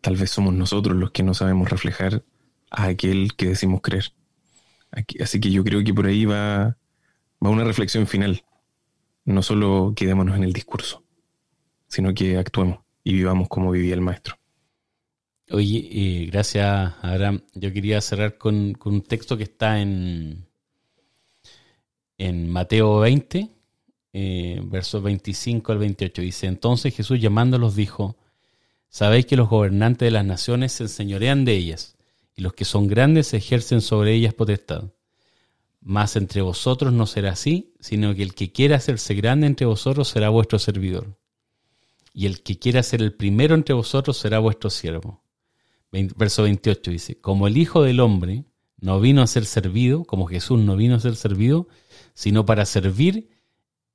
Tal 0.00 0.16
vez 0.16 0.30
somos 0.30 0.54
nosotros 0.54 0.96
los 0.96 1.10
que 1.10 1.22
no 1.22 1.34
sabemos 1.34 1.70
reflejar 1.70 2.24
a 2.70 2.84
aquel 2.86 3.34
que 3.36 3.46
decimos 3.46 3.80
creer 3.80 4.12
así 5.20 5.40
que 5.40 5.50
yo 5.50 5.64
creo 5.64 5.82
que 5.84 5.94
por 5.94 6.06
ahí 6.06 6.24
va, 6.24 6.76
va 7.44 7.50
una 7.50 7.64
reflexión 7.64 8.06
final. 8.06 8.44
No 9.24 9.42
solo 9.42 9.92
quedémonos 9.94 10.36
en 10.36 10.44
el 10.44 10.52
discurso, 10.52 11.04
sino 11.88 12.14
que 12.14 12.36
actuemos 12.36 12.80
y 13.04 13.14
vivamos 13.14 13.48
como 13.48 13.70
vivía 13.70 13.94
el 13.94 14.00
maestro. 14.00 14.36
Oye, 15.50 15.88
eh, 15.90 16.26
gracias, 16.26 16.94
Abraham. 17.02 17.42
Yo 17.54 17.72
quería 17.72 18.00
cerrar 18.00 18.38
con, 18.38 18.76
un 18.84 19.02
texto 19.02 19.36
que 19.36 19.44
está 19.44 19.80
en, 19.80 20.46
en 22.18 22.48
Mateo 22.48 23.00
20, 23.00 23.48
eh, 24.12 24.60
versos 24.64 25.02
25 25.02 25.72
al 25.72 25.78
28. 25.78 26.22
Dice, 26.22 26.46
entonces 26.46 26.94
Jesús 26.94 27.20
llamándolos 27.20 27.74
dijo, 27.74 28.16
sabéis 28.90 29.24
que 29.24 29.36
los 29.36 29.48
gobernantes 29.48 30.06
de 30.06 30.10
las 30.10 30.24
naciones 30.26 30.72
se 30.72 30.82
enseñorean 30.82 31.46
de 31.46 31.56
ellas 31.56 31.96
y 32.36 32.42
los 32.42 32.52
que 32.52 32.66
son 32.66 32.86
grandes 32.86 33.32
ejercen 33.32 33.80
sobre 33.80 34.12
ellas 34.12 34.34
potestad. 34.34 34.92
Mas 35.80 36.16
entre 36.16 36.42
vosotros 36.42 36.92
no 36.92 37.06
será 37.06 37.32
así, 37.32 37.74
sino 37.80 38.14
que 38.14 38.22
el 38.22 38.34
que 38.34 38.52
quiera 38.52 38.76
hacerse 38.76 39.14
grande 39.14 39.46
entre 39.46 39.66
vosotros 39.66 40.08
será 40.08 40.28
vuestro 40.28 40.58
servidor. 40.58 41.16
Y 42.12 42.26
el 42.26 42.42
que 42.42 42.58
quiera 42.58 42.82
ser 42.82 43.00
el 43.00 43.14
primero 43.14 43.54
entre 43.54 43.74
vosotros 43.74 44.18
será 44.18 44.38
vuestro 44.40 44.68
siervo. 44.68 45.22
Verso 45.90 46.42
28 46.42 46.90
dice, 46.90 47.20
como 47.20 47.46
el 47.46 47.56
Hijo 47.56 47.82
del 47.82 48.00
Hombre 48.00 48.44
no 48.78 49.00
vino 49.00 49.22
a 49.22 49.26
ser 49.26 49.44
servido, 49.44 50.04
como 50.04 50.26
Jesús 50.26 50.58
no 50.60 50.76
vino 50.76 50.96
a 50.96 51.00
ser 51.00 51.16
servido, 51.16 51.68
sino 52.14 52.44
para 52.46 52.66
servir 52.66 53.28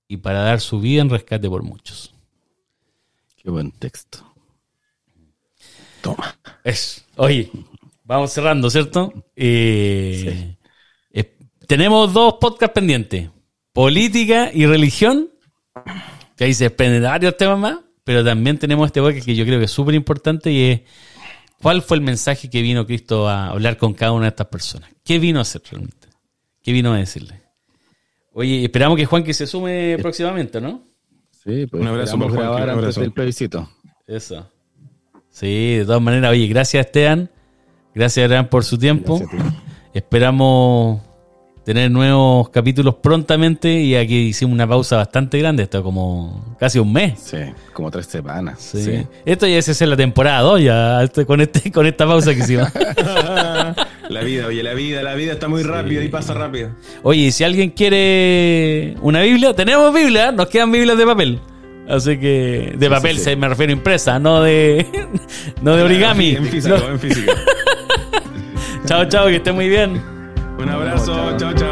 y 0.08 0.18
para 0.18 0.42
dar 0.42 0.62
su 0.62 0.80
vida 0.80 1.02
en 1.02 1.10
rescate 1.10 1.50
por 1.50 1.64
muchos. 1.64 2.14
Qué 3.38 3.50
buen 3.50 3.72
texto. 3.72 4.35
Toma. 6.06 6.38
Es. 6.64 7.04
Oye, 7.16 7.50
Vamos 8.06 8.32
cerrando, 8.32 8.70
¿cierto? 8.70 9.12
Eh, 9.36 10.56
tenemos 11.68 12.14
dos 12.14 12.36
podcasts 12.40 12.76
pendientes. 12.76 13.32
Política 13.74 14.52
y 14.54 14.68
religión. 14.68 15.32
Que 16.38 16.44
ahí 16.44 16.54
se 16.54 16.66
desprenden 16.66 17.02
varios 17.02 17.36
temas 17.36 17.58
más. 17.58 17.80
Pero 18.04 18.24
también 18.24 18.60
tenemos 18.60 18.86
este 18.86 19.02
podcast 19.02 19.26
que 19.26 19.36
yo 19.36 19.44
creo 19.46 19.58
que 19.58 19.66
es 19.66 19.72
súper 19.72 19.96
importante 19.96 20.52
y 20.52 20.64
es 20.70 20.82
¿cuál 21.60 21.82
fue 21.82 21.98
el 21.98 22.04
mensaje 22.04 22.48
que 22.48 22.62
vino 22.62 22.86
Cristo 22.86 23.28
a 23.28 23.48
hablar 23.48 23.78
con 23.78 23.96
cada 23.96 24.12
una 24.12 24.26
de 24.26 24.30
estas 24.30 24.48
personas? 24.48 24.92
¿Qué 25.04 25.18
vino 25.18 25.40
a 25.40 25.42
hacer 25.42 25.64
realmente? 25.72 26.08
¿Qué 26.62 26.72
vino 26.72 26.94
a 26.94 26.98
decirle? 26.98 27.42
Oye, 28.34 28.64
esperamos 28.64 28.96
que 28.98 29.08
Juan 29.08 29.24
que 29.24 29.34
se 29.34 29.48
sume 29.48 29.98
próximamente, 30.00 30.62
¿no? 30.62 30.84
Sí, 31.32 31.66
pues 31.66 31.82
un 31.82 31.88
abrazo 31.88 32.20
por 32.20 32.32
grabar 32.32 32.70
antes 32.70 32.96
del 32.96 33.12
plebiscito. 33.12 33.68
Eso. 34.06 34.48
Sí, 35.36 35.76
de 35.80 35.86
todas 35.86 36.02
maneras, 36.02 36.32
oye, 36.32 36.48
gracias 36.48 36.86
Esteban 36.86 37.30
Gracias, 37.94 38.26
Adrián, 38.26 38.48
por 38.48 38.64
su 38.64 38.78
tiempo. 38.78 39.22
Esperamos 39.94 41.02
tener 41.66 41.92
nuevos 41.92 42.50
capítulos 42.50 42.96
prontamente 42.96 43.82
y 43.82 43.96
aquí 43.96 44.16
hicimos 44.28 44.54
una 44.54 44.66
pausa 44.66 44.96
bastante 44.96 45.38
grande, 45.40 45.64
esto 45.64 45.84
como 45.84 46.56
casi 46.58 46.80
un 46.80 46.94
mes. 46.94 47.20
Sí, 47.20 47.38
como 47.74 47.92
tres 47.92 48.06
semanas. 48.06 48.60
Sí. 48.62 49.06
Esto 49.26 49.46
ya 49.46 49.58
es 49.58 49.82
la 49.82 49.98
temporada 49.98 50.40
2 50.42 50.62
ya, 50.62 51.10
con, 51.26 51.42
este, 51.42 51.70
con 51.70 51.86
esta 51.86 52.06
pausa 52.06 52.34
que 52.34 52.40
hicimos. 52.40 52.70
la 54.10 54.22
vida, 54.24 54.48
oye, 54.48 54.64
la 54.64 54.74
vida, 54.74 55.04
la 55.04 55.16
vida 55.16 55.34
está 55.34 55.50
muy 55.50 55.64
rápida 55.64 56.02
y 56.02 56.08
pasa 56.08 56.34
rápido. 56.34 56.70
Oye, 57.04 57.32
si 57.32 57.44
alguien 57.44 57.72
quiere 57.72 58.96
una 59.02 59.22
Biblia, 59.22 59.54
tenemos 59.54 59.94
Biblia, 59.94 60.32
nos 60.32 60.48
quedan 60.48 60.72
Biblias 60.72 60.98
de 60.98 61.06
papel. 61.06 61.40
Así 61.88 62.18
que 62.18 62.74
de 62.78 62.90
papel 62.90 63.18
se 63.20 63.36
me 63.36 63.48
refiero 63.48 63.72
a 63.72 63.76
impresa, 63.76 64.20
no 64.20 64.42
de 64.42 64.86
no 65.62 65.76
de 65.76 65.84
origami. 65.84 66.32
En 66.32 66.46
físico, 66.46 66.76
en 66.76 67.00
físico. 67.00 67.32
chao, 68.86 69.06
chao, 69.06 69.28
que 69.28 69.36
esté 69.36 69.52
muy 69.52 69.70
bien. 69.70 70.02
Un 70.58 70.70
abrazo, 70.70 71.36
chao, 71.38 71.54
chao. 71.54 71.65